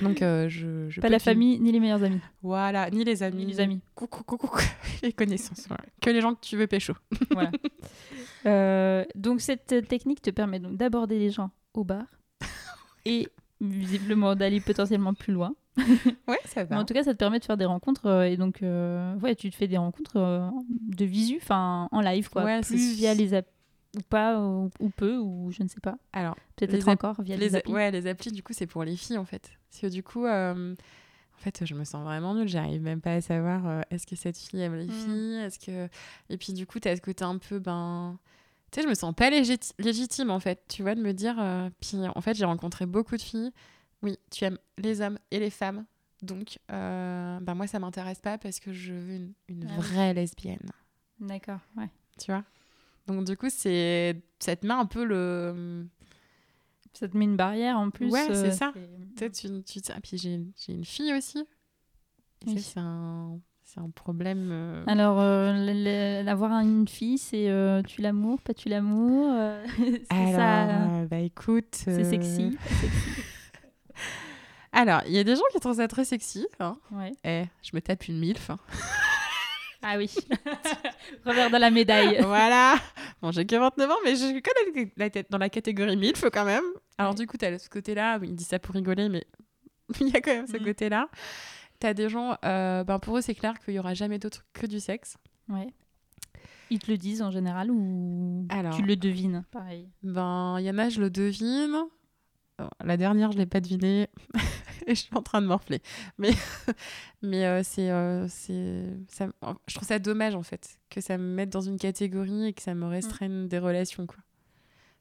Donc, 0.00 0.22
euh, 0.22 0.48
je, 0.48 0.88
je 0.88 1.00
Pas 1.00 1.08
la 1.08 1.18
famille 1.18 1.58
ni 1.60 1.72
les 1.72 1.80
meilleurs 1.80 2.02
amis. 2.02 2.20
Voilà, 2.42 2.90
ni 2.90 3.04
les 3.04 3.22
amis. 3.22 3.44
Ni 3.44 3.52
les 3.52 3.60
amis. 3.60 3.80
Coucou, 3.94 4.22
coucou, 4.24 4.48
coucou. 4.48 4.62
Les 5.02 5.12
connaissances. 5.12 5.66
voilà. 5.68 5.84
Que 6.00 6.10
les 6.10 6.20
gens 6.20 6.34
que 6.34 6.40
tu 6.40 6.56
veux 6.56 6.66
pécho. 6.66 6.94
Voilà. 7.30 7.50
Euh, 8.46 9.04
donc 9.14 9.40
cette 9.40 9.86
technique 9.88 10.22
te 10.22 10.30
permet 10.30 10.58
donc 10.58 10.76
d'aborder 10.76 11.18
les 11.18 11.30
gens 11.30 11.50
au 11.74 11.84
bar 11.84 12.04
et 13.04 13.28
visiblement 13.60 14.34
d'aller 14.34 14.60
potentiellement 14.60 15.14
plus 15.14 15.32
loin. 15.32 15.54
Ouais, 16.28 16.38
ça 16.44 16.64
Mais 16.68 16.76
en 16.76 16.84
tout 16.84 16.92
cas, 16.92 17.02
ça 17.02 17.12
te 17.14 17.18
permet 17.18 17.38
de 17.38 17.44
faire 17.44 17.56
des 17.56 17.64
rencontres 17.64 18.06
euh, 18.06 18.22
et 18.24 18.36
donc 18.36 18.60
ouais, 19.22 19.34
tu 19.36 19.50
te 19.50 19.56
fais 19.56 19.68
des 19.68 19.78
rencontres 19.78 20.52
de 20.68 21.04
visu, 21.04 21.38
enfin 21.40 21.88
en 21.92 22.00
live 22.00 22.28
quoi, 22.30 22.44
Ouais, 22.44 22.60
plus 22.60 22.94
via 22.94 23.14
les 23.14 23.34
apps 23.34 23.51
ou 23.96 24.00
pas 24.08 24.38
ou, 24.40 24.70
ou 24.80 24.88
peu 24.90 25.16
ou 25.18 25.50
je 25.52 25.62
ne 25.62 25.68
sais 25.68 25.80
pas. 25.80 25.96
Alors, 26.12 26.36
Peut-être 26.56 26.88
encore 26.88 27.20
via 27.22 27.36
les, 27.36 27.48
les, 27.50 27.56
applis. 27.56 27.72
ouais, 27.72 27.90
les 27.90 28.06
applis, 28.06 28.30
du 28.32 28.42
coup, 28.42 28.52
c'est 28.52 28.66
pour 28.66 28.84
les 28.84 28.96
filles, 28.96 29.18
en 29.18 29.24
fait. 29.24 29.50
Parce 29.70 29.80
que 29.82 29.86
du 29.88 30.02
coup, 30.02 30.24
euh, 30.26 30.74
en 30.74 31.38
fait, 31.38 31.64
je 31.64 31.74
me 31.74 31.84
sens 31.84 32.04
vraiment 32.04 32.34
nulle. 32.34 32.48
J'arrive 32.48 32.82
même 32.82 33.00
pas 33.00 33.14
à 33.14 33.20
savoir 33.20 33.66
euh, 33.66 33.80
est-ce 33.90 34.06
que 34.06 34.16
cette 34.16 34.38
fille 34.38 34.60
aime 34.60 34.74
les 34.76 34.86
Mm. 34.86 34.90
filles 34.92 35.34
Est-ce 35.44 35.58
que... 35.58 35.88
Et 36.30 36.36
puis, 36.38 36.52
du 36.52 36.66
coup, 36.66 36.78
tu 36.80 36.88
as 36.88 36.96
ce 36.96 37.00
côté 37.00 37.24
un 37.24 37.38
peu, 37.38 37.58
ben... 37.58 38.18
Tu 38.70 38.76
sais, 38.80 38.84
je 38.84 38.88
me 38.88 38.94
sens 38.94 39.14
pas 39.14 39.28
légiti- 39.30 39.72
légitime, 39.78 40.30
en 40.30 40.40
fait, 40.40 40.62
tu 40.68 40.82
vois, 40.82 40.94
de 40.94 41.02
me 41.02 41.12
dire... 41.12 41.36
euh, 41.38 41.68
Puis, 41.80 41.98
en 42.14 42.20
fait, 42.22 42.34
j'ai 42.34 42.44
rencontré 42.46 42.86
beaucoup 42.86 43.16
de 43.16 43.22
filles. 43.22 43.50
Oui, 44.02 44.18
tu 44.30 44.44
aimes 44.44 44.58
les 44.78 45.00
hommes 45.02 45.18
et 45.30 45.38
les 45.38 45.50
femmes. 45.50 45.84
Donc, 46.22 46.58
ben, 46.68 47.54
moi, 47.54 47.66
ça 47.66 47.78
m'intéresse 47.80 48.20
pas 48.20 48.38
parce 48.38 48.60
que 48.60 48.72
je 48.72 48.92
veux 48.94 49.14
une, 49.16 49.32
une 49.48 49.64
Ah 49.68 49.74
oui. 49.76 49.84
vraie 49.84 50.14
lesbienne. 50.14 50.70
D'accord, 51.20 51.58
ouais. 51.76 51.88
Tu 52.18 52.30
vois? 52.30 52.44
Donc, 53.06 53.24
du 53.24 53.36
coup, 53.36 53.48
c'est... 53.50 54.20
ça 54.38 54.54
te 54.56 54.66
met 54.66 54.74
un 54.74 54.86
peu 54.86 55.04
le... 55.04 55.86
Ça 56.94 57.08
te 57.08 57.16
met 57.16 57.24
une 57.24 57.36
barrière 57.36 57.78
en 57.78 57.90
plus. 57.90 58.10
Ouais, 58.10 58.24
c'est 58.26 58.48
euh, 58.48 58.50
ça. 58.50 58.72
Sais, 59.18 59.30
tu, 59.30 59.48
tu 59.62 59.80
ah, 59.94 59.98
puis 60.02 60.18
j'ai 60.18 60.40
j'ai 60.58 60.72
une 60.74 60.84
fille 60.84 61.14
aussi. 61.14 61.42
Oui. 62.46 62.60
c'est 62.60 62.80
un, 62.80 63.38
c'est 63.64 63.80
un 63.80 63.88
problème. 63.88 64.50
euh, 64.52 64.84
Alors, 64.86 65.18
euh, 65.18 66.26
avoir 66.26 66.52
une 66.60 66.86
fille, 66.86 67.16
c'est 67.16 67.48
euh, 67.48 67.82
tu 67.82 68.02
l'amour, 68.02 68.42
pas 68.42 68.52
tu 68.52 68.68
l'amour. 68.68 69.32
ça. 70.10 71.06
bah 71.08 71.18
écoute. 71.20 71.68
C'est 71.72 72.04
sexy. 72.04 72.58
sexy. 72.68 73.22
Alors, 74.72 75.02
il 75.06 75.12
y 75.12 75.18
a 75.18 75.24
des 75.24 75.36
gens 75.36 75.42
qui 75.52 75.60
trouvent 75.60 75.76
ça 75.76 75.88
très 75.88 76.04
sexy. 76.04 76.46
Hein. 76.60 76.76
Ouais. 76.90 77.12
Eh, 77.24 77.44
je 77.62 77.70
me 77.74 77.80
tape 77.80 78.06
une 78.08 78.18
milf. 78.18 78.50
hein. 78.50 78.58
Ah 79.82 79.96
oui. 79.98 80.08
Revers 81.26 81.50
de 81.50 81.56
la 81.56 81.70
médaille. 81.70 82.20
voilà. 82.22 82.76
Bon, 83.20 83.30
j'ai 83.32 83.44
que 83.44 83.56
29 83.56 83.90
ans, 83.90 83.94
mais 84.04 84.12
je 84.16 84.26
suis 84.26 84.42
quand 84.42 84.52
même 84.74 84.88
la 84.96 85.10
tête 85.10 85.26
dans 85.30 85.38
la 85.38 85.48
catégorie 85.48 85.96
milf 85.96 86.24
quand 86.32 86.44
même. 86.44 86.64
Alors, 86.98 87.14
du 87.14 87.26
coup, 87.26 87.36
tu 87.36 87.44
as 87.44 87.58
ce 87.58 87.68
côté-là. 87.68 88.18
Il 88.22 88.34
dit 88.34 88.44
ça 88.44 88.58
pour 88.58 88.74
rigoler, 88.74 89.08
mais 89.08 89.24
il 90.00 90.08
y 90.08 90.16
a 90.16 90.20
quand 90.20 90.32
même 90.34 90.46
ce 90.46 90.56
Mhm. 90.56 90.64
côté-là. 90.64 91.08
Tu 91.80 91.86
as 91.86 91.94
des 91.94 92.08
gens, 92.08 92.36
euh, 92.44 92.84
ben, 92.84 92.98
pour 93.00 93.18
eux, 93.18 93.20
c'est 93.20 93.34
clair 93.34 93.58
qu'il 93.58 93.74
y 93.74 93.78
aura 93.78 93.94
jamais 93.94 94.18
d'autre 94.20 94.44
que 94.52 94.66
du 94.66 94.78
sexe. 94.78 95.16
Ouais. 95.48 95.66
Ils 96.70 96.78
te 96.78 96.90
le 96.90 96.96
disent 96.96 97.20
en 97.22 97.30
général 97.30 97.70
ou 97.70 98.46
Alors. 98.48 98.74
tu 98.76 98.82
le 98.82 98.96
devines? 98.96 99.44
Pareil. 99.50 99.88
Ben, 100.02 100.56
il 100.60 100.64
y 100.64 100.70
en 100.70 100.78
a, 100.78 100.88
je 100.88 101.00
le 101.00 101.10
devine. 101.10 101.82
Alors, 102.58 102.70
la 102.84 102.96
dernière, 102.96 103.32
je 103.32 103.38
l'ai 103.38 103.46
pas 103.46 103.60
deviné. 103.60 104.08
et 104.86 104.94
je 104.94 105.00
suis 105.00 105.14
en 105.14 105.22
train 105.22 105.42
de 105.42 105.46
morfler. 105.46 105.80
Mais, 106.18 106.32
mais 107.22 107.46
euh, 107.46 107.62
c'est, 107.62 107.90
euh, 107.90 108.26
c'est, 108.28 108.86
ça, 109.08 109.28
je 109.66 109.74
trouve 109.74 109.88
ça 109.88 109.98
dommage, 109.98 110.34
en 110.34 110.42
fait, 110.42 110.78
que 110.90 111.00
ça 111.00 111.18
me 111.18 111.24
mette 111.24 111.50
dans 111.50 111.60
une 111.60 111.78
catégorie 111.78 112.46
et 112.46 112.52
que 112.52 112.62
ça 112.62 112.74
me 112.74 112.86
restreigne 112.86 113.48
des 113.48 113.58
relations, 113.58 114.06
quoi. 114.06 114.18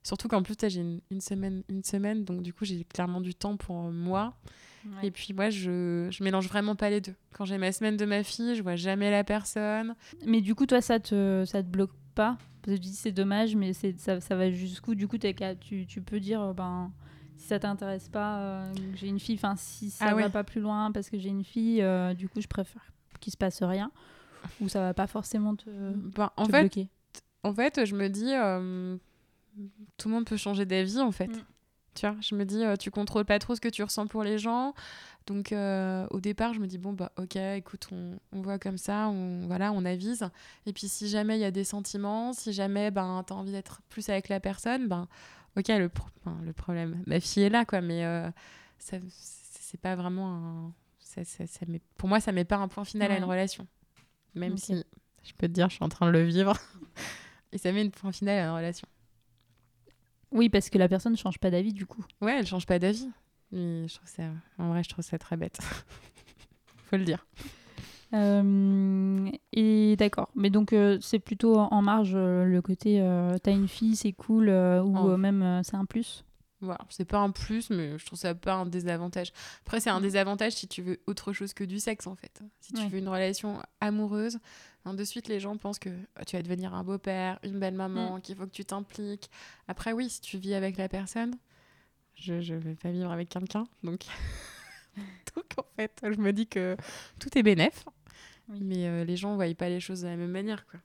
Surtout 0.04 0.28
qu'en 0.28 0.42
plus, 0.42 0.56
j'ai 0.68 0.82
une, 0.82 1.00
une 1.12 1.22
semaine, 1.22 1.64
une 1.70 1.84
semaine, 1.84 2.24
donc 2.24 2.42
du 2.42 2.54
coup, 2.54 2.66
j'ai 2.66 2.84
clairement 2.86 3.22
du 3.22 3.36
temps 3.36 3.56
pour 3.56 3.86
euh, 3.86 3.92
moi. 3.92 4.36
Et 5.04 5.12
puis, 5.12 5.32
moi, 5.34 5.52
je, 5.52 6.08
je 6.10 6.24
mélange 6.24 6.48
vraiment 6.48 6.76
pas 6.76 6.90
les 6.90 7.02
deux. 7.02 7.14
Quand 7.34 7.46
j'ai 7.46 7.60
ma 7.60 7.72
semaine 7.72 7.98
de 7.98 8.06
ma 8.06 8.24
fille, 8.24 8.56
je 8.56 8.64
vois 8.64 8.76
jamais 8.76 9.12
la 9.12 9.24
personne. 9.24 9.96
Mais 10.26 10.42
du 10.42 10.56
coup, 10.56 10.66
toi, 10.66 10.82
ça 10.82 11.00
te, 11.00 11.44
ça 11.46 11.62
te 11.62 11.68
bloque 11.68 11.94
pas? 12.16 12.40
Parce 12.64 12.78
que 12.78 12.82
tu 12.82 12.90
dis 12.90 12.96
c'est 12.96 13.12
dommage, 13.12 13.56
mais 13.56 13.74
c'est, 13.74 13.96
ça, 14.00 14.20
ça 14.20 14.36
va 14.36 14.50
jusqu'où? 14.50 14.96
Du 14.96 15.08
coup, 15.08 15.20
tu, 15.20 15.86
tu 15.86 16.02
peux 16.02 16.20
dire, 16.20 16.56
ben, 16.56 16.92
si 17.38 17.48
ça 17.48 17.60
t'intéresse 17.60 18.10
pas, 18.10 18.40
euh, 18.40 18.74
j'ai 18.96 19.08
une 19.08 19.20
fille, 19.20 19.36
enfin, 19.36 19.56
si 19.58 19.90
ça 19.90 20.06
Ah 20.10 20.14
va 20.14 20.30
pas 20.30 20.44
plus 20.44 20.62
loin 20.62 20.92
parce 20.92 21.10
que 21.10 21.18
j'ai 21.18 21.30
une 21.30 21.44
fille, 21.44 21.82
euh, 21.82 22.14
du 22.14 22.30
coup, 22.30 22.42
je 22.42 22.48
préfère 22.48 22.92
qu'il 23.20 23.32
se 23.32 23.38
passe 23.38 23.62
rien. 23.64 23.92
Ou 24.60 24.70
ça 24.70 24.80
va 24.80 24.94
pas 24.94 25.08
forcément 25.08 25.56
te, 25.56 25.70
Ben, 25.70 26.32
en 26.36 26.46
te 26.46 26.52
fait, 26.52 26.62
bloquer. 26.62 26.90
En 27.44 27.54
fait, 27.54 27.86
je 27.86 27.96
me 27.96 28.10
dis, 28.10 28.34
euh, 28.34 28.98
tout 29.98 30.08
le 30.08 30.16
monde 30.16 30.26
peut 30.26 30.38
changer 30.38 30.66
d'avis, 30.66 31.00
en 31.00 31.12
fait. 31.12 31.28
Mm. 31.28 31.44
Tu 31.94 32.08
vois, 32.08 32.16
je 32.22 32.36
me 32.36 32.46
dis, 32.46 32.64
euh, 32.64 32.76
tu 32.76 32.90
contrôles 32.90 33.26
pas 33.26 33.38
trop 33.38 33.54
ce 33.54 33.62
que 33.62 33.68
tu 33.68 33.84
ressens 33.84 34.08
pour 34.08 34.24
les 34.24 34.38
gens. 34.38 34.74
Donc, 35.28 35.54
au 35.54 36.20
départ, 36.20 36.54
je 36.54 36.60
me 36.60 36.66
dis, 36.68 36.80
bon, 36.80 36.94
bah, 36.94 37.12
ok, 37.18 37.36
écoute, 37.36 37.88
on, 37.92 38.18
on 38.32 38.42
voit 38.42 38.58
comme 38.58 38.78
ça, 38.78 39.08
on, 39.10 39.46
voilà, 39.46 39.72
on 39.72 39.86
avise. 39.86 40.28
Et 40.66 40.74
puis, 40.74 40.88
si 40.88 41.08
jamais 41.08 41.38
il 41.38 41.42
y 41.42 41.46
a 41.46 41.52
des 41.52 41.64
sentiments, 41.64 42.34
si 42.34 42.54
jamais 42.54 42.90
ben, 42.90 43.24
tu 43.28 43.34
as 43.34 43.36
envie 43.36 43.52
d'être 43.52 43.82
plus 43.90 44.10
avec 44.10 44.30
la 44.30 44.40
personne, 44.40 44.88
ben, 44.88 45.08
ok, 45.58 45.68
le, 45.70 45.88
pro- 45.90 46.10
enfin, 46.20 46.38
le 46.44 46.54
problème, 46.54 47.04
ma 47.08 47.20
fille 47.20 47.44
est 47.44 47.50
là, 47.50 47.66
quoi, 47.66 47.82
mais 47.82 48.06
euh, 48.06 48.30
ça, 48.80 48.98
c'est 49.10 49.80
pas 49.80 49.96
vraiment 49.96 50.36
un. 50.68 50.74
Ça, 51.00 51.24
ça, 51.26 51.46
ça 51.48 51.66
met- 51.68 51.82
pour 51.98 52.08
moi, 52.10 52.20
ça 52.20 52.32
met 52.32 52.46
pas 52.46 52.58
un 52.58 52.68
point 52.68 52.86
final 52.86 53.12
à 53.12 53.18
une 53.18 53.24
relation. 53.26 53.68
Même 54.36 54.58
si, 54.58 54.84
je 55.24 55.34
peux 55.34 55.48
te 55.48 55.54
dire, 55.54 55.70
je 55.70 55.76
suis 55.76 55.84
en 55.84 55.90
train 55.90 56.06
de 56.08 56.12
le 56.12 56.24
vivre. 56.24 56.56
Et 57.52 57.58
ça 57.58 57.72
met 57.74 57.82
une 57.82 57.92
point 57.92 58.12
final 58.14 58.40
à 58.40 58.46
une 58.46 58.56
relation. 58.56 58.88
Oui, 60.32 60.48
parce 60.50 60.70
que 60.70 60.78
la 60.78 60.88
personne 60.88 61.12
ne 61.12 61.18
change 61.18 61.38
pas 61.40 61.52
d'avis, 61.52 61.74
du 61.74 61.86
coup. 61.86 62.06
Ouais, 62.22 62.38
elle 62.40 62.48
change 62.48 62.66
pas 62.66 62.80
d'avis. 62.80 63.10
Mais 63.52 63.86
je 63.90 63.96
trouve 63.96 64.08
ça, 64.08 64.24
en 64.58 64.70
vrai, 64.70 64.84
je 64.84 64.90
trouve 64.90 65.04
ça 65.04 65.18
très 65.20 65.36
bête. 65.36 65.60
Faut 66.90 66.96
le 66.96 67.04
dire. 67.04 67.26
Euh, 68.14 69.30
et 69.54 69.96
d'accord. 69.98 70.30
Mais 70.36 70.50
donc, 70.50 70.74
euh, 70.74 70.98
c'est 71.02 71.20
plutôt 71.20 71.58
en 71.58 71.82
marge 71.82 72.12
euh, 72.16 72.44
le 72.46 72.62
côté 72.62 73.00
t'as 73.44 73.52
une 73.52 73.68
fille, 73.68 73.96
c'est 73.96 74.14
cool, 74.14 74.50
ou 74.50 74.98
Oh. 74.98 75.18
même 75.18 75.62
c'est 75.64 75.76
un 75.76 75.86
plus? 75.86 76.24
Voilà, 76.64 76.80
c'est 76.90 77.06
pas 77.06 77.18
un 77.18 77.32
plus, 77.32 77.72
mais 77.72 77.98
je 77.98 78.06
trouve 78.06 78.20
ça 78.20 78.36
pas 78.36 78.54
un 78.54 78.68
désavantage. 78.68 79.34
Après, 79.66 79.80
c'est 79.80 79.90
un 79.90 80.00
désavantage 80.00 80.52
si 80.54 80.68
tu 80.68 80.84
veux 80.84 81.00
autre 81.08 81.34
chose 81.34 81.56
que 81.56 81.64
du 81.64 81.80
sexe, 81.80 82.06
en 82.06 82.16
fait. 82.16 82.40
Si 82.60 82.74
tu 82.74 82.82
Ouais. 82.82 82.88
veux 82.88 82.98
une 83.00 83.10
relation 83.10 83.60
amoureuse, 83.80 84.38
hein, 84.86 84.94
de 84.94 85.04
suite, 85.04 85.28
les 85.28 85.40
gens 85.40 85.58
pensent 85.58 85.80
que 85.80 85.90
ah, 86.16 86.24
tu 86.24 86.36
vas 86.36 86.44
devenir 86.44 86.76
un 86.76 86.84
beau-père, 86.84 87.40
une 87.44 87.58
belle 87.58 87.74
maman, 87.74 88.18
Mm. 88.18 88.22
qu'il 88.22 88.36
faut 88.36 88.46
que 88.46 88.52
tu 88.52 88.64
t'impliques. 88.64 89.32
Après, 89.68 89.92
oui, 89.92 90.08
si 90.12 90.22
tu 90.22 90.38
vis 90.38 90.54
avec 90.54 90.78
la 90.78 90.88
personne, 90.88 91.34
je, 92.14 92.42
je 92.42 92.54
vais 92.54 92.76
pas 92.76 92.92
vivre 92.92 93.12
avec 93.12 93.30
quelqu'un, 93.30 93.64
donc... 93.82 94.02
donc, 95.36 95.46
en 95.58 95.66
fait, 95.78 96.00
je 96.04 96.20
me 96.22 96.32
dis 96.32 96.46
que 96.46 96.78
tout 97.20 97.36
est 97.36 97.44
bénéf, 97.44 97.86
Oui. 98.52 98.60
mais 98.62 98.88
euh, 98.88 99.04
les 99.06 99.16
gens 99.18 99.36
voient 99.36 99.54
pas 99.56 99.70
les 99.70 99.80
choses 99.80 100.02
de 100.02 100.08
la 100.08 100.16
même 100.18 100.32
manière, 100.32 100.66
quoi. 100.68 100.80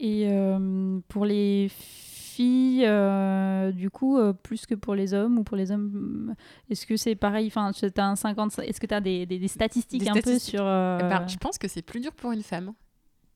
Et 0.00 0.26
euh, 0.28 0.98
pour 1.08 1.24
les 1.26 1.68
filles, 1.70 2.84
euh, 2.86 3.70
du 3.70 3.88
coup, 3.90 4.18
plus 4.42 4.66
que 4.66 4.74
pour 4.74 4.94
les 4.96 5.14
hommes, 5.14 5.38
ou 5.38 5.44
pour 5.44 5.56
les 5.56 5.70
hommes, 5.70 6.34
est-ce 6.70 6.86
que 6.86 6.96
c'est 6.96 7.14
pareil? 7.14 7.46
Enfin, 7.46 7.70
t'as 7.94 8.06
un 8.06 8.16
50, 8.16 8.58
est-ce 8.60 8.80
que 8.80 8.86
tu 8.86 8.94
as 8.94 9.00
des, 9.00 9.26
des- 9.26 9.38
des 9.38 9.48
statistiques 9.48 10.02
Des 10.02 10.08
un 10.08 10.14
peu 10.14 10.38
sur. 10.38 10.62
Eh 10.62 10.64
ben, 11.08 11.26
je 11.28 11.36
pense 11.36 11.58
que 11.58 11.68
c'est 11.68 11.82
plus 11.82 12.00
dur 12.00 12.12
pour 12.12 12.32
une 12.32 12.42
femme. 12.42 12.72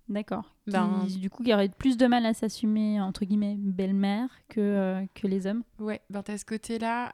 D'accord. 0.09 0.55
Qui, 0.65 0.73
Ben- 0.73 1.07
Du 1.21 1.31
coup, 1.31 1.43
qui 1.45 1.53
aurait 1.53 1.69
plus 1.69 1.97
de 1.97 2.07
mal 2.07 2.25
à 2.27 2.33
s'assumer, 2.35 3.01
entre 3.01 3.25
guillemets, 3.25 3.57
belle-mère 3.59 4.29
que, 4.49 5.05
que 5.15 5.27
les 5.27 5.47
hommes? 5.47 5.63
Ouais, 5.79 6.01
ben 6.11 6.23
t'as 6.23 6.39
ce 6.39 6.45
côté-là. 6.45 7.13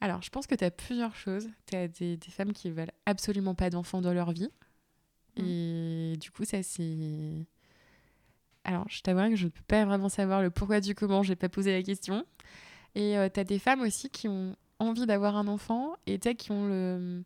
Alors, 0.00 0.22
je 0.22 0.30
pense 0.30 0.46
que 0.46 0.54
t'as 0.54 0.70
plusieurs 0.70 1.14
choses. 1.16 1.48
T'as 1.66 1.88
des, 1.88 2.16
des 2.16 2.30
femmes 2.30 2.52
qui 2.52 2.70
veulent 2.70 2.92
absolument 3.06 3.54
pas 3.54 3.70
d'enfants 3.70 4.00
dans 4.00 4.12
leur 4.12 4.32
vie. 4.32 4.48
Mm. 5.36 5.42
Et 5.44 6.16
du 6.20 6.30
coup, 6.30 6.44
ça, 6.44 6.62
c'est. 6.62 7.46
Alors, 8.64 8.86
je 8.88 9.00
t'avouerai 9.02 9.30
que 9.30 9.36
je 9.36 9.44
ne 9.46 9.50
peux 9.50 9.62
pas 9.66 9.84
vraiment 9.84 10.08
savoir 10.08 10.42
le 10.42 10.50
pourquoi 10.50 10.80
du 10.80 10.94
comment, 10.94 11.22
j'ai 11.22 11.36
pas 11.36 11.48
posé 11.48 11.72
la 11.72 11.82
question. 11.82 12.24
Et 12.94 13.18
euh, 13.18 13.28
t'as 13.28 13.44
des 13.44 13.58
femmes 13.58 13.80
aussi 13.82 14.08
qui 14.10 14.28
ont 14.28 14.56
envie 14.78 15.06
d'avoir 15.06 15.36
un 15.36 15.48
enfant 15.48 15.94
et 16.06 16.18
t'as 16.18 16.34
qui 16.34 16.50
ont 16.52 16.66
le. 16.66 17.22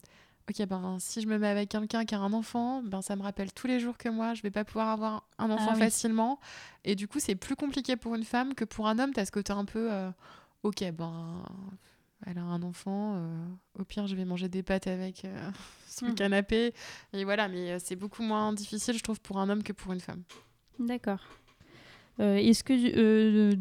Ok, 0.48 0.66
ben 0.66 0.96
si 0.98 1.20
je 1.20 1.26
me 1.28 1.36
mets 1.36 1.48
avec 1.48 1.68
quelqu'un 1.68 2.06
qui 2.06 2.14
a 2.14 2.20
un 2.20 2.32
enfant, 2.32 2.82
ben 2.82 3.02
ça 3.02 3.16
me 3.16 3.22
rappelle 3.22 3.52
tous 3.52 3.66
les 3.66 3.80
jours 3.80 3.98
que 3.98 4.08
moi, 4.08 4.32
je 4.32 4.40
vais 4.42 4.50
pas 4.50 4.64
pouvoir 4.64 4.88
avoir 4.88 5.28
un 5.38 5.50
enfant 5.50 5.66
Ah 5.70 5.74
oui. 5.74 5.80
facilement. 5.80 6.40
Et 6.84 6.94
du 6.94 7.06
coup, 7.06 7.20
c'est 7.20 7.34
plus 7.34 7.54
compliqué 7.54 7.96
pour 7.96 8.14
une 8.14 8.24
femme 8.24 8.54
que 8.54 8.64
pour 8.64 8.88
un 8.88 8.98
homme. 8.98 9.12
T'as 9.12 9.26
ce 9.26 9.30
côté 9.30 9.52
un 9.52 9.66
peu. 9.66 9.92
euh, 9.92 10.10
ok, 10.62 10.90
ben. 10.92 11.44
Elle 12.26 12.38
a 12.38 12.42
un 12.42 12.62
enfant. 12.62 13.14
euh, 13.16 13.46
au 13.78 13.84
pire, 13.84 14.06
je 14.06 14.16
vais 14.16 14.24
manger 14.24 14.48
des 14.48 14.62
pâtes 14.62 14.86
avec 14.86 15.24
euh, 15.24 15.50
sur 15.88 16.06
le 16.06 16.12
Mhm. 16.12 16.18
canapé. 16.18 16.74
Et 17.12 17.24
voilà, 17.24 17.48
mais 17.48 17.72
euh, 17.72 17.78
c'est 17.80 17.96
beaucoup 17.96 18.22
moins 18.22 18.52
difficile, 18.52 18.96
je 18.96 19.02
trouve, 19.02 19.20
pour 19.20 19.38
un 19.38 19.48
homme 19.48 19.62
que 19.62 19.72
pour 19.72 19.92
une 19.92 20.00
femme. 20.00 20.22
D'accord. 20.78 21.20
est-ce 22.18 22.64
que, 22.64 22.72
euh, 22.74 23.54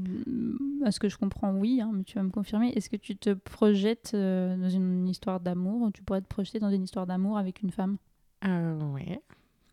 à 0.84 0.91
ce 0.91 0.99
que 0.99 1.10
je 1.10 1.18
comprends, 1.18 1.51
oui, 1.53 1.80
hein, 1.82 1.91
mais 1.93 2.03
tu 2.03 2.16
vas 2.16 2.24
me 2.24 2.30
confirmer, 2.32 2.70
est-ce 2.70 2.89
que 2.89 2.95
tu 2.95 3.16
te 3.16 3.32
projettes 3.34 4.14
dans 4.14 4.70
une 4.70 5.08
histoire 5.08 5.39
d'amour 5.39 5.91
Tu 5.93 6.01
pourrais 6.03 6.22
te 6.22 6.28
projeter 6.28 6.60
dans 6.60 6.72
une 6.72 6.84
histoire 6.84 7.05
d'amour 7.05 7.38
avec 7.38 7.62
une 7.62 7.72
femme? 7.72 7.97
Oui. 8.43 9.18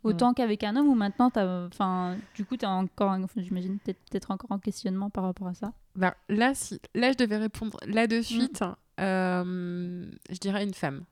Autant 0.05 0.34
qu'avec 0.34 0.62
un 0.64 0.76
homme 0.76 0.88
ou 0.88 0.94
maintenant, 0.94 1.30
enfin, 1.36 2.16
du 2.34 2.44
coup, 2.44 2.57
tu 2.57 2.64
es 2.64 2.68
encore, 2.68 3.16
j'imagine, 3.36 3.78
peut-être 3.78 4.30
encore 4.30 4.52
en 4.52 4.59
questionnement 4.59 5.11
par 5.11 5.24
rapport 5.24 5.48
à 5.48 5.55
ça 5.55 5.72
ben, 5.96 6.12
là, 6.28 6.55
si, 6.55 6.80
là, 6.94 7.12
je 7.12 7.16
devais 7.16 7.36
répondre 7.36 7.78
là 7.86 8.07
de 8.07 8.20
suite, 8.20 8.61
mm. 8.61 8.72
je 8.98 10.38
dirais 10.40 10.64
une 10.64 10.74
femme. 10.74 11.05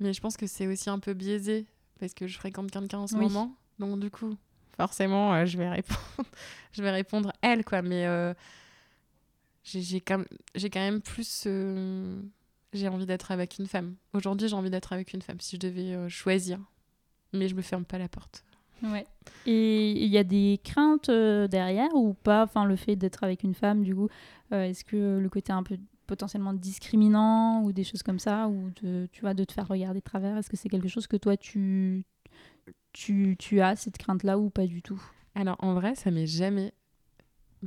Mais 0.00 0.12
je 0.12 0.20
pense 0.20 0.36
que 0.36 0.46
c'est 0.46 0.66
aussi 0.66 0.90
un 0.90 0.98
peu 0.98 1.14
biaisé 1.14 1.66
parce 1.98 2.14
que 2.14 2.26
je 2.26 2.38
fréquente 2.38 2.70
quelqu'un 2.70 2.98
en 2.98 3.06
ce 3.06 3.16
moment. 3.16 3.56
Donc, 3.78 3.98
du 4.00 4.10
coup, 4.10 4.36
forcément, 4.76 5.34
euh, 5.34 5.46
je, 5.46 5.56
vais 5.56 5.68
répondre 5.68 6.00
je 6.72 6.82
vais 6.82 6.90
répondre 6.90 7.32
elle, 7.42 7.64
quoi. 7.64 7.82
Mais 7.82 8.06
euh, 8.06 8.34
j'ai 9.64 10.00
quand, 10.00 10.22
quand, 10.54 10.80
même 10.80 11.00
plus. 11.00 11.44
Euh, 11.46 12.20
j'ai 12.72 12.88
envie 12.88 13.06
d'être 13.06 13.30
avec 13.30 13.58
une 13.58 13.66
femme. 13.66 13.96
Aujourd'hui, 14.12 14.48
j'ai 14.48 14.56
envie 14.56 14.70
d'être 14.70 14.92
avec 14.92 15.12
une 15.12 15.22
femme 15.22 15.40
si 15.40 15.56
je 15.56 15.60
devais 15.60 16.08
choisir. 16.08 16.58
Mais 17.32 17.48
je 17.48 17.54
me 17.54 17.62
ferme 17.62 17.84
pas 17.84 17.98
la 17.98 18.08
porte. 18.08 18.44
Ouais. 18.82 19.06
Et 19.46 19.92
il 19.92 20.08
y 20.08 20.18
a 20.18 20.24
des 20.24 20.60
craintes 20.62 21.10
derrière 21.10 21.94
ou 21.94 22.14
pas? 22.14 22.44
Enfin, 22.44 22.64
le 22.64 22.76
fait 22.76 22.96
d'être 22.96 23.24
avec 23.24 23.42
une 23.42 23.54
femme, 23.54 23.82
du 23.82 23.94
coup, 23.94 24.08
est-ce 24.50 24.84
que 24.84 25.18
le 25.18 25.28
côté 25.28 25.52
un 25.52 25.62
peu 25.62 25.78
potentiellement 26.06 26.54
discriminant 26.54 27.62
ou 27.62 27.72
des 27.72 27.84
choses 27.84 28.02
comme 28.02 28.18
ça 28.18 28.48
ou 28.48 28.70
de, 28.82 29.08
tu 29.12 29.20
vois, 29.20 29.34
de 29.34 29.44
te 29.44 29.52
faire 29.52 29.68
regarder 29.68 30.00
de 30.00 30.04
travers 30.04 30.36
Est-ce 30.36 30.48
que 30.48 30.56
c'est 30.56 30.68
quelque 30.68 30.88
chose 30.88 31.06
que 31.06 31.16
toi 31.16 31.36
tu, 31.36 32.04
tu, 32.92 33.36
tu 33.38 33.60
as 33.60 33.76
cette 33.76 33.98
crainte-là 33.98 34.38
ou 34.38 34.50
pas 34.50 34.66
du 34.66 34.82
tout? 34.82 35.02
Alors 35.34 35.56
en 35.58 35.74
vrai, 35.74 35.94
ça 35.94 36.10
m'est 36.10 36.26
jamais, 36.26 36.72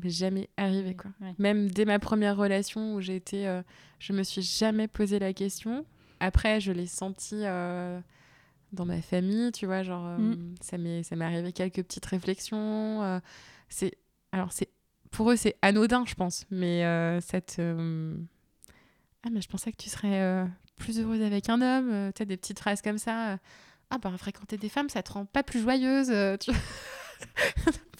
jamais 0.03 0.49
arrivé 0.57 0.95
quoi. 0.95 1.12
Même 1.38 1.70
dès 1.70 1.86
ma 1.86 1.99
première 1.99 2.38
relation 2.38 2.95
où 2.95 3.01
j'ai 3.01 3.16
été, 3.16 3.47
euh, 3.47 3.62
je 3.99 4.14
me 4.14 4.24
suis 4.24 4.41
jamais 4.41 4.88
posé 4.88 5.20
la 5.20 5.34
question. 5.34 5.86
Après, 6.20 6.60
je 6.60 6.72
l'ai 6.72 6.88
senti 6.88 7.36
euh, 7.43 7.99
dans 8.72 8.86
ma 8.86 9.01
famille, 9.01 9.51
tu 9.51 9.65
vois, 9.65 9.84
genre 9.84 10.05
euh, 10.07 10.17
mm. 10.17 10.55
ça 10.61 10.78
m'est, 10.78 11.22
arrivé 11.22 11.51
quelques 11.53 11.84
petites 11.84 12.05
réflexions. 12.05 13.22
c'est, 13.70 13.93
alors 14.32 14.51
c'est, 14.51 14.70
pour 15.11 15.32
eux 15.32 15.36
c'est 15.36 15.55
anodin, 15.61 16.05
je 16.05 16.15
pense, 16.15 16.45
mais 16.51 16.82
cette 17.22 17.61
ah 19.22 19.30
mais 19.30 19.41
je 19.41 19.49
pensais 19.49 19.72
que 19.72 19.78
tu 19.78 19.89
serais 19.89 20.47
plus 20.78 20.99
heureuse 20.99 21.22
avec 21.22 21.49
un 21.49 21.61
homme, 21.61 22.11
tu 22.13 22.22
as 22.22 22.26
des 22.26 22.38
petites 22.38 22.59
phrases 22.59 22.82
comme 22.82 22.97
ça 22.97 23.39
ah 23.89 23.97
bah 23.97 24.11
fréquenter 24.17 24.57
des 24.57 24.70
femmes 24.70 24.89
ça 24.89 25.03
te 25.03 25.11
rend 25.11 25.26
pas 25.26 25.43
plus 25.43 25.61
joyeuse 25.61 26.11
euh, 26.11 26.38
tu 26.38 26.51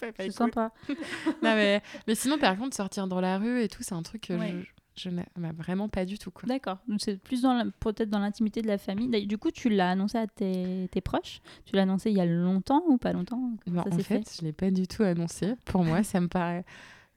c'est 0.00 0.30
sympa 0.30 0.72
non, 0.88 1.54
mais, 1.54 1.82
mais 2.06 2.14
sinon 2.14 2.38
par 2.38 2.56
contre 2.56 2.76
sortir 2.76 3.06
dans 3.06 3.20
la 3.20 3.38
rue 3.38 3.62
et 3.62 3.68
tout 3.68 3.82
c'est 3.82 3.94
un 3.94 4.02
truc 4.02 4.22
que 4.22 4.38
je, 4.38 4.66
je 5.00 5.10
n'ai 5.10 5.24
vraiment 5.56 5.88
pas 5.88 6.04
du 6.04 6.18
tout 6.18 6.32
d'accord 6.44 6.78
c'est 6.98 7.16
plus 7.16 7.42
dans 7.42 7.70
peut-être 7.80 8.10
dans 8.10 8.18
l'intimité 8.18 8.62
de 8.62 8.66
la 8.66 8.78
famille 8.78 9.26
du 9.26 9.38
coup 9.38 9.50
tu 9.50 9.68
l'as 9.68 9.90
annoncé 9.90 10.18
à 10.18 10.26
tes, 10.26 10.88
tes 10.90 11.00
proches? 11.00 11.40
Tu 11.64 11.76
l'as 11.76 11.82
annoncé 11.82 12.10
il 12.10 12.16
y 12.16 12.20
a 12.20 12.26
longtemps 12.26 12.82
ou 12.88 12.98
pas 12.98 13.12
longtemps? 13.12 13.52
Non, 13.66 13.82
en 13.86 13.96
fait, 13.96 14.02
fait, 14.02 14.36
je 14.38 14.44
l'ai 14.44 14.52
pas 14.52 14.70
du 14.70 14.86
tout 14.86 15.02
annoncé 15.02 15.54
pour 15.64 15.84
moi 15.84 16.02
ça 16.02 16.20
me 16.20 16.28
paraît 16.28 16.64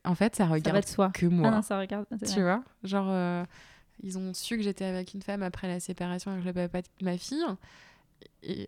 en 0.05 0.15
fait 0.15 0.35
ça 0.35 0.45
regarde 0.45 0.85
soi. 0.87 1.11
que 1.13 1.25
moi 1.25 1.49
ah 1.49 1.55
non, 1.55 1.61
ça 1.61 1.79
regarde 1.79 2.05
tu 2.33 2.41
vois? 2.41 2.63
Genre 2.83 3.07
euh, 3.09 3.43
ils 4.01 4.17
ont 4.17 4.33
su 4.33 4.57
que 4.57 4.63
j'étais 4.63 4.85
avec 4.85 5.13
une 5.13 5.21
femme 5.21 5.43
après 5.43 5.67
la 5.67 5.79
séparation 5.79 6.31
avec 6.31 6.45
le 6.45 6.53
papa 6.53 6.81
de 6.81 7.05
ma 7.05 7.17
fille 7.17 7.43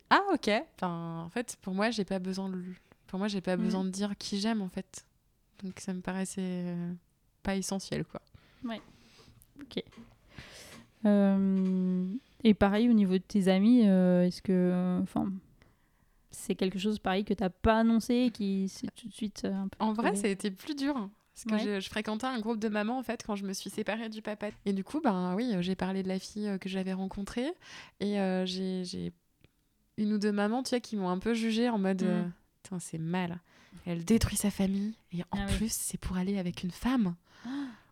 ah 0.09 0.21
ok. 0.33 0.49
Enfin, 0.75 1.23
en 1.25 1.29
fait, 1.29 1.57
pour 1.61 1.73
moi, 1.73 1.91
j'ai 1.91 2.05
pas 2.05 2.19
besoin 2.19 2.49
de, 2.49 2.61
pour 3.07 3.19
moi, 3.19 3.27
j'ai 3.27 3.41
pas 3.41 3.57
besoin 3.57 3.83
mm. 3.83 3.87
de 3.87 3.91
dire 3.91 4.17
qui 4.17 4.39
j'aime 4.39 4.61
en 4.61 4.69
fait. 4.69 5.05
Donc 5.63 5.79
ça 5.79 5.93
me 5.93 6.01
paraissait 6.01 6.41
euh, 6.41 6.93
pas 7.43 7.55
essentiel 7.55 8.03
quoi. 8.05 8.21
Ouais. 8.63 8.81
Ok. 9.61 9.83
Euh, 11.05 12.05
et 12.43 12.53
pareil 12.53 12.89
au 12.89 12.93
niveau 12.93 13.13
de 13.13 13.23
tes 13.23 13.47
amis, 13.47 13.83
euh, 13.85 14.25
est-ce 14.25 14.41
que, 14.41 14.99
enfin, 15.03 15.31
c'est 16.31 16.55
quelque 16.55 16.79
chose 16.79 16.99
pareil 16.99 17.23
que 17.23 17.33
t'as 17.33 17.49
pas 17.49 17.79
annoncé 17.79 18.31
qui 18.33 18.67
c'est 18.69 18.93
tout 18.95 19.07
de 19.07 19.13
suite 19.13 19.45
un 19.45 19.67
peu 19.67 19.77
En 19.79 19.93
vrai, 19.93 20.15
ça 20.15 20.27
a 20.27 20.29
été 20.29 20.51
plus 20.51 20.75
dur. 20.75 20.97
Hein, 20.97 21.11
parce 21.33 21.63
que 21.63 21.79
je, 21.81 21.89
fréquentais 21.89 22.27
un 22.27 22.39
groupe 22.39 22.59
de 22.59 22.69
mamans 22.69 22.97
en 22.97 23.03
fait 23.03 23.23
quand 23.25 23.35
je 23.35 23.45
me 23.45 23.53
suis 23.53 23.69
séparée 23.69 24.09
du 24.09 24.21
papa. 24.21 24.47
Et 24.65 24.73
du 24.73 24.83
coup, 24.83 25.01
ben 25.01 25.35
oui, 25.35 25.53
j'ai 25.59 25.75
parlé 25.75 26.01
de 26.01 26.07
la 26.07 26.17
fille 26.17 26.57
que 26.59 26.69
j'avais 26.69 26.93
rencontrée 26.93 27.51
et 27.99 28.15
j'ai 28.45 29.11
une 29.97 30.13
ou 30.13 30.17
deux 30.17 30.31
mamans, 30.31 30.63
tu 30.63 30.69
sais, 30.69 30.81
qui 30.81 30.95
m'ont 30.95 31.09
un 31.09 31.19
peu 31.19 31.33
jugée 31.33 31.69
en 31.69 31.77
mode 31.77 32.03
mm. 32.03 32.07
euh, 32.07 32.79
c'est 32.79 32.97
mal. 32.97 33.39
Elle 33.85 34.03
détruit 34.03 34.37
sa 34.37 34.49
famille 34.49 34.93
et 35.11 35.21
en 35.31 35.39
ah 35.39 35.45
plus, 35.57 35.71
c'est 35.71 35.99
pour 35.99 36.17
aller 36.17 36.39
avec 36.39 36.63
une 36.63 36.71
femme. 36.71 37.15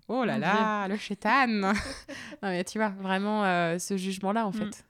Oh 0.07 0.25
là 0.25 0.37
là, 0.37 0.87
le 0.87 0.97
chétan 0.97 1.47
Non 1.47 1.73
mais 2.41 2.63
tu 2.63 2.77
vois, 2.77 2.89
vraiment 2.89 3.45
euh, 3.45 3.79
ce 3.79 3.97
jugement-là 3.97 4.45
en 4.45 4.49
mm. 4.49 4.53
fait. 4.53 4.85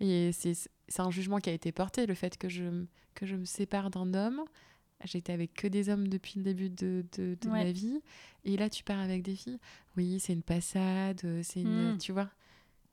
Et 0.00 0.30
c'est 0.32 1.00
un 1.00 1.10
jugement 1.10 1.38
qui 1.38 1.50
a 1.50 1.52
été 1.52 1.72
porté, 1.72 2.06
le 2.06 2.14
fait 2.14 2.38
que 2.38 2.48
je, 2.48 2.64
que 3.14 3.26
je 3.26 3.36
me 3.36 3.44
sépare 3.44 3.90
d'un 3.90 4.14
homme. 4.14 4.42
J'étais 5.04 5.32
avec 5.32 5.54
que 5.54 5.66
des 5.66 5.88
hommes 5.88 6.08
depuis 6.08 6.34
le 6.36 6.42
début 6.42 6.68
de, 6.68 7.04
de, 7.16 7.48
ma 7.48 7.64
vie. 7.64 8.02
Et 8.44 8.58
là, 8.58 8.68
tu 8.68 8.84
pars 8.84 8.98
avec 8.98 9.22
des 9.22 9.34
filles. 9.34 9.58
Oui, 9.96 10.20
c'est 10.20 10.34
une 10.34 10.42
passade, 10.42 11.20
c'est 11.42 11.60
une. 11.60 11.94
Mm. 11.94 11.98
Tu 11.98 12.12
vois 12.12 12.28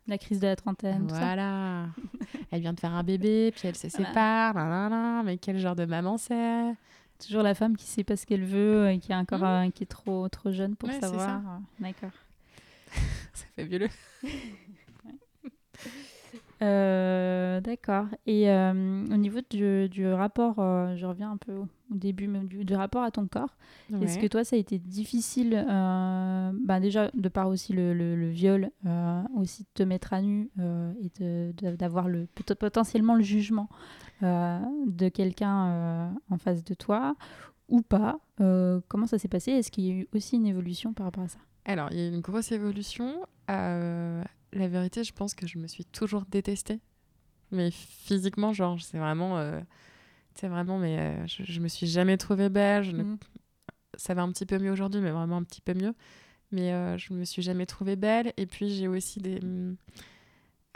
la 0.07 0.17
crise 0.17 0.39
de 0.39 0.47
la 0.47 0.55
trentaine. 0.55 1.07
Voilà. 1.09 1.87
elle 2.51 2.61
vient 2.61 2.73
de 2.73 2.79
faire 2.79 2.93
un 2.93 3.03
bébé, 3.03 3.51
puis 3.55 3.67
elle 3.67 3.75
se 3.75 3.89
sépare. 3.89 5.23
mais 5.23 5.37
quel 5.37 5.59
genre 5.59 5.75
de 5.75 5.85
maman 5.85 6.17
c'est? 6.17 6.73
Toujours 7.25 7.43
la 7.43 7.55
femme 7.55 7.75
qui 7.75 7.85
sait 7.85 8.03
pas 8.03 8.15
ce 8.15 8.25
qu'elle 8.25 8.45
veut, 8.45 8.89
et 8.89 8.99
qui 8.99 9.11
est 9.11 9.15
encore 9.15 9.41
mmh. 9.41 9.71
qui 9.71 9.83
est 9.83 9.87
trop 9.87 10.29
trop 10.29 10.51
jeune 10.51 10.75
pour 10.75 10.91
savoir. 10.91 11.41
D'accord. 11.79 12.11
ça 13.33 13.45
fait 13.55 13.65
violeux. 13.65 13.89
Euh, 16.63 17.61
d'accord. 17.61 18.05
Et 18.25 18.49
euh, 18.49 18.71
au 18.71 19.17
niveau 19.17 19.39
du, 19.49 19.89
du 19.89 20.07
rapport, 20.07 20.55
euh, 20.57 20.95
je 20.95 21.05
reviens 21.05 21.31
un 21.31 21.37
peu 21.37 21.53
au 21.53 21.67
début 21.91 22.27
même 22.27 22.47
du, 22.47 22.73
rapport 22.73 23.03
à 23.03 23.11
ton 23.11 23.27
corps. 23.27 23.55
Est-ce 24.01 24.17
que 24.17 24.27
toi, 24.27 24.43
ça 24.43 24.55
a 24.55 24.59
été 24.59 24.79
difficile, 24.79 25.63
bah 25.67 26.79
déjà 26.79 27.09
de 27.13 27.29
par 27.29 27.47
aussi 27.47 27.73
le, 27.73 27.93
le, 27.93 28.29
viol, 28.29 28.71
aussi 29.35 29.63
de 29.63 29.67
te 29.73 29.83
mettre 29.83 30.13
à 30.13 30.21
nu 30.21 30.49
et 30.99 31.53
d'avoir 31.77 32.09
le 32.09 32.27
potentiellement 32.59 33.15
le 33.15 33.23
jugement? 33.23 33.69
De 34.21 35.09
quelqu'un 35.09 36.13
en 36.29 36.37
face 36.37 36.63
de 36.63 36.73
toi 36.73 37.15
ou 37.67 37.81
pas 37.81 38.19
Comment 38.39 39.07
ça 39.07 39.19
s'est 39.19 39.27
passé? 39.27 39.51
Est-ce 39.51 39.71
qu'il 39.71 39.85
y 39.85 39.91
a 39.91 39.93
eu 39.93 40.07
aussi 40.13 40.35
une 40.35 40.47
évolution 40.47 40.93
par 40.93 41.05
rapport 41.05 41.23
à 41.23 41.27
ça? 41.27 41.39
Alors, 41.65 41.89
il 41.91 41.97
y 41.97 42.01
a 42.01 42.05
eu 42.05 42.13
une 42.13 42.21
grosse 42.21 42.51
évolution 42.51 43.25
la 44.53 44.67
vérité, 44.67 45.03
je 45.03 45.13
pense 45.13 45.33
que 45.33 45.47
je 45.47 45.57
me 45.57 45.67
suis 45.67 45.85
toujours 45.85 46.25
détestée. 46.25 46.79
Mais 47.51 47.71
physiquement, 47.71 48.53
genre, 48.53 48.79
c'est 48.81 48.97
vraiment. 48.97 49.37
Euh, 49.37 49.61
c'est 50.35 50.47
vraiment, 50.47 50.77
mais 50.77 50.99
euh, 50.99 51.27
je, 51.27 51.59
me 51.59 51.67
suis 51.67 51.87
jamais 51.87 52.17
trouvée 52.17 52.49
belle. 52.49 52.93
Mm. 52.93 53.17
Ça 53.95 54.13
va 54.13 54.21
un 54.21 54.31
petit 54.31 54.45
peu 54.45 54.59
mieux 54.59 54.71
aujourd'hui, 54.71 55.01
mais 55.01 55.11
vraiment 55.11 55.37
un 55.37 55.43
petit 55.43 55.61
peu 55.61 55.73
mieux. 55.73 55.93
Mais 56.51 56.73
euh, 56.73 56.97
je 56.97 57.13
me 57.13 57.23
suis 57.23 57.41
jamais 57.41 57.65
trouvée 57.65 57.95
belle. 57.95 58.33
Et 58.37 58.45
puis, 58.45 58.69
j'ai 58.69 58.87
aussi 58.87 59.19
des. 59.19 59.39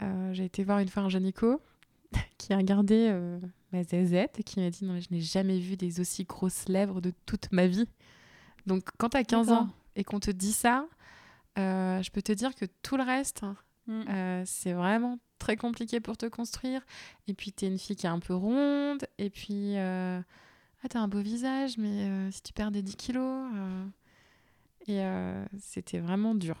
Euh, 0.02 0.32
j'ai 0.32 0.44
été 0.44 0.64
voir 0.64 0.78
une 0.80 0.88
fois 0.88 1.02
un 1.04 1.08
gynéco 1.08 1.60
qui 2.38 2.52
a 2.52 2.56
regardé 2.56 3.12
ma 3.72 3.82
zézette 3.82 4.40
et 4.40 4.42
qui 4.42 4.60
m'a 4.60 4.70
dit 4.70 4.84
Non, 4.84 4.94
mais 4.94 5.00
je 5.00 5.08
n'ai 5.10 5.20
jamais 5.20 5.58
vu 5.58 5.76
des 5.76 6.00
aussi 6.00 6.24
grosses 6.24 6.68
lèvres 6.68 7.00
de 7.00 7.12
toute 7.26 7.50
ma 7.52 7.66
vie. 7.66 7.86
Donc, 8.66 8.88
quand 8.98 9.10
tu 9.10 9.16
as 9.16 9.24
15 9.24 9.50
ans 9.50 9.68
et 9.96 10.04
qu'on 10.04 10.20
te 10.20 10.30
dit 10.30 10.52
ça, 10.52 10.86
je 11.56 12.10
peux 12.10 12.22
te 12.22 12.32
dire 12.32 12.54
que 12.54 12.66
tout 12.82 12.96
le 12.96 13.02
reste, 13.02 13.44
Mm. 13.86 14.02
Euh, 14.08 14.42
c'est 14.46 14.72
vraiment 14.72 15.18
très 15.38 15.56
compliqué 15.56 16.00
pour 16.00 16.16
te 16.16 16.26
construire. 16.26 16.82
Et 17.26 17.34
puis, 17.34 17.52
tu 17.52 17.64
es 17.64 17.68
une 17.68 17.78
fille 17.78 17.96
qui 17.96 18.06
est 18.06 18.10
un 18.10 18.20
peu 18.20 18.34
ronde. 18.34 19.04
Et 19.18 19.30
puis, 19.30 19.76
euh... 19.76 20.20
ah, 20.82 20.88
tu 20.88 20.96
as 20.96 21.00
un 21.00 21.08
beau 21.08 21.20
visage, 21.20 21.78
mais 21.78 22.06
euh, 22.08 22.30
si 22.30 22.42
tu 22.42 22.52
perds 22.52 22.70
des 22.70 22.82
10 22.82 22.96
kilos. 22.96 23.50
Euh, 23.54 23.84
et 24.88 25.02
c'était 25.60 26.00
vraiment 26.00 26.34
dur. 26.34 26.56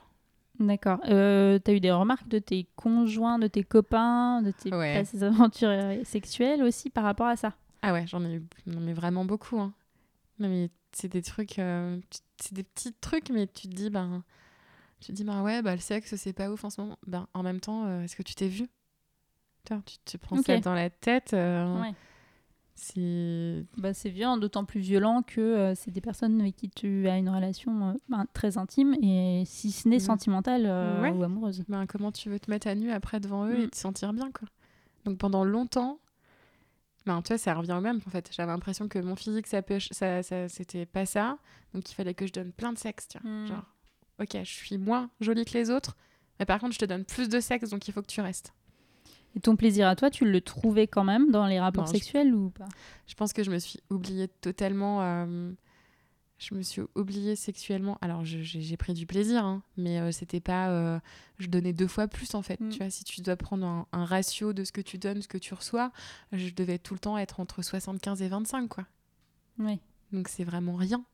D'accord. 0.58 1.00
Euh, 1.08 1.58
tu 1.64 1.70
as 1.70 1.74
eu 1.74 1.80
des 1.80 1.90
remarques 1.90 2.28
de 2.28 2.38
tes 2.38 2.68
conjoints, 2.76 3.38
de 3.38 3.46
tes 3.46 3.64
copains, 3.64 4.42
de 4.42 4.50
tes 4.50 5.22
aventures 5.22 5.70
sexuelles 6.04 6.62
aussi 6.62 6.90
par 6.90 7.04
rapport 7.04 7.26
à 7.26 7.36
ça? 7.36 7.54
Ah 7.82 7.92
ouais, 7.92 8.06
j'en 8.06 8.24
ai 8.24 8.34
eu 8.34 8.42
mais 8.66 8.92
vraiment 8.92 9.24
beaucoup. 9.24 9.58
Hein. 9.58 9.72
mais 10.38 10.70
c'est 10.92 11.08
des 11.08 11.22
trucs, 11.22 11.54
c'est 11.54 12.52
des 12.52 12.62
petits 12.62 12.92
trucs, 12.92 13.30
mais 13.30 13.46
tu 13.46 13.68
te 13.68 13.74
dis, 13.74 13.90
ben 13.90 14.22
tu 15.02 15.08
te 15.08 15.16
dis, 15.16 15.24
bah 15.24 15.42
ouais, 15.42 15.62
bah, 15.62 15.74
le 15.74 15.80
sexe, 15.80 16.14
c'est 16.14 16.32
pas 16.32 16.48
ouf 16.48 16.64
en 16.64 16.70
ce 16.70 16.80
moment. 16.80 16.96
Ben, 17.08 17.26
en 17.34 17.42
même 17.42 17.58
temps, 17.58 17.86
euh, 17.86 18.02
est-ce 18.02 18.14
que 18.14 18.22
tu 18.22 18.34
t'es 18.34 18.48
vu 18.48 18.68
tu, 19.64 19.96
tu 20.04 20.18
prends 20.18 20.40
ça 20.42 20.58
dans 20.58 20.74
la 20.74 20.90
tête. 20.90 21.34
Euh, 21.34 21.82
c'est 22.82 23.64
bah, 23.76 23.92
violent, 24.04 24.36
d'autant 24.36 24.64
plus 24.64 24.80
violent 24.80 25.22
que 25.22 25.40
euh, 25.40 25.74
c'est 25.74 25.90
des 25.90 26.00
personnes 26.00 26.40
avec 26.40 26.56
qui 26.56 26.68
tu 26.68 27.08
as 27.08 27.16
une 27.16 27.28
relation 27.28 27.96
ben, 28.08 28.26
très 28.32 28.58
intime 28.58 28.94
et 29.02 29.44
si 29.46 29.70
ce 29.70 29.88
n'est 29.88 29.96
mmh. 29.96 30.00
sentimentale 30.00 30.66
ou 31.14 31.22
amoureuse. 31.22 31.64
Ben, 31.68 31.86
comment 31.86 32.12
tu 32.12 32.28
veux 32.28 32.40
te 32.40 32.50
mettre 32.50 32.66
à 32.66 32.74
nu 32.74 32.90
après 32.90 33.20
devant 33.20 33.46
eux 33.46 33.60
et 33.60 33.66
mmh. 33.66 33.70
te 33.70 33.76
sentir 33.76 34.12
bien 34.12 34.30
quoi. 34.32 34.48
Donc 35.04 35.18
pendant 35.18 35.44
longtemps, 35.44 35.98
Ben, 37.06 37.20
tu 37.22 37.28
vois, 37.28 37.38
ça 37.38 37.54
revient 37.54 37.72
au 37.72 37.80
même 37.80 38.00
en 38.06 38.10
fait. 38.10 38.30
J'avais 38.32 38.52
l'impression 38.52 38.88
que 38.88 38.98
mon 38.98 39.16
physique, 39.16 39.46
ça, 39.46 39.62
ça, 39.90 40.22
ça 40.22 40.48
c'était 40.48 40.86
pas 40.86 41.06
ça. 41.06 41.38
Donc 41.74 41.90
il 41.90 41.94
fallait 41.94 42.14
que 42.14 42.26
je 42.26 42.32
donne 42.32 42.52
plein 42.52 42.72
de 42.72 42.78
sexe. 42.78 43.08
Tu 43.08 43.18
vois. 43.18 43.30
Hmm. 43.30 43.46
Genre, 43.46 43.64
ok, 44.20 44.38
je 44.44 44.50
suis 44.50 44.78
moins 44.78 45.10
jolie 45.20 45.44
que 45.44 45.54
les 45.54 45.70
autres, 45.70 45.96
mais 46.38 46.46
par 46.46 46.60
contre, 46.60 46.74
je 46.74 46.78
te 46.78 46.84
donne 46.84 47.04
plus 47.04 47.28
de 47.28 47.40
sexe, 47.40 47.70
donc 47.70 47.86
il 47.88 47.92
faut 47.92 48.02
que 48.02 48.06
tu 48.06 48.20
restes. 48.20 48.52
Et 49.34 49.40
ton 49.40 49.56
plaisir 49.56 49.88
à 49.88 49.96
toi, 49.96 50.10
tu 50.10 50.24
le 50.24 50.40
trouvais 50.40 50.86
quand 50.86 51.04
même 51.04 51.30
dans 51.30 51.46
les 51.46 51.58
rapports 51.60 51.84
Non, 51.84 51.86
je- 51.92 51.92
sexuels 51.92 52.34
ou 52.34 52.50
pas? 52.50 52.68
Je 53.06 53.14
pense 53.14 53.32
que 53.32 53.42
je 53.42 53.50
me 53.50 53.58
suis 53.58 53.80
oubliée 53.90 54.28
totalement. 54.28 55.00
euh, 55.02 55.52
je 56.38 56.54
me 56.56 56.62
suis 56.62 56.82
oubliée 56.96 57.36
sexuellement. 57.36 57.98
Alors, 58.00 58.24
j'ai 58.24 58.76
pris 58.76 58.94
du 58.94 59.06
plaisir, 59.06 59.44
hein, 59.44 59.62
mais 59.76 60.00
euh, 60.00 60.10
c'était 60.10 60.40
pas. 60.40 60.70
euh, 60.70 60.98
je 61.38 61.46
donnais 61.46 61.72
deux 61.72 61.86
fois 61.86 62.08
plus 62.08 62.34
en 62.34 62.42
fait. 62.42 62.60
Mm. 62.60 62.68
Tu 62.70 62.78
vois, 62.78 62.90
si 62.90 63.04
tu 63.04 63.20
dois 63.20 63.36
prendre 63.36 63.64
un, 63.64 63.86
un 63.92 64.04
ratio 64.04 64.52
de 64.52 64.64
ce 64.64 64.72
que 64.72 64.80
tu 64.80 64.98
donnes, 64.98 65.22
ce 65.22 65.28
que 65.28 65.38
tu 65.38 65.54
reçois, 65.54 65.92
je 66.32 66.50
devais 66.50 66.78
tout 66.78 66.94
le 66.94 67.00
temps 67.00 67.16
être 67.16 67.38
entre 67.40 67.62
75 67.62 68.22
et 68.22 68.28
25, 68.28 68.68
quoi. 68.68 68.86
Oui. 69.58 69.78
Donc, 70.12 70.28
c'est 70.28 70.44
vraiment 70.44 70.74
rien. 70.74 71.04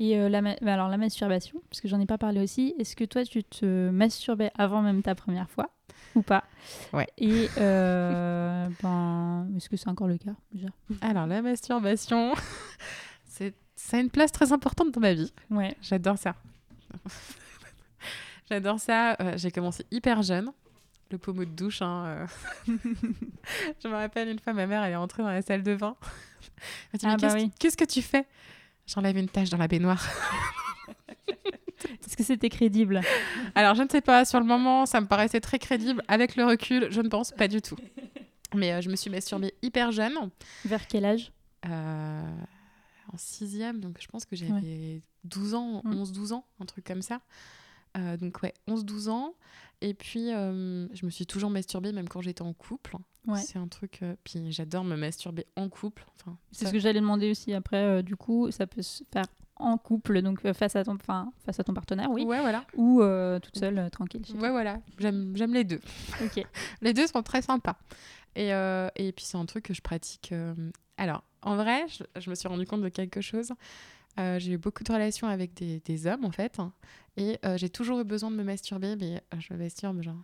Et 0.00 0.18
euh, 0.18 0.28
la, 0.28 0.40
ma- 0.42 0.56
bah 0.62 0.74
alors 0.74 0.88
la 0.88 0.96
masturbation, 0.96 1.60
parce 1.70 1.80
que 1.80 1.86
j'en 1.88 2.00
ai 2.00 2.06
pas 2.06 2.18
parlé 2.18 2.40
aussi, 2.42 2.74
est-ce 2.78 2.96
que 2.96 3.04
toi 3.04 3.22
tu 3.24 3.44
te 3.44 3.90
masturbais 3.90 4.50
avant 4.56 4.80
même 4.82 5.02
ta 5.02 5.14
première 5.14 5.48
fois 5.50 5.68
ou 6.14 6.22
pas? 6.22 6.42
Ouais. 6.92 7.06
Et 7.18 7.48
euh, 7.58 8.66
ben, 8.82 9.46
est-ce 9.56 9.68
que 9.68 9.76
c'est 9.76 9.88
encore 9.88 10.08
le 10.08 10.16
cas 10.18 10.32
déjà? 10.52 10.68
Alors, 11.02 11.26
la 11.26 11.42
masturbation, 11.42 12.32
c'est 13.26 13.54
ça 13.76 13.98
a 13.98 14.00
une 14.00 14.10
place 14.10 14.32
très 14.32 14.52
importante 14.52 14.90
dans 14.92 15.00
ma 15.00 15.12
vie. 15.14 15.32
Ouais. 15.50 15.76
J'adore 15.82 16.16
ça. 16.18 16.34
J'adore 18.50 18.80
ça. 18.80 19.16
Euh, 19.20 19.34
j'ai 19.36 19.50
commencé 19.50 19.84
hyper 19.90 20.22
jeune. 20.22 20.50
Le 21.10 21.18
pommeau 21.18 21.44
de 21.44 21.50
douche. 21.50 21.82
hein, 21.82 22.04
euh. 22.06 22.26
je 23.82 23.88
me 23.88 23.94
rappelle 23.94 24.28
une 24.28 24.38
fois, 24.38 24.52
ma 24.52 24.66
mère, 24.66 24.82
elle 24.84 24.92
est 24.92 24.96
entrée 24.96 25.22
dans 25.22 25.30
la 25.30 25.42
salle 25.42 25.62
de 25.62 25.74
bain. 25.74 25.96
Elle 26.00 26.06
m'a 26.92 26.98
dit, 26.98 27.06
Ah 27.06 27.08
Mais 27.10 27.16
bah 27.16 27.34
qu'est-ce, 27.34 27.44
oui. 27.44 27.52
qu'est-ce 27.58 27.76
que 27.76 27.84
tu 27.84 28.02
fais? 28.02 28.26
J'enlève 28.86 29.16
une 29.16 29.28
tache 29.28 29.50
dans 29.50 29.56
la 29.58 29.68
baignoire. 29.68 30.04
Est-ce 32.04 32.16
que 32.16 32.22
c'était 32.24 32.48
crédible? 32.48 33.00
Alors, 33.54 33.74
je 33.74 33.82
ne 33.82 33.88
sais 33.88 34.00
pas, 34.00 34.24
sur 34.24 34.40
le 34.40 34.46
moment, 34.46 34.84
ça 34.86 35.00
me 35.00 35.06
paraissait 35.06 35.40
très 35.40 35.58
crédible. 35.58 36.02
Avec 36.08 36.36
le 36.36 36.44
recul, 36.44 36.88
je 36.90 37.00
ne 37.00 37.08
pense 37.08 37.30
pas 37.32 37.48
du 37.48 37.62
tout. 37.62 37.76
Mais 38.54 38.72
euh, 38.72 38.80
je 38.80 38.90
me 38.90 38.96
suis 38.96 39.10
masturbée 39.10 39.54
hyper 39.62 39.92
jeune. 39.92 40.14
Vers 40.64 40.86
quel 40.88 41.04
âge? 41.04 41.32
Euh, 41.66 42.22
en 43.12 43.16
sixième, 43.16 43.80
donc 43.80 43.98
je 44.00 44.08
pense 44.08 44.24
que 44.24 44.34
j'avais 44.36 45.02
12 45.24 45.54
ans, 45.54 45.82
Mm. 45.84 46.02
11-12 46.02 46.32
ans, 46.32 46.44
un 46.60 46.64
truc 46.66 46.84
comme 46.84 47.02
ça. 47.02 47.20
Euh, 47.96 48.16
donc 48.16 48.42
ouais, 48.42 48.54
11-12 48.68 49.08
ans. 49.08 49.34
Et 49.80 49.94
puis, 49.94 50.26
je 50.30 51.04
me 51.06 51.10
suis 51.10 51.26
toujours 51.26 51.48
masturbée, 51.50 51.92
même 51.92 52.08
quand 52.08 52.20
j'étais 52.20 52.42
en 52.42 52.52
couple. 52.52 52.96
Ouais. 53.26 53.38
C'est 53.40 53.58
un 53.58 53.68
truc... 53.68 54.00
euh, 54.02 54.14
puis 54.24 54.50
j'adore 54.52 54.82
me 54.84 54.96
masturber 54.96 55.46
en 55.56 55.68
couple. 55.68 56.04
Enfin, 56.20 56.36
C'est 56.52 56.64
ça- 56.64 56.66
ce 56.68 56.72
que 56.72 56.78
j'allais 56.78 57.00
demander 57.00 57.30
aussi 57.30 57.52
après. 57.52 57.76
euh, 57.76 58.02
du 58.02 58.16
coup, 58.16 58.50
ça 58.50 58.66
peut 58.66 58.82
se 58.82 59.04
faire 59.12 59.26
en 59.56 59.76
couple, 59.76 60.22
donc 60.22 60.42
euh, 60.46 60.54
face 60.54 60.74
à 60.74 60.84
ton, 60.84 60.94
enfin, 60.94 61.30
face 61.44 61.60
à 61.60 61.64
ton 61.64 61.74
partenaire, 61.74 62.10
oui, 62.10 62.24
Ouais, 62.24 62.40
voilà. 62.40 62.64
ou 62.76 63.02
toute 63.42 63.58
seule, 63.58 63.90
tranquille. 63.90 64.22
toi. 64.22 64.40
Ouais, 64.40 64.50
voilà. 64.50 64.78
J'aime 64.98 65.36
j'aime 65.36 65.52
les 65.52 65.64
deux. 65.64 65.80
Ok. 66.24 66.42
Les 66.80 66.94
deux 66.94 67.06
sont 67.06 67.22
très 67.22 67.42
sympas. 67.42 67.76
Et, 68.36 68.48
et 68.50 69.12
puis, 69.12 69.24
c'est 69.26 69.36
un 69.36 69.44
truc 69.44 69.64
que 69.66 69.74
je 69.74 69.82
pratique. 69.82 70.32
Alors, 70.96 71.24
en 71.42 71.56
vrai, 71.56 71.86
je, 71.88 72.04
je 72.20 72.30
me 72.30 72.34
suis 72.34 72.48
rendu 72.48 72.64
compte 72.66 72.80
de 72.82 72.88
quelque 72.88 73.20
chose. 73.20 73.52
Euh, 74.18 74.38
j'ai 74.38 74.52
eu 74.52 74.58
beaucoup 74.58 74.82
de 74.82 74.92
relations 74.92 75.28
avec 75.28 75.54
des, 75.54 75.80
des 75.80 76.06
hommes, 76.06 76.24
en 76.24 76.30
fait. 76.32 76.58
Et 77.16 77.38
euh, 77.44 77.56
j'ai 77.58 77.68
toujours 77.70 78.00
eu 78.00 78.04
besoin 78.04 78.30
de 78.30 78.36
me 78.36 78.42
masturber, 78.44 78.96
mais 78.96 79.22
je 79.38 79.52
me 79.52 79.58
masturbe 79.58 80.02
genre 80.02 80.16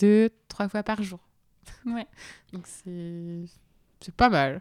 deux, 0.00 0.30
trois 0.48 0.68
fois 0.68 0.82
par 0.82 1.02
jour. 1.02 1.20
Ouais. 1.86 2.06
Donc, 2.52 2.66
c'est 2.66 3.44
c'est 4.00 4.14
pas 4.14 4.28
mal. 4.28 4.60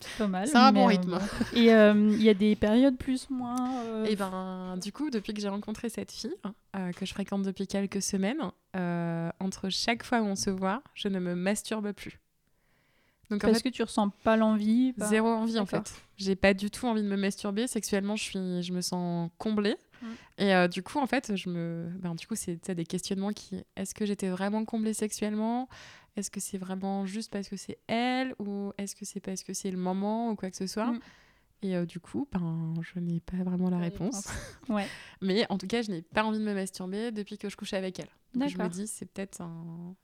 C'est 0.00 0.18
pas 0.18 0.26
mal. 0.26 0.48
C'est 0.48 0.56
un 0.56 0.72
bon 0.72 0.84
euh, 0.84 0.86
rythme. 0.88 1.12
bon. 1.18 1.20
Et 1.56 1.72
euh, 1.72 1.92
il 2.10 2.22
y 2.22 2.28
a 2.28 2.34
des 2.34 2.56
périodes 2.56 2.96
plus, 2.96 3.30
moins. 3.30 3.76
euh, 3.84 4.04
Et 4.06 4.16
ben, 4.16 4.76
du 4.82 4.90
coup, 4.92 5.10
depuis 5.10 5.32
que 5.34 5.40
j'ai 5.40 5.48
rencontré 5.48 5.88
cette 5.88 6.10
fille, 6.10 6.34
euh, 6.76 6.90
que 6.92 7.06
je 7.06 7.12
fréquente 7.14 7.42
depuis 7.42 7.66
quelques 7.68 8.02
semaines, 8.02 8.40
euh, 8.74 9.30
entre 9.38 9.68
chaque 9.68 10.02
fois 10.02 10.20
où 10.20 10.24
on 10.24 10.34
se 10.36 10.50
voit, 10.50 10.82
je 10.94 11.06
ne 11.08 11.20
me 11.20 11.34
masturbe 11.36 11.92
plus. 11.92 12.18
Donc 13.30 13.44
en 13.44 13.46
parce 13.48 13.58
fait, 13.62 13.70
que 13.70 13.74
tu 13.74 13.82
ressens 13.82 14.08
pas 14.24 14.36
l'envie. 14.36 14.92
pas- 14.94 15.06
zéro 15.06 15.28
envie 15.28 15.58
en 15.60 15.66
fait. 15.66 15.94
J'ai 16.16 16.34
pas 16.36 16.52
du 16.54 16.70
tout 16.70 16.86
envie 16.86 17.02
de 17.02 17.08
me 17.08 17.16
masturber. 17.16 17.66
Sexuellement, 17.68 18.16
je, 18.16 18.24
suis, 18.24 18.62
je 18.62 18.72
me 18.72 18.80
sens 18.80 19.30
comblée. 19.38 19.76
Mm. 20.02 20.06
Et 20.38 20.54
euh, 20.54 20.68
du 20.68 20.82
coup, 20.82 20.98
en 20.98 21.06
fait, 21.06 21.34
je 21.36 21.48
me... 21.48 21.90
ben, 21.98 22.14
du 22.14 22.26
coup, 22.26 22.34
c'est 22.34 22.70
des 22.70 22.84
questionnements 22.84 23.32
qui... 23.32 23.62
Est-ce 23.76 23.94
que 23.94 24.04
j'étais 24.04 24.28
vraiment 24.28 24.64
comblée 24.64 24.92
sexuellement? 24.94 25.68
Est-ce 26.16 26.30
que 26.30 26.40
c'est 26.40 26.58
vraiment 26.58 27.06
juste 27.06 27.32
parce 27.32 27.48
que 27.48 27.56
c'est 27.56 27.78
elle? 27.86 28.34
Ou 28.38 28.72
est-ce 28.76 28.94
que 28.94 29.04
c'est 29.06 29.20
parce 29.20 29.42
que 29.42 29.54
c'est 29.54 29.70
le 29.70 29.78
moment? 29.78 30.30
Ou 30.30 30.36
quoi 30.36 30.50
que 30.50 30.56
ce 30.56 30.66
soit? 30.66 30.92
Mm. 30.92 31.00
Et 31.64 31.76
euh, 31.76 31.86
du 31.86 32.00
coup, 32.00 32.26
ben, 32.32 32.74
je 32.82 32.98
n'ai 32.98 33.20
pas 33.20 33.36
vraiment 33.44 33.70
la 33.70 33.78
réponse. 33.78 34.26
Ouais. 34.68 34.86
Mais 35.22 35.46
en 35.48 35.58
tout 35.58 35.66
cas, 35.66 35.82
je 35.82 35.90
n'ai 35.90 36.02
pas 36.02 36.24
envie 36.24 36.38
de 36.38 36.44
me 36.44 36.54
masturber 36.54 37.12
depuis 37.12 37.38
que 37.38 37.48
je 37.48 37.56
couche 37.56 37.72
avec 37.72 37.98
elle. 38.00 38.08
Donc 38.34 38.48
je 38.48 38.58
me 38.58 38.68
dis, 38.68 38.86
c'est 38.86 39.06
peut-être 39.06 39.40
un... 39.40 39.94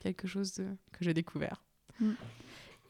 quelque 0.00 0.26
chose 0.26 0.54
de- 0.54 0.76
que 0.92 1.04
j'ai 1.04 1.14
découvert. 1.14 1.62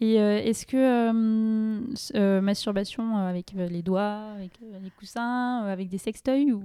Et 0.00 0.20
euh, 0.20 0.38
est-ce 0.42 0.66
que 0.66 0.76
euh, 0.76 1.80
euh, 2.14 2.40
masturbation 2.42 3.16
avec 3.16 3.52
les 3.52 3.82
doigts, 3.82 4.32
avec 4.36 4.52
les 4.60 4.90
coussins, 4.90 5.64
avec 5.64 5.88
des 5.88 5.98
sextoys 5.98 6.52
ou 6.52 6.62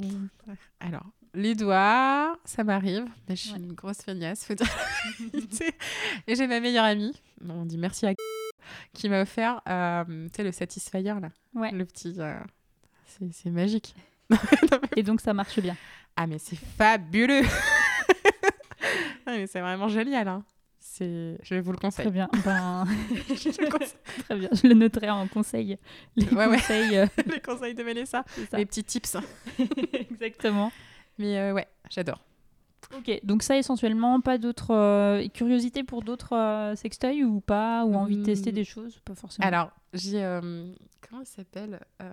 Alors, 0.81 1.05
les 1.33 1.55
doigts, 1.55 2.37
ça 2.43 2.63
m'arrive, 2.65 3.05
je 3.29 3.35
suis 3.35 3.51
Ouais. 3.53 3.59
une 3.59 3.71
grosse 3.73 4.01
feignasse, 4.01 4.45
faut 4.45 4.53
dire. 4.53 4.67
Et 6.27 6.35
j'ai 6.35 6.45
ma 6.47 6.59
meilleure 6.59 6.83
amie, 6.83 7.13
on 7.47 7.65
dit 7.65 7.77
merci 7.77 8.05
à 8.05 8.13
qui 8.93 9.07
m'a 9.07 9.21
offert, 9.21 9.61
le 9.67 10.51
Satisfyer, 10.51 11.15
là. 11.21 11.29
Ouais. 11.53 11.71
Le 11.71 11.85
petit... 11.85 12.17
c'est 13.31 13.49
magique. 13.49 13.95
Et 14.97 15.03
donc 15.03 15.21
ça 15.21 15.33
marche 15.33 15.59
bien. 15.59 15.77
Ah, 16.17 16.27
mais 16.27 16.37
c'est 16.37 16.57
fabuleux 16.57 17.43
Ah, 19.25 19.35
C'est 19.47 19.61
vraiment 19.61 19.87
génial, 19.87 20.27
hein. 20.27 20.43
C'est... 20.93 21.37
Je 21.41 21.55
vous 21.55 21.71
le 21.71 21.77
conseille. 21.77 22.03
Très 22.05 22.11
bien. 22.11 22.27
Ben, 22.43 22.83
Je 23.29 23.61
le 23.61 23.69
conseille. 23.77 23.95
très 24.25 24.35
bien. 24.37 24.49
Je 24.51 24.67
le 24.67 24.73
noterai 24.73 25.09
en 25.09 25.25
conseil. 25.27 25.77
Les 26.17 26.27
Ouais, 26.27 26.47
ouais. 26.47 26.57
conseils. 26.57 26.97
euh, 26.97 27.05
Les 27.27 27.39
conseils 27.39 27.73
de 27.73 27.81
Mélissa. 27.83 28.25
Les 28.51 28.65
petits 28.65 28.83
tips. 28.83 29.15
Exactement. 29.93 30.69
Mais 31.17 31.37
euh, 31.39 31.53
ouais, 31.53 31.67
j'adore. 31.89 32.19
Ok, 32.97 33.09
donc 33.23 33.41
ça 33.41 33.55
essentiellement, 33.57 34.19
pas 34.19 34.37
d'autres 34.37 34.73
euh, 34.73 35.25
curiosités 35.29 35.83
pour 35.85 36.01
d'autres 36.03 36.35
euh, 36.35 36.75
sextoys 36.75 37.23
ou 37.23 37.39
pas, 37.39 37.85
ou 37.85 37.95
envie 37.95 38.17
de 38.17 38.23
tester 38.25 38.51
Hmm. 38.51 38.55
des 38.55 38.65
choses, 38.65 38.99
pas 39.05 39.15
forcément. 39.15 39.47
Alors, 39.47 39.71
j'ai. 39.93 40.21
euh, 40.21 40.73
comment 41.07 41.21
il 41.21 41.25
s'appelle 41.27 41.79
y, 42.01 42.03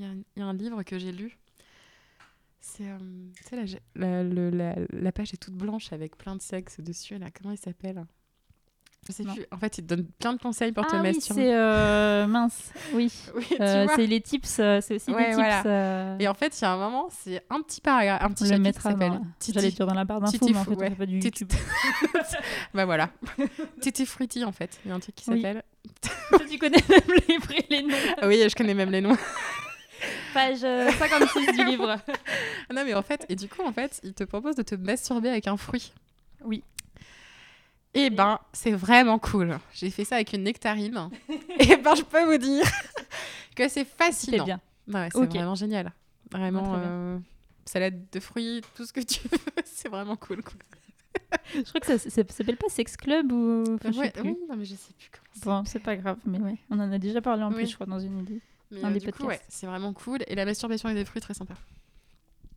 il 0.00 0.38
y 0.38 0.42
a 0.42 0.46
un 0.46 0.54
livre 0.54 0.82
que 0.84 0.98
j'ai 0.98 1.12
lu. 1.12 1.36
C'est. 2.64 2.84
euh, 2.84 2.96
la, 3.96 4.22
la, 4.22 4.50
la- 4.50 4.74
la 4.92 5.12
page 5.12 5.34
est 5.34 5.36
toute 5.36 5.54
blanche 5.54 5.92
avec 5.92 6.16
plein 6.16 6.36
de 6.36 6.40
sexe 6.42 6.78
dessus. 6.80 7.18
Là. 7.18 7.26
Comment 7.36 7.52
il 7.52 7.58
s'appelle 7.58 8.04
Je 9.04 9.10
sais 9.12 9.24
Non. 9.24 9.34
plus. 9.34 9.44
En 9.50 9.58
fait, 9.58 9.78
il 9.78 9.82
te 9.84 9.94
donne 9.94 10.06
plein 10.06 10.32
de 10.32 10.38
conseils 10.40 10.70
pour 10.70 10.86
te 10.86 10.94
ah 10.94 11.00
oui, 11.02 11.12
masturber. 11.12 11.42
c'est 11.42 11.54
euh, 11.56 12.24
mince. 12.28 12.70
Oui, 12.94 13.12
Oui, 13.34 13.44
Euh, 13.60 13.88
c'est 13.96 14.06
les 14.06 14.20
tips. 14.20 14.58
euh, 14.60 14.80
c'est 14.80 14.94
aussi 14.94 15.10
Ouais, 15.10 15.22
des 15.22 15.26
tips. 15.30 15.34
voilà. 15.34 15.66
euh, 15.66 16.16
Et 16.20 16.28
en 16.28 16.34
fait, 16.34 16.56
il 16.56 16.62
y 16.62 16.64
a 16.64 16.70
un 16.72 16.76
moment, 16.78 17.08
c'est 17.10 17.42
un 17.50 17.60
petit 17.62 17.80
paragraphe, 17.80 18.22
un 18.22 18.30
petit 18.30 18.46
chapitre 18.48 18.78
qui 18.78 18.82
s'appelle. 18.82 19.20
J'allais 19.52 19.70
dire 19.72 19.86
dans 19.86 19.94
la 19.94 20.04
barre 20.04 20.20
d'infos, 20.20 20.48
mais 20.48 20.56
en 20.56 20.64
fait, 20.64 20.70
on 20.92 20.94
pas 20.94 21.06
du 21.06 21.18
YouTube. 21.18 21.50
bah 22.74 22.84
voilà. 22.84 23.10
Titi 23.80 24.06
Fruity, 24.06 24.44
en 24.44 24.52
fait. 24.52 24.78
Il 24.84 24.88
y 24.90 24.92
a 24.92 24.94
un 24.94 25.00
truc 25.00 25.16
qui 25.16 25.24
s'appelle. 25.24 25.64
Tu 26.48 26.58
connais 26.58 26.78
même 26.88 27.40
les 27.70 27.82
noms. 27.82 27.96
Oui, 28.28 28.44
je 28.48 28.54
connais 28.54 28.74
même 28.74 28.90
les 28.90 29.00
noms. 29.00 29.16
Page 30.32 30.64
euh, 30.64 30.90
56 30.92 31.56
du 31.56 31.64
livre. 31.64 31.96
Ah 32.70 32.74
Non, 32.74 32.84
mais 32.84 32.94
en 32.94 33.02
fait, 33.02 33.26
et 33.28 33.36
du 33.36 33.48
coup, 33.48 33.62
en 33.62 33.72
fait, 33.72 34.00
il 34.04 34.14
te 34.14 34.24
propose 34.24 34.56
de 34.56 34.62
te 34.62 34.74
masturber 34.74 35.28
avec 35.28 35.46
un 35.48 35.56
fruit. 35.56 35.92
Oui. 36.44 36.62
Et 37.94 38.08
ben, 38.10 38.38
c'est 38.52 38.70
vraiment 38.72 39.18
cool. 39.18 39.58
J'ai 39.74 39.90
fait 39.90 40.04
ça 40.04 40.14
avec 40.16 40.32
une 40.32 40.44
nectarine. 40.44 41.10
et 41.58 41.76
ben, 41.76 41.94
je 41.94 42.02
peux 42.02 42.24
vous 42.24 42.38
dire 42.38 42.64
que 43.56 43.68
c'est 43.68 43.84
fascinant. 43.84 44.44
bien. 44.44 44.60
Ouais, 44.88 45.08
c'est 45.12 45.18
Ok. 45.18 45.30
vraiment 45.30 45.54
génial. 45.54 45.92
Vraiment, 46.30 46.74
euh, 46.76 47.18
salade 47.66 48.02
de 48.10 48.20
fruits, 48.20 48.62
tout 48.74 48.86
ce 48.86 48.92
que 48.92 49.00
tu 49.00 49.20
veux. 49.28 49.38
c'est 49.66 49.88
vraiment 49.88 50.16
cool. 50.16 50.42
quoi. 50.42 50.54
Je 51.54 51.60
crois 51.62 51.80
que 51.80 51.86
ça, 51.86 51.98
ça- 51.98 52.08
ça 52.10 52.22
s'appelle 52.28 52.56
pas 52.56 52.68
Sex 52.70 52.96
Club 52.96 53.30
ou. 53.32 53.64
enfin, 53.74 53.88
je 53.90 53.92
sais 53.92 53.98
Ouais, 54.00 54.10
plus. 54.10 54.22
oui, 54.30 54.36
non, 54.48 54.56
mais 54.56 54.64
je 54.64 54.74
sais 54.74 54.94
plus 54.98 55.10
comment 55.12 55.28
c'est. 55.34 55.44
Bon, 55.44 55.64
c'est 55.66 55.78
pas 55.80 55.96
grave, 55.96 56.16
mais 56.24 56.38
ouais. 56.38 56.56
On 56.70 56.80
en 56.80 56.90
a 56.90 56.98
déjà 56.98 57.20
parlé 57.20 57.42
en 57.42 57.48
Oui. 57.50 57.56
plus, 57.56 57.66
je 57.68 57.74
crois, 57.74 57.86
dans 57.86 58.00
une 58.00 58.20
idée. 58.20 58.40
Mais 58.72 58.84
euh, 58.84 58.90
des 58.90 59.00
du 59.00 59.12
coup, 59.12 59.26
ouais, 59.26 59.40
c'est 59.48 59.66
vraiment 59.66 59.92
cool. 59.92 60.20
Et 60.26 60.34
la 60.34 60.44
masturbation 60.44 60.88
avec 60.88 61.00
des 61.00 61.04
fruits, 61.04 61.20
très 61.20 61.34
sympa. 61.34 61.54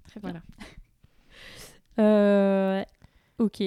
Très 0.07 0.20
bien. 0.20 0.32
Voilà. 0.32 0.41
Euh, 1.97 2.84
ok. 3.38 3.63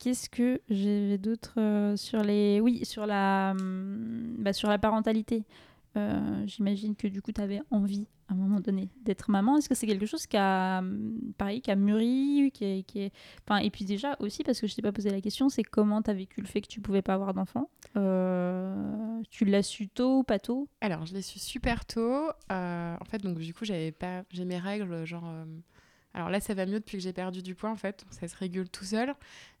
Qu'est-ce 0.00 0.28
que 0.28 0.60
j'avais 0.68 1.16
d'autre 1.16 1.52
euh, 1.58 1.96
sur 1.96 2.24
les. 2.24 2.58
Oui, 2.60 2.84
sur 2.84 3.06
la, 3.06 3.52
hum, 3.52 4.34
bah, 4.40 4.52
sur 4.52 4.68
la 4.68 4.78
parentalité? 4.78 5.44
Euh, 5.96 6.46
j'imagine 6.46 6.96
que 6.96 7.06
du 7.06 7.22
coup, 7.22 7.32
tu 7.32 7.40
avais 7.40 7.60
envie 7.70 8.06
à 8.28 8.32
un 8.32 8.36
moment 8.36 8.58
donné 8.60 8.90
d'être 9.02 9.30
maman. 9.30 9.58
Est-ce 9.58 9.68
que 9.68 9.74
c'est 9.74 9.86
quelque 9.86 10.06
chose 10.06 10.26
qui 10.26 10.36
a, 10.36 10.78
hum, 10.78 11.32
pareil, 11.36 11.60
qui 11.60 11.70
a 11.70 11.76
mûri 11.76 12.50
qui 12.54 12.64
est, 12.64 12.82
qui 12.84 13.00
est... 13.00 13.12
Enfin, 13.42 13.58
Et 13.58 13.70
puis 13.70 13.84
déjà 13.84 14.16
aussi, 14.18 14.42
parce 14.42 14.60
que 14.60 14.66
je 14.66 14.74
t'ai 14.74 14.82
pas 14.82 14.92
posé 14.92 15.10
la 15.10 15.20
question, 15.20 15.48
c'est 15.48 15.62
comment 15.62 16.02
tu 16.02 16.10
as 16.10 16.14
vécu 16.14 16.40
le 16.40 16.46
fait 16.46 16.60
que 16.60 16.68
tu 16.68 16.80
pouvais 16.80 17.02
pas 17.02 17.14
avoir 17.14 17.34
d'enfant? 17.34 17.70
Euh, 17.96 19.20
Tu 19.30 19.44
l'as 19.44 19.62
su 19.62 19.88
tôt 19.88 20.20
ou 20.20 20.22
pas 20.24 20.38
tôt? 20.38 20.68
Alors, 20.80 21.06
je 21.06 21.14
l'ai 21.14 21.22
su 21.22 21.38
super 21.38 21.84
tôt. 21.84 22.30
Euh, 22.50 22.96
en 23.00 23.04
fait, 23.04 23.18
donc 23.18 23.38
du 23.38 23.52
coup, 23.54 23.64
j'avais 23.64 23.92
pas... 23.92 24.24
j'ai 24.30 24.44
mes 24.44 24.58
règles, 24.58 25.04
genre... 25.04 25.30
Alors 26.16 26.30
là, 26.30 26.40
ça 26.40 26.54
va 26.54 26.64
mieux 26.64 26.78
depuis 26.78 26.96
que 26.96 27.02
j'ai 27.02 27.12
perdu 27.12 27.42
du 27.42 27.54
poids, 27.54 27.70
en 27.70 27.76
fait. 27.76 28.04
Ça 28.10 28.28
se 28.28 28.36
régule 28.36 28.68
tout 28.70 28.84
seul. 28.84 29.14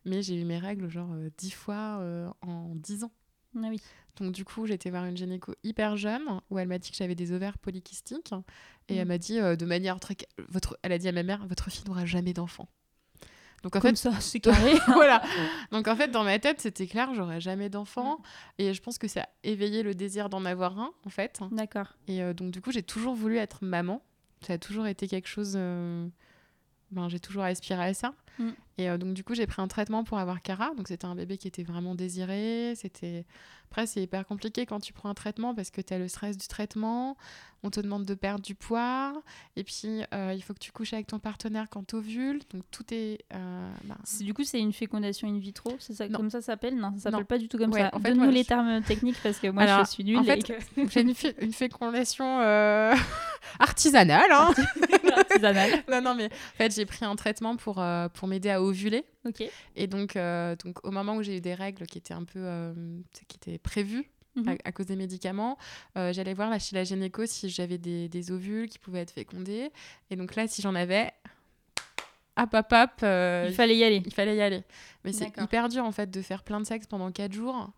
Mais 0.04 0.22
j'ai 0.22 0.40
eu 0.40 0.44
mes 0.44 0.58
règles, 0.58 0.88
genre, 0.88 1.10
dix 1.36 1.50
fois 1.50 2.00
en 2.42 2.74
dix 2.76 3.04
ans. 3.04 3.12
Ah 3.56 3.66
oui. 3.68 3.80
Donc 4.20 4.32
du 4.32 4.44
coup, 4.44 4.66
été 4.66 4.90
voir 4.90 5.04
une 5.06 5.16
gynéco 5.16 5.54
hyper 5.64 5.96
jeune 5.96 6.22
où 6.50 6.58
elle 6.58 6.68
m'a 6.68 6.78
dit 6.78 6.90
que 6.90 6.96
j'avais 6.96 7.14
des 7.14 7.32
ovaires 7.32 7.58
polykystiques 7.58 8.32
et 8.88 8.94
Mm. 8.94 8.98
elle 8.98 9.08
m'a 9.08 9.18
dit 9.18 9.40
euh, 9.40 9.56
de 9.56 9.64
manière 9.66 9.98
très 10.00 10.16
votre 10.48 10.78
elle 10.82 10.92
a 10.92 10.98
dit 10.98 11.08
à 11.08 11.12
ma 11.12 11.22
mère 11.22 11.46
votre 11.46 11.70
fille 11.70 11.84
n'aura 11.86 12.04
jamais 12.06 12.32
d'enfant. 12.32 12.68
Donc 13.62 13.76
en 13.76 13.80
Comme 13.80 13.96
fait 13.96 14.10
ça, 14.10 14.20
c'est 14.20 14.40
carré. 14.40 14.74
voilà. 14.88 15.22
Donc 15.72 15.88
en 15.88 15.96
fait 15.96 16.08
dans 16.08 16.22
ma 16.22 16.38
tête, 16.38 16.60
c'était 16.60 16.86
clair, 16.86 17.14
j'aurais 17.14 17.40
jamais 17.40 17.70
d'enfant 17.70 18.20
et 18.58 18.74
je 18.74 18.82
pense 18.82 18.98
que 18.98 19.08
ça 19.08 19.22
a 19.22 19.28
éveillé 19.42 19.82
le 19.82 19.94
désir 19.94 20.28
d'en 20.28 20.44
avoir 20.44 20.78
un 20.78 20.92
en 21.04 21.08
fait. 21.10 21.40
D'accord. 21.50 21.94
Et 22.06 22.22
euh, 22.22 22.34
donc 22.34 22.50
du 22.50 22.60
coup, 22.60 22.70
j'ai 22.72 22.82
toujours 22.82 23.14
voulu 23.14 23.38
être 23.38 23.64
maman. 23.64 24.02
Ça 24.46 24.52
a 24.52 24.58
toujours 24.58 24.86
été 24.86 25.08
quelque 25.08 25.28
chose 25.28 25.54
euh, 25.56 26.06
ben, 26.94 27.08
j'ai 27.08 27.20
toujours 27.20 27.42
aspiré 27.42 27.82
à 27.84 27.94
ça. 27.94 28.14
Mm. 28.38 28.48
Et 28.78 28.90
euh, 28.90 28.98
donc, 28.98 29.14
du 29.14 29.22
coup, 29.22 29.34
j'ai 29.34 29.46
pris 29.46 29.62
un 29.62 29.68
traitement 29.68 30.02
pour 30.04 30.18
avoir 30.18 30.42
Cara. 30.42 30.72
Donc, 30.76 30.88
c'était 30.88 31.04
un 31.06 31.14
bébé 31.14 31.36
qui 31.38 31.46
était 31.48 31.62
vraiment 31.62 31.94
désiré. 31.94 32.74
C'était... 32.76 33.24
Après, 33.70 33.86
c'est 33.88 34.02
hyper 34.02 34.24
compliqué 34.26 34.66
quand 34.66 34.78
tu 34.78 34.92
prends 34.92 35.08
un 35.08 35.14
traitement 35.14 35.52
parce 35.54 35.70
que 35.70 35.80
tu 35.80 35.92
as 35.94 35.98
le 35.98 36.06
stress 36.06 36.36
du 36.36 36.46
traitement. 36.46 37.16
On 37.64 37.70
te 37.70 37.80
demande 37.80 38.04
de 38.04 38.14
perdre 38.14 38.42
du 38.44 38.54
poids. 38.54 39.20
Et 39.56 39.64
puis, 39.64 40.02
euh, 40.12 40.32
il 40.34 40.42
faut 40.42 40.54
que 40.54 40.58
tu 40.60 40.70
couches 40.70 40.92
avec 40.92 41.06
ton 41.08 41.18
partenaire 41.18 41.66
quand 41.70 41.84
tu 41.86 41.96
ovules. 41.96 42.40
Donc, 42.52 42.62
tout 42.70 42.84
est. 42.92 43.18
euh, 43.32 43.70
ben, 43.84 43.96
C'est- 44.04 44.22
Du 44.24 44.32
coup, 44.34 44.44
c'est 44.44 44.60
une 44.60 44.72
fécondation 44.72 45.26
in 45.28 45.38
vitro, 45.38 45.74
c'est 45.80 45.94
ça 45.94 46.06
Non. 46.08 46.18
comme 46.18 46.30
ça 46.30 46.40
ça 46.40 46.46
s'appelle? 46.52 46.76
Non, 46.76 46.92
ça 46.96 47.04
s'appelle 47.04 47.20
Non. 47.20 47.24
pas 47.26 47.38
du 47.38 47.48
tout 47.48 47.58
comme 47.58 47.72
Ouais, 47.72 47.80
ça. 47.80 47.90
en 47.92 47.98
fait, 47.98 48.10
Donne-nous 48.10 48.24
moi, 48.24 48.32
les 48.32 48.42
je- 48.42 48.48
termes 48.48 48.82
techniques 48.82 49.20
parce 49.22 49.38
que 49.38 49.48
moi 49.48 49.62
Alors, 49.64 49.84
je 49.86 49.90
suis 49.90 50.04
nulle. 50.04 50.18
en 50.18 50.22
et 50.22 50.26
fait, 50.26 50.42
que- 50.42 50.88
j'ai 50.90 51.00
une, 51.00 51.14
fé- 51.14 51.34
une 51.40 51.52
fécondation 51.52 52.40
euh, 52.42 52.94
artisanale. 53.58 54.30
Hein 54.30 54.52
artisanale. 55.18 55.82
non, 55.90 56.00
non, 56.02 56.14
mais 56.14 56.26
en 56.26 56.56
fait, 56.56 56.74
j'ai 56.74 56.86
pris 56.86 57.04
un 57.04 57.16
traitement 57.16 57.56
pour, 57.56 57.80
euh, 57.80 58.08
pour 58.08 58.28
m'aider 58.28 58.50
à 58.50 58.62
ovuler. 58.62 59.04
Ok. 59.26 59.42
Et 59.76 59.86
donc, 59.86 60.16
euh, 60.16 60.54
donc, 60.64 60.84
au 60.84 60.90
moment 60.90 61.16
où 61.16 61.22
j'ai 61.22 61.36
eu 61.36 61.40
des 61.40 61.54
règles 61.54 61.86
qui 61.86 61.98
étaient 61.98 62.14
un 62.14 62.24
peu 62.24 62.38
euh, 62.40 62.72
qui 63.28 63.36
étaient 63.36 63.58
prévues 63.58 64.10
Mhm. 64.36 64.48
à, 64.48 64.68
à 64.68 64.72
cause 64.72 64.86
des 64.86 64.96
médicaments, 64.96 65.56
euh, 65.96 66.12
j'allais 66.12 66.34
voir 66.34 66.50
là, 66.50 66.58
chez 66.58 66.74
la 66.74 66.82
gynéco 66.82 67.24
si 67.24 67.48
j'avais 67.48 67.78
des, 67.78 68.08
des 68.08 68.32
ovules 68.32 68.68
qui 68.68 68.80
pouvaient 68.80 69.02
être 69.02 69.12
fécondés. 69.12 69.70
Et 70.10 70.16
donc 70.16 70.34
là, 70.34 70.48
si 70.48 70.60
j'en 70.60 70.74
avais, 70.74 71.12
hop, 72.36 72.52
hop, 72.52 72.66
hop, 72.72 72.90
euh, 73.04 73.46
Il 73.48 73.54
fallait 73.54 73.76
y 73.76 73.84
aller. 73.84 74.02
il 74.04 74.12
fallait 74.12 74.34
y 74.36 74.40
aller. 74.42 74.64
Mais 75.04 75.12
c'est 75.12 75.30
hyper 75.40 75.68
dur 75.68 75.84
en 75.84 75.92
fait 75.92 76.10
de 76.10 76.20
faire 76.20 76.42
plein 76.42 76.58
de 76.60 76.66
sexe 76.66 76.86
pendant 76.88 77.12
4 77.12 77.32
jours. 77.32 77.70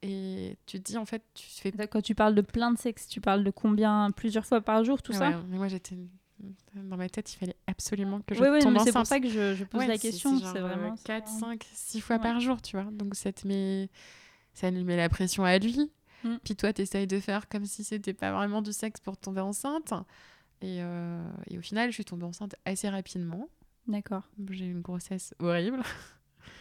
Et 0.00 0.56
tu 0.64 0.78
te 0.80 0.84
dis 0.92 0.96
en 0.96 1.04
fait, 1.04 1.22
tu 1.34 1.44
fais 1.46 1.72
Quand 1.88 2.00
tu 2.00 2.14
parles 2.14 2.34
de 2.34 2.40
plein 2.40 2.70
de 2.72 2.78
sexe, 2.78 3.06
tu 3.08 3.20
parles 3.20 3.44
de 3.44 3.50
combien 3.50 4.10
Plusieurs 4.12 4.46
fois 4.46 4.60
par 4.62 4.84
jour, 4.84 5.02
tout 5.02 5.12
Ouais, 5.12 5.18
ça 5.18 5.42
mais 5.50 5.58
moi 5.58 5.68
j'étais 5.68 5.96
dans 6.74 6.96
ma 6.96 7.08
tête, 7.08 7.32
il 7.32 7.36
fallait 7.36 7.56
absolument 7.66 8.20
que 8.20 8.34
je 8.34 8.40
Oui, 8.40 8.48
oui, 8.50 8.60
tombe 8.60 8.74
mais 8.74 8.80
c'est 8.80 8.92
pour 8.92 9.06
ça 9.06 9.20
que 9.20 9.28
je, 9.28 9.54
je 9.54 9.64
pose 9.64 9.80
Ouais, 9.80 9.86
la 9.86 9.98
question. 9.98 10.38
C'est 10.38 10.58
euh, 10.58 10.60
vraiment. 10.62 10.94
4, 11.04 11.28
ça. 11.28 11.38
5, 11.40 11.66
6 11.72 12.00
fois 12.00 12.16
Ouais. 12.16 12.22
par 12.22 12.40
jour, 12.40 12.62
tu 12.62 12.76
vois. 12.76 12.90
Donc 12.90 13.14
ça 13.14 13.32
te 13.32 13.46
met 13.46 13.88
ça 14.54 14.70
lui 14.70 14.84
met 14.84 14.96
la 14.96 15.08
pression 15.08 15.44
à 15.44 15.58
lui. 15.58 15.90
Mm. 16.24 16.36
Puis 16.42 16.56
toi, 16.56 16.72
tu 16.72 16.82
essayes 16.82 17.06
de 17.06 17.20
faire 17.20 17.48
comme 17.48 17.64
si 17.64 17.84
c'était 17.84 18.12
pas 18.14 18.32
vraiment 18.32 18.60
du 18.62 18.72
sexe 18.72 19.00
pour 19.00 19.16
tomber 19.16 19.40
enceinte. 19.40 19.92
Et, 20.60 20.78
euh, 20.82 21.22
et 21.48 21.58
au 21.58 21.62
final, 21.62 21.90
je 21.90 21.94
suis 21.94 22.04
tombée 22.04 22.24
enceinte 22.24 22.56
assez 22.64 22.88
rapidement. 22.88 23.48
D'accord. 23.86 24.22
J'ai 24.50 24.66
eu 24.66 24.72
une 24.72 24.80
grossesse 24.80 25.32
horrible. 25.38 25.82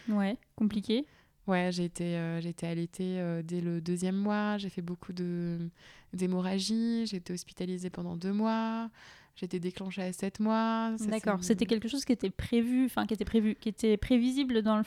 Ouais, 0.10 0.38
compliqué. 0.56 1.06
Ouais, 1.48 1.70
j'ai 1.72 1.86
été, 1.86 2.18
euh, 2.18 2.40
été 2.42 2.68
allaitée 2.68 3.20
euh, 3.20 3.42
dès 3.42 3.62
le 3.62 3.82
deuxième 3.82 4.16
mois. 4.16 4.58
J'ai 4.58 4.70
fait 4.70 4.82
beaucoup 4.82 5.14
d'hémorragie. 6.14 7.06
J'ai 7.08 7.18
été 7.18 7.34
hospitalisée 7.34 7.90
pendant 7.90 8.16
deux 8.16 8.34
mois. 8.34 8.90
Été 9.46 9.60
déclenchée 9.60 10.02
à 10.02 10.12
sept 10.14 10.40
mois. 10.40 10.94
Ça, 10.98 11.06
D'accord. 11.06 11.38
C'était 11.44 11.66
quelque 11.66 11.88
chose 11.88 12.04
qui 12.06 12.12
était 12.12 12.30
prévu, 12.32 12.86
enfin 12.86 13.06
qui 13.06 13.14
était 13.14 13.26
prévu, 13.26 13.56
qui 13.56 13.70
était 13.70 13.96
prévisible 13.98 14.62
dans 14.64 14.78
le 14.78 14.84
f- 14.84 14.86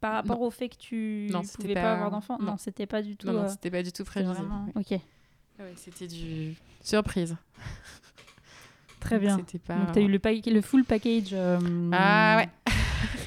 par 0.00 0.14
rapport 0.14 0.40
Non. 0.40 0.46
au 0.46 0.50
fait 0.50 0.68
que 0.68 0.76
tu 0.76 1.28
Non, 1.30 1.42
ne 1.42 1.46
pouvais 1.46 1.74
pas, 1.74 1.82
pas- 1.82 1.92
avoir 1.94 2.10
d'enfant? 2.10 2.36
Non, 2.40 2.46
non. 2.52 2.56
c'était 2.56 2.86
pas 2.86 3.00
du 3.02 3.16
tout. 3.16 3.28
Non, 3.28 3.32
non, 3.34 3.42
euh, 3.44 3.48
c'était 3.48 3.70
pas 3.70 3.82
du 3.84 3.92
tout 3.92 4.04
prévisible. 4.04 4.36
vraiment-. 4.38 4.72
Ok, 4.74 4.90
Ouais, 4.90 5.72
c'était 5.76 6.08
du 6.08 6.54
surprise. 6.82 7.36
très 9.00 9.16
Donc, 9.16 9.20
bien. 9.24 9.36
C'était 9.38 9.58
pas... 9.58 9.76
Donc, 9.76 9.92
tu 9.92 9.98
as 9.98 10.02
eu 10.02 10.08
le, 10.08 10.18
pa- 10.18 10.32
le 10.32 10.60
full 10.60 10.84
package. 10.84 11.30
euh, 11.32 11.90
Ah 11.92 12.38
ouais. 12.38 12.48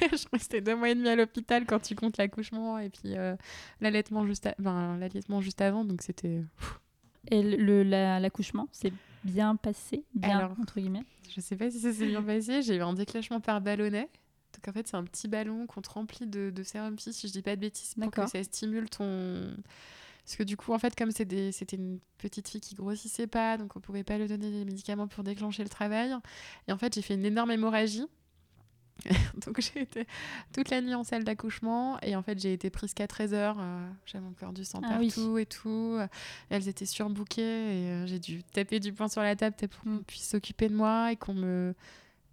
je 0.12 0.24
restée 0.32 0.60
deux 0.60 0.74
mois 0.74 0.90
et 0.90 0.94
demi 0.94 1.08
à 1.08 1.16
l'hôpital 1.16 1.64
quand 1.66 1.80
tu 1.80 1.94
comptes 1.94 2.16
l'accouchement 2.18 2.78
et 2.78 2.88
puis 2.90 3.16
euh, 3.16 3.36
l'allaitement 3.80 4.26
juste, 4.26 4.46
a- 4.46 4.54
ben, 4.58 4.96
l'allaitement 4.98 5.40
juste 5.40 5.60
avant. 5.60 5.84
Donc 5.84 6.02
c'était. 6.02 6.42
Et 7.30 7.42
le- 7.42 7.56
le- 7.56 7.82
la- 7.82 8.20
l'accouchement, 8.20 8.68
c'est 8.72 8.92
bien 9.26 9.56
passé, 9.56 10.04
bien 10.14 10.38
Alors, 10.38 10.52
entre 10.60 10.80
guillemets. 10.80 11.04
Je 11.34 11.40
sais 11.40 11.56
pas 11.56 11.70
si 11.70 11.80
ça 11.80 11.92
s'est 11.92 12.06
bien 12.06 12.22
passé. 12.22 12.62
J'ai 12.62 12.76
eu 12.76 12.82
un 12.82 12.94
déclenchement 12.94 13.40
par 13.40 13.60
ballonnet. 13.60 14.08
Donc 14.54 14.68
en 14.68 14.72
fait, 14.72 14.86
c'est 14.88 14.96
un 14.96 15.04
petit 15.04 15.28
ballon 15.28 15.66
qu'on 15.66 15.82
te 15.82 15.90
remplit 15.90 16.26
de, 16.26 16.50
de 16.50 16.62
sérum 16.62 16.98
si 16.98 17.28
je 17.28 17.32
dis 17.32 17.42
pas 17.42 17.56
de 17.56 17.60
bêtises, 17.60 17.94
pour 17.94 18.10
que 18.10 18.26
ça 18.26 18.42
stimule 18.42 18.88
ton. 18.88 19.54
Parce 20.24 20.36
que 20.36 20.42
du 20.42 20.56
coup, 20.56 20.72
en 20.72 20.78
fait, 20.78 20.96
comme 20.96 21.10
c'était 21.12 21.52
une 21.72 22.00
petite 22.18 22.48
fille 22.48 22.60
qui 22.60 22.74
grossissait 22.74 23.26
pas, 23.28 23.58
donc 23.58 23.76
on 23.76 23.80
pouvait 23.80 24.02
pas 24.02 24.18
lui 24.18 24.26
donner 24.26 24.50
des 24.50 24.64
médicaments 24.64 25.06
pour 25.06 25.22
déclencher 25.22 25.62
le 25.62 25.68
travail. 25.68 26.12
Et 26.66 26.72
en 26.72 26.78
fait, 26.78 26.94
j'ai 26.94 27.02
fait 27.02 27.14
une 27.14 27.24
énorme 27.24 27.50
hémorragie. 27.52 28.06
donc 29.46 29.60
j'ai 29.60 29.82
été 29.82 30.06
toute 30.52 30.70
la 30.70 30.80
nuit 30.80 30.94
en 30.94 31.04
salle 31.04 31.22
d'accouchement 31.24 31.98
et 32.00 32.16
en 32.16 32.22
fait 32.22 32.38
j'ai 32.40 32.52
été 32.52 32.70
prise 32.70 32.94
qu'à 32.94 33.06
13 33.06 33.34
heures. 33.34 33.56
euh, 33.60 33.88
J'avais 34.06 34.26
encore 34.26 34.52
du 34.52 34.64
sang 34.64 34.80
Ah 34.84 34.96
oui. 34.98 35.08
partout 35.08 35.38
et 35.38 35.46
tout. 35.46 35.98
Elles 36.50 36.68
étaient 36.68 36.86
surbookées 36.86 37.42
et 37.42 37.90
euh, 37.90 38.06
j'ai 38.06 38.18
dû 38.18 38.42
taper 38.42 38.80
du 38.80 38.92
poing 38.92 39.08
sur 39.08 39.22
la 39.22 39.36
table 39.36 39.54
pour 39.56 39.80
qu'on 39.82 39.90
Mm. 39.90 40.02
puisse 40.04 40.28
s'occuper 40.28 40.68
de 40.68 40.74
moi 40.74 41.12
et 41.12 41.16
qu'on 41.16 41.34
me, 41.34 41.74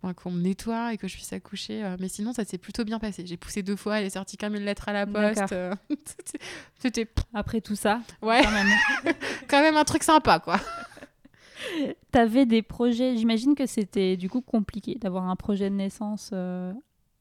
enfin, 0.01 0.13
qu'on 0.13 0.31
me 0.31 0.41
nettoie 0.41 0.93
et 0.93 0.97
que 0.97 1.07
je 1.07 1.13
puisse 1.15 1.33
accoucher. 1.33 1.83
euh. 1.83 1.97
Mais 1.99 2.07
sinon, 2.07 2.33
ça 2.33 2.43
s'est 2.45 2.57
plutôt 2.57 2.83
bien 2.85 2.97
passé. 2.99 3.25
J'ai 3.27 3.37
poussé 3.37 3.61
deux 3.61 3.75
fois, 3.75 3.99
elle 3.99 4.05
est 4.05 4.09
sortie 4.11 4.37
comme 4.37 4.55
une 4.55 4.63
lettre 4.65 4.89
à 4.89 4.93
la 4.93 5.05
poste. 5.05 5.53
C'était- 6.05 6.39
C'était 6.79 7.07
Après 7.33 7.61
tout 7.61 7.75
ça, 7.75 8.01
ouais, 8.21 8.41
quand 8.43 8.51
même. 8.51 8.67
quand 9.49 9.61
même 9.61 9.75
un 9.77 9.83
truc 9.85 10.03
sympa 10.03 10.39
quoi. 10.39 10.59
T'avais 12.11 12.45
des 12.45 12.61
projets, 12.61 13.15
j'imagine 13.17 13.55
que 13.55 13.65
c'était 13.65 14.17
du 14.17 14.29
coup 14.29 14.41
compliqué 14.41 14.95
d'avoir 14.95 15.29
un 15.29 15.35
projet 15.35 15.69
de 15.69 15.75
naissance 15.75 16.29
euh, 16.33 16.71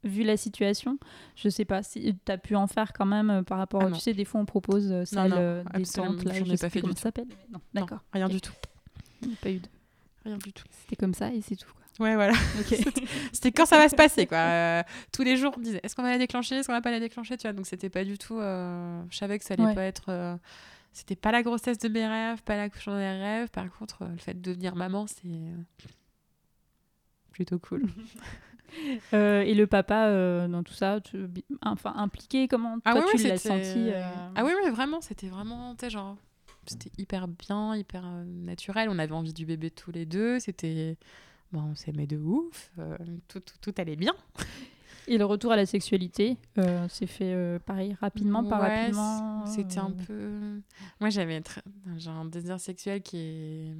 vu 0.04 0.22
la 0.24 0.36
situation. 0.36 0.98
Je 1.36 1.48
sais 1.48 1.64
pas 1.64 1.82
si 1.82 2.14
t'as 2.24 2.38
pu 2.38 2.56
en 2.56 2.66
faire 2.66 2.92
quand 2.92 3.06
même 3.06 3.30
euh, 3.30 3.42
par 3.42 3.58
rapport, 3.58 3.82
Ah 3.84 3.90
tu 3.90 4.00
sais, 4.00 4.12
des 4.14 4.24
fois 4.24 4.40
on 4.40 4.44
propose 4.46 4.90
euh, 4.92 5.04
non, 5.12 5.28
euh, 5.32 5.62
absolument, 5.72 6.12
détente, 6.14 6.24
là, 6.26 6.34
je 6.34 6.40
pas 6.50 6.56
sais 6.56 6.56
fait 6.56 6.70
plus 6.70 6.80
comment 6.82 6.94
ça 6.96 7.02
s'appelle. 7.02 7.26
Non, 7.52 7.60
d'accord. 7.74 8.00
rien 8.12 8.26
Ok. 8.26 8.32
du 8.32 8.40
tout. 8.40 8.52
Pas 9.40 9.50
eu 9.50 9.58
de... 9.58 9.68
Rien 10.24 10.36
du 10.38 10.52
tout. 10.52 10.64
C'était 10.70 10.96
comme 10.96 11.14
ça 11.14 11.32
et 11.32 11.40
c'est 11.40 11.56
tout. 11.56 11.68
Quoi. 11.98 12.06
Ouais, 12.06 12.14
voilà. 12.14 12.32
Ok. 12.60 12.76
C'était 13.32 13.52
quand 13.52 13.66
ça 13.66 13.76
va 13.76 13.88
se 13.88 13.94
passer, 13.94 14.26
quoi. 14.26 14.38
Euh, 14.38 14.82
tous 15.12 15.22
les 15.22 15.36
jours, 15.36 15.52
on 15.56 15.60
disait 15.60 15.80
est-ce 15.82 15.94
qu'on 15.94 16.02
va 16.02 16.10
la 16.10 16.18
déclencher 16.18 16.54
Est-ce 16.56 16.66
qu'on 16.68 16.72
va 16.72 16.80
pas 16.80 16.90
la 16.90 17.00
déclencher 17.00 17.36
Tu 17.36 17.42
vois, 17.46 17.52
donc 17.52 17.66
c'était 17.66 17.90
pas 17.90 18.04
du 18.04 18.18
tout. 18.18 18.38
euh, 18.38 19.02
Je 19.10 19.16
savais 19.18 19.38
que 19.38 19.44
ça 19.44 19.54
allait 19.54 19.64
Ouais. 19.64 19.74
pas 19.74 19.82
être. 19.84 20.04
euh, 20.08 20.36
C'était 20.92 21.16
pas 21.16 21.32
la 21.32 21.42
grossesse 21.42 21.78
de 21.78 21.88
mes 21.88 22.06
rêves, 22.06 22.42
pas 22.42 22.56
l'accouchement 22.56 22.92
de 22.94 22.98
mes 22.98 23.18
rêves. 23.20 23.50
Par 23.50 23.70
contre, 23.78 24.02
euh, 24.02 24.08
le 24.08 24.18
fait 24.18 24.34
de 24.34 24.40
devenir 24.50 24.76
maman, 24.76 25.06
c'est 25.06 25.22
euh, 25.26 25.56
plutôt 27.30 27.58
cool. 27.58 27.84
Euh, 29.12 29.42
et 29.42 29.52
le 29.52 29.66
papa 29.66 30.06
euh, 30.06 30.48
dans 30.48 30.62
tout 30.62 30.72
ça, 30.72 30.98
tu- 31.02 31.26
enfin 31.60 31.92
impliqué, 31.94 32.48
comment 32.48 32.78
Ah 32.86 32.92
toi 32.94 33.04
tu 33.10 33.18
l'as 33.28 33.36
senti 33.36 33.90
euh, 33.90 34.00
Ah 34.34 34.44
oui, 34.46 34.52
vraiment, 34.70 35.02
c'était 35.02 35.26
vraiment, 35.28 35.74
tu 35.76 35.90
genre, 35.90 36.16
c'était 36.66 36.90
hyper 36.96 37.28
bien, 37.28 37.76
hyper 37.76 38.02
naturel. 38.24 38.88
On 38.88 38.98
avait 38.98 39.12
envie 39.12 39.34
du 39.34 39.44
bébé 39.44 39.70
tous 39.70 39.92
les 39.92 40.06
deux. 40.06 40.38
C'était, 40.40 40.96
bon, 41.52 41.60
on 41.72 41.74
s'aimait 41.74 42.06
de 42.06 42.16
ouf. 42.16 42.72
tout, 43.28 43.40
tout, 43.40 43.58
tout 43.60 43.74
allait 43.76 43.94
bien. 43.96 44.14
Et 45.08 45.18
le 45.18 45.24
retour 45.24 45.50
à 45.52 45.56
la 45.56 45.66
sexualité, 45.66 46.36
euh, 46.58 46.86
c'est 46.88 47.06
fait 47.08 47.32
euh, 47.34 47.58
pareil 47.58 47.96
rapidement, 48.00 48.44
pas 48.44 48.60
Ouais, 48.60 48.80
rapidement. 48.82 49.46
c- 49.46 49.52
C'était 49.62 49.80
euh, 49.80 49.82
un 49.82 49.90
peu. 49.90 50.60
Moi, 51.00 51.10
j'avais 51.10 51.42
un 52.06 52.24
désir 52.26 52.60
sexuel 52.60 53.02
qui 53.02 53.16
est. 53.18 53.74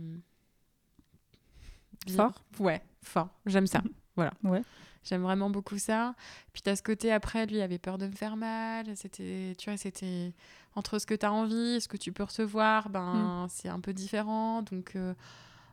bien- 2.07 2.16
Fort 2.16 2.43
Ouais, 2.59 2.83
fort. 3.03 3.29
J'aime 3.47 3.66
ça. 3.66 3.83
voilà. 4.16 4.33
Ouais. 4.43 4.62
J'aime 5.05 5.23
vraiment 5.23 5.51
beaucoup 5.51 5.79
ça. 5.79 6.14
Puis, 6.53 6.62
t'as 6.62 6.77
ce 6.77 6.83
côté 6.83 7.11
après, 7.12 7.47
lui, 7.47 7.57
il 7.57 7.61
avait 7.62 7.79
peur 7.79 7.99
de 7.99 8.07
me 8.07 8.12
faire 8.12 8.37
mal. 8.37 8.87
C'était. 8.97 9.55
Tu 9.59 9.68
vois, 9.70 9.77
c'était. 9.77 10.33
Entre 10.75 10.99
ce 10.99 11.07
que 11.07 11.14
t'as 11.14 11.31
envie 11.31 11.75
et 11.75 11.81
ce 11.81 11.89
que 11.89 11.97
tu 11.97 12.12
peux 12.12 12.23
recevoir, 12.23 12.89
Mm. 12.89 12.93
ben, 12.93 13.47
c'est 13.51 13.68
un 13.68 13.81
peu 13.81 13.93
différent. 13.93 14.62
Donc, 14.62 14.97
euh, 14.97 15.12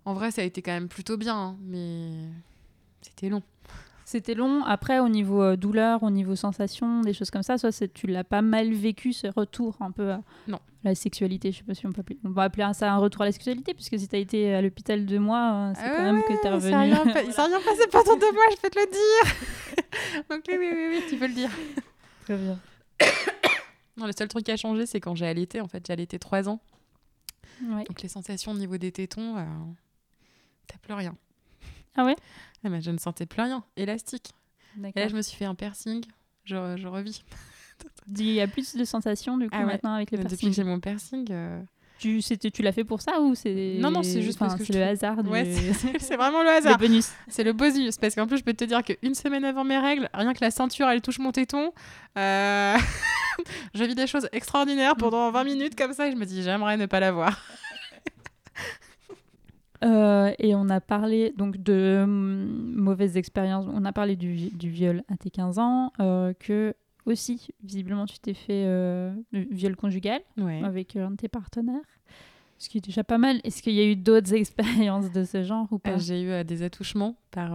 en 0.06 0.14
vrai, 0.14 0.30
ça 0.32 0.42
a 0.42 0.46
été 0.46 0.62
quand 0.62 0.72
même 0.74 0.90
plutôt 0.90 1.18
bien. 1.18 1.36
hein, 1.38 1.58
mais. 1.62 2.12
C'était 3.02 3.30
long. 3.30 3.42
C'était 4.10 4.34
long. 4.34 4.64
Après, 4.64 4.98
au 4.98 5.08
niveau 5.08 5.44
euh, 5.44 5.56
douleur, 5.56 6.02
au 6.02 6.10
niveau 6.10 6.36
sensation, 6.36 7.02
des 7.02 7.14
choses 7.14 7.30
comme 7.30 7.44
ça, 7.44 7.60
soit 7.60 7.88
tu 7.94 8.08
l'as 8.08 8.24
pas 8.24 8.42
mal 8.42 8.74
vécu, 8.74 9.14
ce 9.14 9.28
retour 9.28 9.78
un 9.82 9.92
peu 9.92 10.14
à 10.14 10.24
non. 10.48 10.58
la 10.84 10.96
sexualité. 10.96 11.52
Je 11.52 11.60
sais 11.60 11.64
pas 11.64 11.76
si 11.76 11.86
on 11.86 11.92
peut 11.92 12.02
appeler, 12.02 12.18
on 12.26 12.32
va 12.32 12.42
appeler 12.42 12.68
ça 12.74 12.92
un 12.92 12.98
retour 12.98 13.22
à 13.22 13.26
la 13.26 13.32
sexualité, 13.32 13.76
puisque 13.76 14.00
si 14.00 14.08
tu 14.08 14.16
as 14.16 14.18
été 14.18 14.56
à 14.56 14.64
l'hôpital 14.64 15.06
deux 15.06 15.20
mois, 15.20 15.54
euh, 15.54 15.74
c'est 15.76 15.88
quand 15.88 16.02
même 16.02 16.24
que 16.24 16.42
tu 16.42 16.48
es 16.48 16.50
revenu. 16.50 16.76
Il 17.28 17.34
s'est 17.34 17.42
rien 17.44 17.62
passé 17.62 17.88
pendant 17.92 18.16
deux 18.16 18.32
mois, 18.32 18.46
je 18.50 18.56
peux 18.60 18.70
te 18.72 18.80
le 18.80 18.88
dire. 18.88 20.26
Donc 20.32 20.44
oui, 20.48 20.56
oui, 20.58 20.70
oui, 20.74 20.88
oui, 20.90 21.04
tu 21.08 21.16
peux 21.16 21.28
le 21.28 21.36
dire. 21.36 21.52
Très 22.24 22.36
bien. 22.36 22.60
non, 23.96 24.08
le 24.08 24.12
seul 24.18 24.28
truc 24.28 24.44
qui 24.44 24.52
a 24.52 24.58
changé, 24.58 24.88
c'est 24.88 25.00
quand 25.00 25.14
j'ai 25.14 25.28
allaité. 25.28 25.62
En 25.62 25.68
fait, 25.68 25.86
j'ai 25.86 25.94
allaité 25.94 26.18
trois 26.18 26.50
ans. 26.50 26.60
Donc 27.62 28.02
les 28.02 28.10
sensations 28.10 28.54
au 28.54 28.58
niveau 28.58 28.80
des 28.80 28.92
tétons, 28.92 29.38
euh, 29.38 29.46
t'as 30.66 30.80
plus 30.80 30.96
rien. 30.96 31.14
Ah 31.96 32.06
ouais 32.06 32.16
ah, 32.64 32.80
Je 32.80 32.92
ne 32.92 32.98
sentais 32.98 33.26
plus 33.26 33.42
rien. 33.42 33.64
Élastique. 33.76 34.32
Et 34.96 35.00
là, 35.00 35.08
je 35.08 35.16
me 35.16 35.22
suis 35.22 35.38
fait 35.38 35.46
un 35.46 35.56
piercing. 35.56 36.04
Je, 36.46 36.78
je 36.78 36.88
revis. 36.88 37.24
Il 38.18 38.32
y 38.32 38.42
a 38.42 38.48
plus 38.48 38.76
de 38.76 38.84
sensations 38.84 39.38
du 39.38 39.50
coup 39.50 39.56
ah 39.58 39.66
maintenant 39.66 39.94
avec 39.94 40.12
le 40.12 40.18
piercing. 40.18 40.38
Depuis 40.38 40.50
que 40.50 40.56
j'ai 40.56 40.64
mon 40.64 40.80
piercing. 40.80 41.28
Euh, 41.32 41.62
tu, 42.00 42.22
tu 42.22 42.62
l'as 42.62 42.72
fait 42.72 42.84
pour 42.86 43.02
ça 43.02 43.20
ou 43.20 43.36
c'est 43.36 43.76
Non 43.80 43.92
non 43.92 44.04
c'est 44.04 44.22
juste 44.22 44.40
parce 44.40 44.56
que 44.56 44.64
c'est 44.64 44.74
le 44.74 44.84
hasard. 44.84 45.22
Du... 45.22 45.30
Ouais, 45.30 45.46
c'est 46.00 46.16
vraiment 46.16 46.44
le 46.44 46.50
hasard. 46.50 46.78
le 46.80 46.88
bonus. 46.88 47.12
C'est 47.28 47.44
le 47.44 47.54
bonus 47.54 47.98
parce 47.98 48.16
qu'en 48.16 48.26
plus 48.26 48.38
je 48.38 48.44
peux 48.44 48.54
te 48.54 48.64
dire 48.64 48.84
qu'une 48.84 49.16
semaine 49.16 49.44
avant 49.44 49.64
mes 49.64 49.78
règles, 49.78 50.10
rien 50.14 50.34
que 50.34 50.40
la 50.42 50.50
ceinture 50.50 50.88
elle 50.88 51.02
touche 51.02 51.20
mon 51.20 51.32
téton, 51.32 51.74
euh... 52.18 52.78
je 53.74 53.84
vis 53.84 53.96
des 53.96 54.08
choses 54.08 54.30
extraordinaires 54.32 54.96
pendant 54.96 55.30
20 55.32 55.44
minutes 55.44 55.76
comme 55.76 55.94
ça 55.94 56.08
et 56.08 56.12
je 56.12 56.16
me 56.16 56.26
dis 56.26 56.42
j'aimerais 56.42 56.78
ne 56.78 56.86
pas 56.86 57.00
l'avoir. 57.02 57.38
Euh, 59.84 60.34
et 60.40 60.56
on 60.56 60.70
a 60.70 60.82
parlé 60.82 61.34
donc 61.38 61.58
de 61.58 62.02
hum, 62.04 62.74
mauvaises 62.76 63.18
expériences. 63.18 63.66
On 63.72 63.86
a 63.86 63.94
parlé 63.94 64.16
du, 64.16 64.50
du 64.50 64.70
viol 64.70 65.04
à 65.08 65.18
tes 65.18 65.30
15 65.30 65.60
ans, 65.60 65.94
euh, 66.00 66.34
que 66.38 66.76
aussi, 67.06 67.50
visiblement, 67.64 68.06
tu 68.06 68.20
t'es 68.20 68.34
fait 68.34 68.66
euh, 68.66 69.14
viol 69.32 69.76
conjugal 69.76 70.22
avec 70.64 70.96
un 70.96 71.12
de 71.12 71.16
tes 71.16 71.28
partenaires. 71.28 71.82
Ce 72.62 72.68
qui 72.68 72.80
est 72.80 72.82
déjà 72.82 73.06
pas 73.06 73.18
mal. 73.18 73.40
Est-ce 73.46 73.64
qu'il 73.64 73.74
y 73.74 73.80
a 73.80 73.86
eu 73.86 73.96
d'autres 73.96 74.34
expériences 74.36 75.12
de 75.12 75.24
ce 75.24 75.44
genre 75.44 75.68
ou 75.72 75.80
pas? 75.80 75.98
J'ai 75.98 76.24
eu 76.24 76.44
des 76.44 76.62
attouchements 76.62 77.16
par 77.32 77.52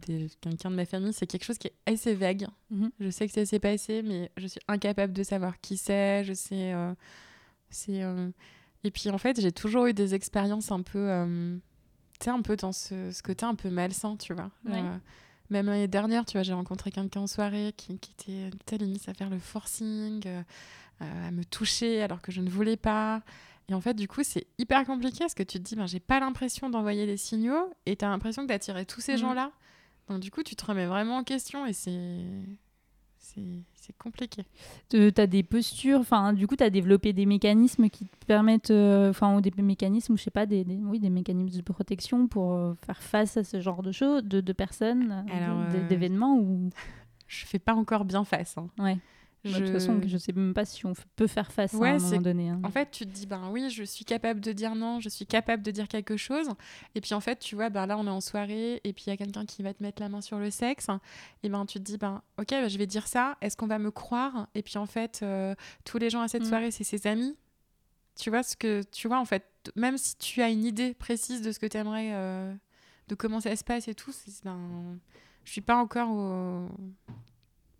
quelqu'un 0.00 0.70
de 0.70 0.76
ma 0.76 0.84
famille. 0.84 1.12
C'est 1.12 1.26
quelque 1.26 1.44
chose 1.44 1.58
qui 1.58 1.66
est 1.66 1.92
assez 1.92 2.14
vague. 2.14 2.46
Mhm. 2.70 2.90
Je 3.00 3.10
sais 3.10 3.26
que 3.26 3.32
ça 3.32 3.44
s'est 3.44 3.58
passé, 3.58 4.02
mais 4.02 4.30
je 4.36 4.46
suis 4.46 4.60
incapable 4.68 5.12
de 5.12 5.24
savoir 5.24 5.60
qui 5.60 5.76
c'est. 5.76 6.22
Je 6.22 6.34
sais. 6.34 6.72
c'est 7.68 8.04
et 8.84 8.90
puis 8.90 9.10
en 9.10 9.18
fait, 9.18 9.40
j'ai 9.40 9.50
toujours 9.50 9.86
eu 9.86 9.94
des 9.94 10.14
expériences 10.14 10.70
un 10.70 10.82
peu. 10.82 10.98
Euh, 10.98 11.56
tu 12.20 12.24
sais, 12.24 12.30
un 12.30 12.42
peu 12.42 12.54
dans 12.54 12.72
ce, 12.72 13.10
ce, 13.10 13.22
côté 13.22 13.44
un 13.44 13.54
peu 13.54 13.70
malsain, 13.70 14.16
tu 14.16 14.34
vois. 14.34 14.50
Euh, 14.68 14.96
même 15.50 15.66
l'année 15.66 15.88
dernière, 15.88 16.24
tu 16.24 16.32
vois, 16.34 16.42
j'ai 16.42 16.52
rencontré 16.52 16.90
quelqu'un 16.90 17.22
en 17.22 17.26
soirée 17.26 17.74
qui, 17.76 17.98
qui 17.98 18.12
était 18.12 18.56
telle 18.66 18.80
limite 18.80 19.08
à 19.08 19.14
faire 19.14 19.30
le 19.30 19.38
forcing, 19.38 20.22
euh, 20.26 20.42
à 21.00 21.30
me 21.30 21.44
toucher 21.44 22.02
alors 22.02 22.22
que 22.22 22.30
je 22.30 22.40
ne 22.40 22.48
voulais 22.48 22.76
pas. 22.76 23.22
Et 23.68 23.74
en 23.74 23.80
fait, 23.80 23.94
du 23.94 24.06
coup, 24.06 24.22
c'est 24.22 24.46
hyper 24.58 24.84
compliqué 24.84 25.20
parce 25.20 25.34
que 25.34 25.42
tu 25.42 25.58
te 25.58 25.64
dis, 25.64 25.74
ben, 25.74 25.86
j'ai 25.86 26.00
pas 26.00 26.20
l'impression 26.20 26.68
d'envoyer 26.68 27.06
des 27.06 27.16
signaux 27.16 27.72
et 27.86 27.96
tu 27.96 28.04
as 28.04 28.08
l'impression 28.08 28.44
d'attirer 28.44 28.84
tous 28.84 29.00
ces 29.00 29.14
mmh. 29.14 29.18
gens-là. 29.18 29.52
Donc, 30.08 30.20
du 30.20 30.30
coup, 30.30 30.42
tu 30.42 30.54
te 30.54 30.64
remets 30.66 30.86
vraiment 30.86 31.16
en 31.16 31.24
question 31.24 31.64
et 31.64 31.72
c'est 31.72 32.20
c'est 33.24 33.96
compliqué. 33.98 34.44
Tu 34.90 35.12
as 35.16 35.26
des 35.26 35.42
postures, 35.42 36.00
enfin, 36.00 36.32
du 36.32 36.46
coup, 36.46 36.56
tu 36.56 36.64
as 36.64 36.70
développé 36.70 37.12
des 37.12 37.26
mécanismes 37.26 37.88
qui 37.88 38.06
te 38.06 38.26
permettent, 38.26 38.70
euh, 38.70 39.10
enfin, 39.10 39.36
ou 39.36 39.40
des 39.40 39.50
mécanismes, 39.62 40.16
je 40.16 40.22
sais 40.22 40.30
pas, 40.30 40.46
des, 40.46 40.64
oui, 40.84 41.00
des 41.00 41.10
mécanismes 41.10 41.56
de 41.56 41.62
protection 41.62 42.28
pour 42.28 42.52
euh, 42.52 42.74
faire 42.86 43.02
face 43.02 43.36
à 43.36 43.44
ce 43.44 43.60
genre 43.60 43.82
de 43.82 43.92
choses, 43.92 44.22
de, 44.24 44.40
de 44.40 44.52
personnes, 44.52 45.24
euh, 45.32 45.88
d'événements 45.88 46.36
ou... 46.38 46.70
Je 47.26 47.46
fais 47.46 47.58
pas 47.58 47.74
encore 47.74 48.04
bien 48.04 48.22
face. 48.24 48.56
Hein. 48.58 48.68
Ouais. 48.78 48.98
De 49.44 49.58
toute 49.58 49.72
façon, 49.72 50.00
je 50.06 50.16
sais 50.16 50.32
même 50.32 50.54
pas 50.54 50.64
si 50.64 50.86
on 50.86 50.94
peut 51.16 51.26
faire 51.26 51.52
face 51.52 51.74
à 51.74 51.76
un 51.76 51.98
moment 51.98 52.22
donné. 52.22 52.48
Hein. 52.48 52.60
En 52.64 52.70
fait, 52.70 52.90
tu 52.90 53.04
te 53.04 53.10
dis, 53.10 53.26
ben 53.26 53.50
oui, 53.50 53.68
je 53.68 53.84
suis 53.84 54.06
capable 54.06 54.40
de 54.40 54.52
dire 54.52 54.74
non, 54.74 55.00
je 55.00 55.10
suis 55.10 55.26
capable 55.26 55.62
de 55.62 55.70
dire 55.70 55.86
quelque 55.86 56.16
chose. 56.16 56.48
Et 56.94 57.02
puis 57.02 57.12
en 57.12 57.20
fait, 57.20 57.38
tu 57.40 57.54
vois, 57.54 57.68
ben 57.68 57.86
là, 57.86 57.98
on 57.98 58.06
est 58.06 58.10
en 58.10 58.22
soirée 58.22 58.80
et 58.84 58.92
puis 58.94 59.04
il 59.06 59.10
y 59.10 59.12
a 59.12 59.16
quelqu'un 59.18 59.44
qui 59.44 59.62
va 59.62 59.74
te 59.74 59.82
mettre 59.82 60.00
la 60.00 60.08
main 60.08 60.22
sur 60.22 60.38
le 60.38 60.50
sexe. 60.50 60.88
Et 61.42 61.50
ben 61.50 61.66
tu 61.66 61.78
te 61.78 61.84
dis, 61.84 61.98
ben 61.98 62.22
ok, 62.38 62.48
ben, 62.50 62.68
je 62.68 62.78
vais 62.78 62.86
dire 62.86 63.06
ça. 63.06 63.36
Est-ce 63.42 63.56
qu'on 63.56 63.66
va 63.66 63.78
me 63.78 63.90
croire? 63.90 64.48
Et 64.54 64.62
puis 64.62 64.78
en 64.78 64.86
fait, 64.86 65.20
euh, 65.22 65.54
tous 65.84 65.98
les 65.98 66.08
gens 66.08 66.22
à 66.22 66.28
cette 66.28 66.44
mm. 66.44 66.48
soirée, 66.48 66.70
c'est 66.70 66.84
ses 66.84 67.06
amis. 67.06 67.36
Tu 68.16 68.30
vois 68.30 68.42
ce 68.42 68.56
que 68.56 68.82
tu 68.92 69.08
vois 69.08 69.18
en 69.18 69.24
fait, 69.26 69.44
même 69.76 69.98
si 69.98 70.16
tu 70.16 70.40
as 70.40 70.48
une 70.48 70.64
idée 70.64 70.94
précise 70.94 71.42
de 71.42 71.52
ce 71.52 71.58
que 71.58 71.66
tu 71.66 71.76
aimerais, 71.76 72.10
euh, 72.12 72.54
de 73.08 73.14
comment 73.14 73.40
ça 73.40 73.54
se 73.56 73.64
passe 73.64 73.88
et 73.88 73.94
tout, 73.94 74.12
ben, 74.44 74.98
je 75.44 75.50
suis 75.52 75.60
pas 75.60 75.76
encore 75.76 76.10
au 76.10 76.68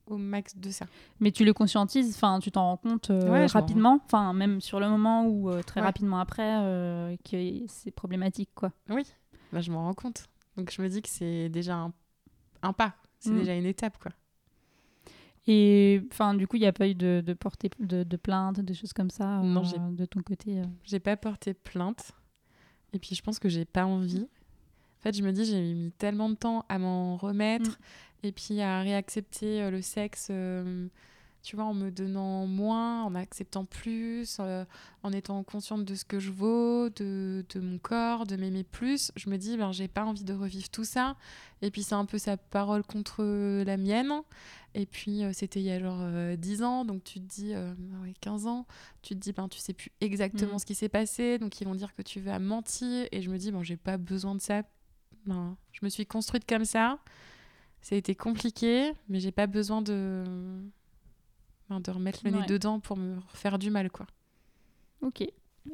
au 0.07 0.17
max 0.17 0.57
de 0.57 0.71
ça. 0.71 0.87
Mais 1.21 1.31
tu 1.31 1.45
le 1.45 1.53
conscientises, 1.53 2.15
enfin, 2.15 2.39
tu 2.41 2.51
t'en 2.51 2.63
rends 2.63 2.77
compte 2.77 3.11
euh, 3.11 3.47
rapidement, 3.47 4.01
enfin, 4.05 4.33
même 4.33 4.61
sur 4.61 4.81
le 4.81 4.89
moment 4.89 5.27
ou 5.27 5.51
euh, 5.51 5.63
très 5.63 5.81
rapidement 5.81 6.19
après, 6.19 6.59
euh, 6.63 7.17
que 7.29 7.37
c'est 7.69 7.91
problématique, 7.91 8.51
quoi. 8.55 8.73
Oui, 8.91 9.05
bah, 9.53 9.61
je 9.61 9.71
m'en 9.71 9.85
rends 9.85 9.95
compte. 9.95 10.27
Donc 10.57 10.71
je 10.71 10.83
me 10.83 10.89
dis 10.89 11.03
que 11.03 11.09
c'est 11.09 11.49
déjà 11.49 11.77
un, 11.77 11.93
un 12.63 12.73
pas, 12.73 12.95
c'est 13.19 13.31
mm. 13.31 13.39
déjà 13.39 13.55
une 13.55 13.67
étape, 13.67 13.99
quoi. 13.99 14.13
Et 15.47 16.03
enfin, 16.11 16.35
du 16.35 16.47
coup, 16.47 16.57
il 16.57 16.61
n'y 16.61 16.67
a 16.67 16.73
pas 16.73 16.89
eu 16.89 16.95
de, 16.95 17.23
de 17.25 17.35
portée 17.35 17.71
de, 17.79 18.03
de, 18.03 18.17
plainte, 18.17 18.61
des 18.61 18.73
choses 18.73 18.95
comme 18.95 19.11
ça 19.11 19.41
non, 19.43 19.63
de 19.91 20.07
ton 20.07 20.23
côté 20.23 20.63
J'ai 20.85 21.01
pas 21.01 21.19
porté 21.19 21.53
plainte. 21.53 22.13
Et 22.95 22.99
puis, 22.99 23.15
je 23.15 23.21
pense 23.21 23.39
que 23.39 23.51
j'ai 23.51 23.67
pas 23.67 23.85
envie. 23.85 24.23
En 24.23 25.03
fait, 25.03 25.15
je 25.15 25.23
me 25.23 25.33
dis, 25.33 25.45
j'ai 25.45 25.75
mis 25.75 25.93
tellement 25.93 26.31
de 26.31 26.35
temps 26.35 26.65
à 26.71 26.79
m'en 26.79 27.19
remettre. 27.19 27.73
Mm 27.73 27.77
et 28.25 28.33
puis 28.33 28.61
à 28.61 28.81
réaccepter 28.81 29.63
euh, 29.63 29.71
le 29.71 29.83
sexe, 29.83 30.29
euh, 30.31 30.89
tu 31.43 31.57
vois, 31.57 31.67
en 31.67 31.75
me 31.75 31.91
donnant 31.91 32.47
moins, 32.47 33.05
en 33.05 33.15
acceptant 33.15 33.67
plus, 33.67 34.39
euh, 34.41 34.65
en 35.03 35.13
étant 35.13 35.43
consciente 35.43 35.85
de 35.85 35.95
ce 35.95 36.07
que 36.07 36.19
je 36.19 36.31
vaux, 36.31 36.89
de, 36.89 37.45
de 37.55 37.61
mon 37.61 37.77
corps, 37.77 38.27
de 38.27 38.37
m'aimer 38.37 38.65
plus. 38.65 39.13
Je 39.15 39.29
me 39.29 39.37
dis, 39.37 39.59
ben, 39.59 39.71
j'ai 39.71 39.87
pas 39.87 40.05
envie 40.07 40.25
de 40.25 40.33
revivre 40.33 40.71
tout 40.71 40.85
ça. 40.85 41.17
Et 41.61 41.71
puis 41.71 41.83
c'est 41.83 41.95
un 41.95 42.07
peu 42.07 42.17
sa 42.17 42.39
parole 42.39 42.83
contre 42.83 43.23
la 43.63 43.77
mienne. 43.77 44.11
Et 44.75 44.87
puis 44.87 45.23
c'était 45.35 45.61
il 45.61 45.67
y 45.67 45.71
a 45.71 45.79
genre 45.79 46.37
10 46.37 46.63
ans, 46.63 46.85
donc 46.85 47.05
tu 47.05 47.21
te 47.21 47.27
dis, 47.27 47.53
15 48.23 48.47
ans, 48.47 48.67
tu 49.03 49.15
te 49.15 49.21
dis, 49.21 49.33
ben, 49.33 49.49
tu 49.49 49.59
sais 49.59 49.75
plus 49.75 49.93
exactement 50.01 50.57
mmh. 50.57 50.61
ce 50.61 50.67
qui 50.67 50.75
s'est 50.75 50.89
passé, 50.89 51.39
donc 51.39 51.61
ils 51.61 51.65
vont 51.67 51.75
dire 51.75 51.95
que 51.95 52.03
tu 52.03 52.21
vas 52.21 52.39
mentir. 52.39 53.07
Et 53.13 53.21
je 53.21 53.31
me 53.31 53.37
dis, 53.37 53.53
bon, 53.53 53.63
j'ai 53.63 53.77
pas 53.77 53.99
besoin 53.99 54.35
de 54.35 54.41
ça. 54.41 54.63
Ben, 55.27 55.57
je 55.73 55.81
me 55.83 55.91
suis 55.91 56.07
construite 56.07 56.47
comme 56.49 56.65
ça 56.65 56.99
ça 57.85 57.95
a 57.95 57.99
été 57.99 58.15
compliqué, 58.15 58.95
mais 59.11 59.21
j'ai 59.21 59.31
pas 59.31 59.47
besoin 59.47 59.83
de, 59.83 60.25
de 61.69 61.91
remettre 61.91 62.21
le 62.25 62.31
nez 62.31 62.47
dedans 62.47 62.81
pour 62.81 62.97
me 62.97 63.19
faire 63.35 63.59
du 63.59 63.71
mal, 63.71 63.91
quoi. 63.91 64.07
Ok. 65.03 65.23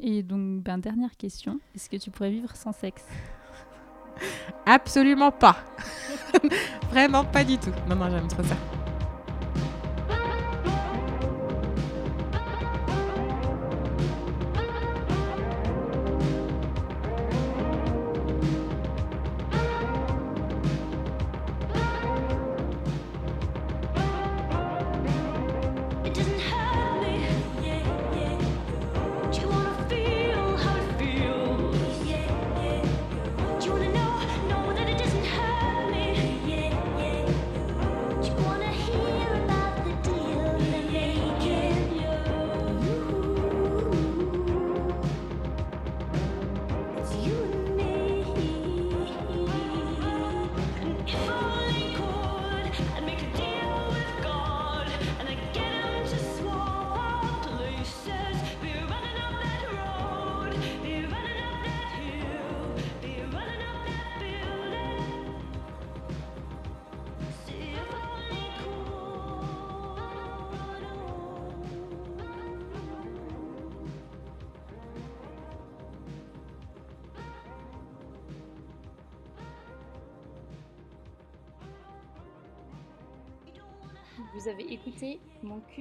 Et 0.00 0.24
donc, 0.24 0.60
ben, 0.64 0.78
dernière 0.78 1.16
question. 1.16 1.60
Est-ce 1.72 1.88
que 1.88 1.96
tu 1.96 2.10
pourrais 2.10 2.32
vivre 2.32 2.56
sans 2.56 2.72
sexe? 2.72 3.04
Absolument 4.66 5.30
pas. 5.30 5.64
Vraiment 6.90 7.24
pas 7.24 7.44
du 7.44 7.56
tout. 7.58 7.70
Non, 7.88 7.94
non, 7.94 8.10
j'aime 8.10 8.26
trop 8.26 8.42
ça. 8.42 8.56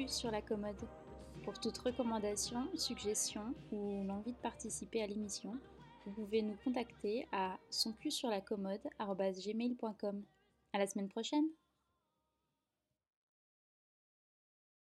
Sur 0.09 0.31
la 0.31 0.41
commode. 0.41 0.87
Pour 1.43 1.59
toute 1.59 1.77
recommandation, 1.77 2.67
suggestion 2.75 3.53
ou 3.71 4.03
l'envie 4.03 4.33
de 4.33 4.39
participer 4.39 5.03
à 5.03 5.07
l'émission, 5.07 5.59
vous 6.03 6.11
pouvez 6.13 6.41
nous 6.41 6.57
contacter 6.63 7.27
à 7.31 7.59
soncusurlacommode.gmail.com. 7.69 10.23
À 10.73 10.79
la 10.79 10.87
semaine 10.87 11.09
prochaine 11.09 11.45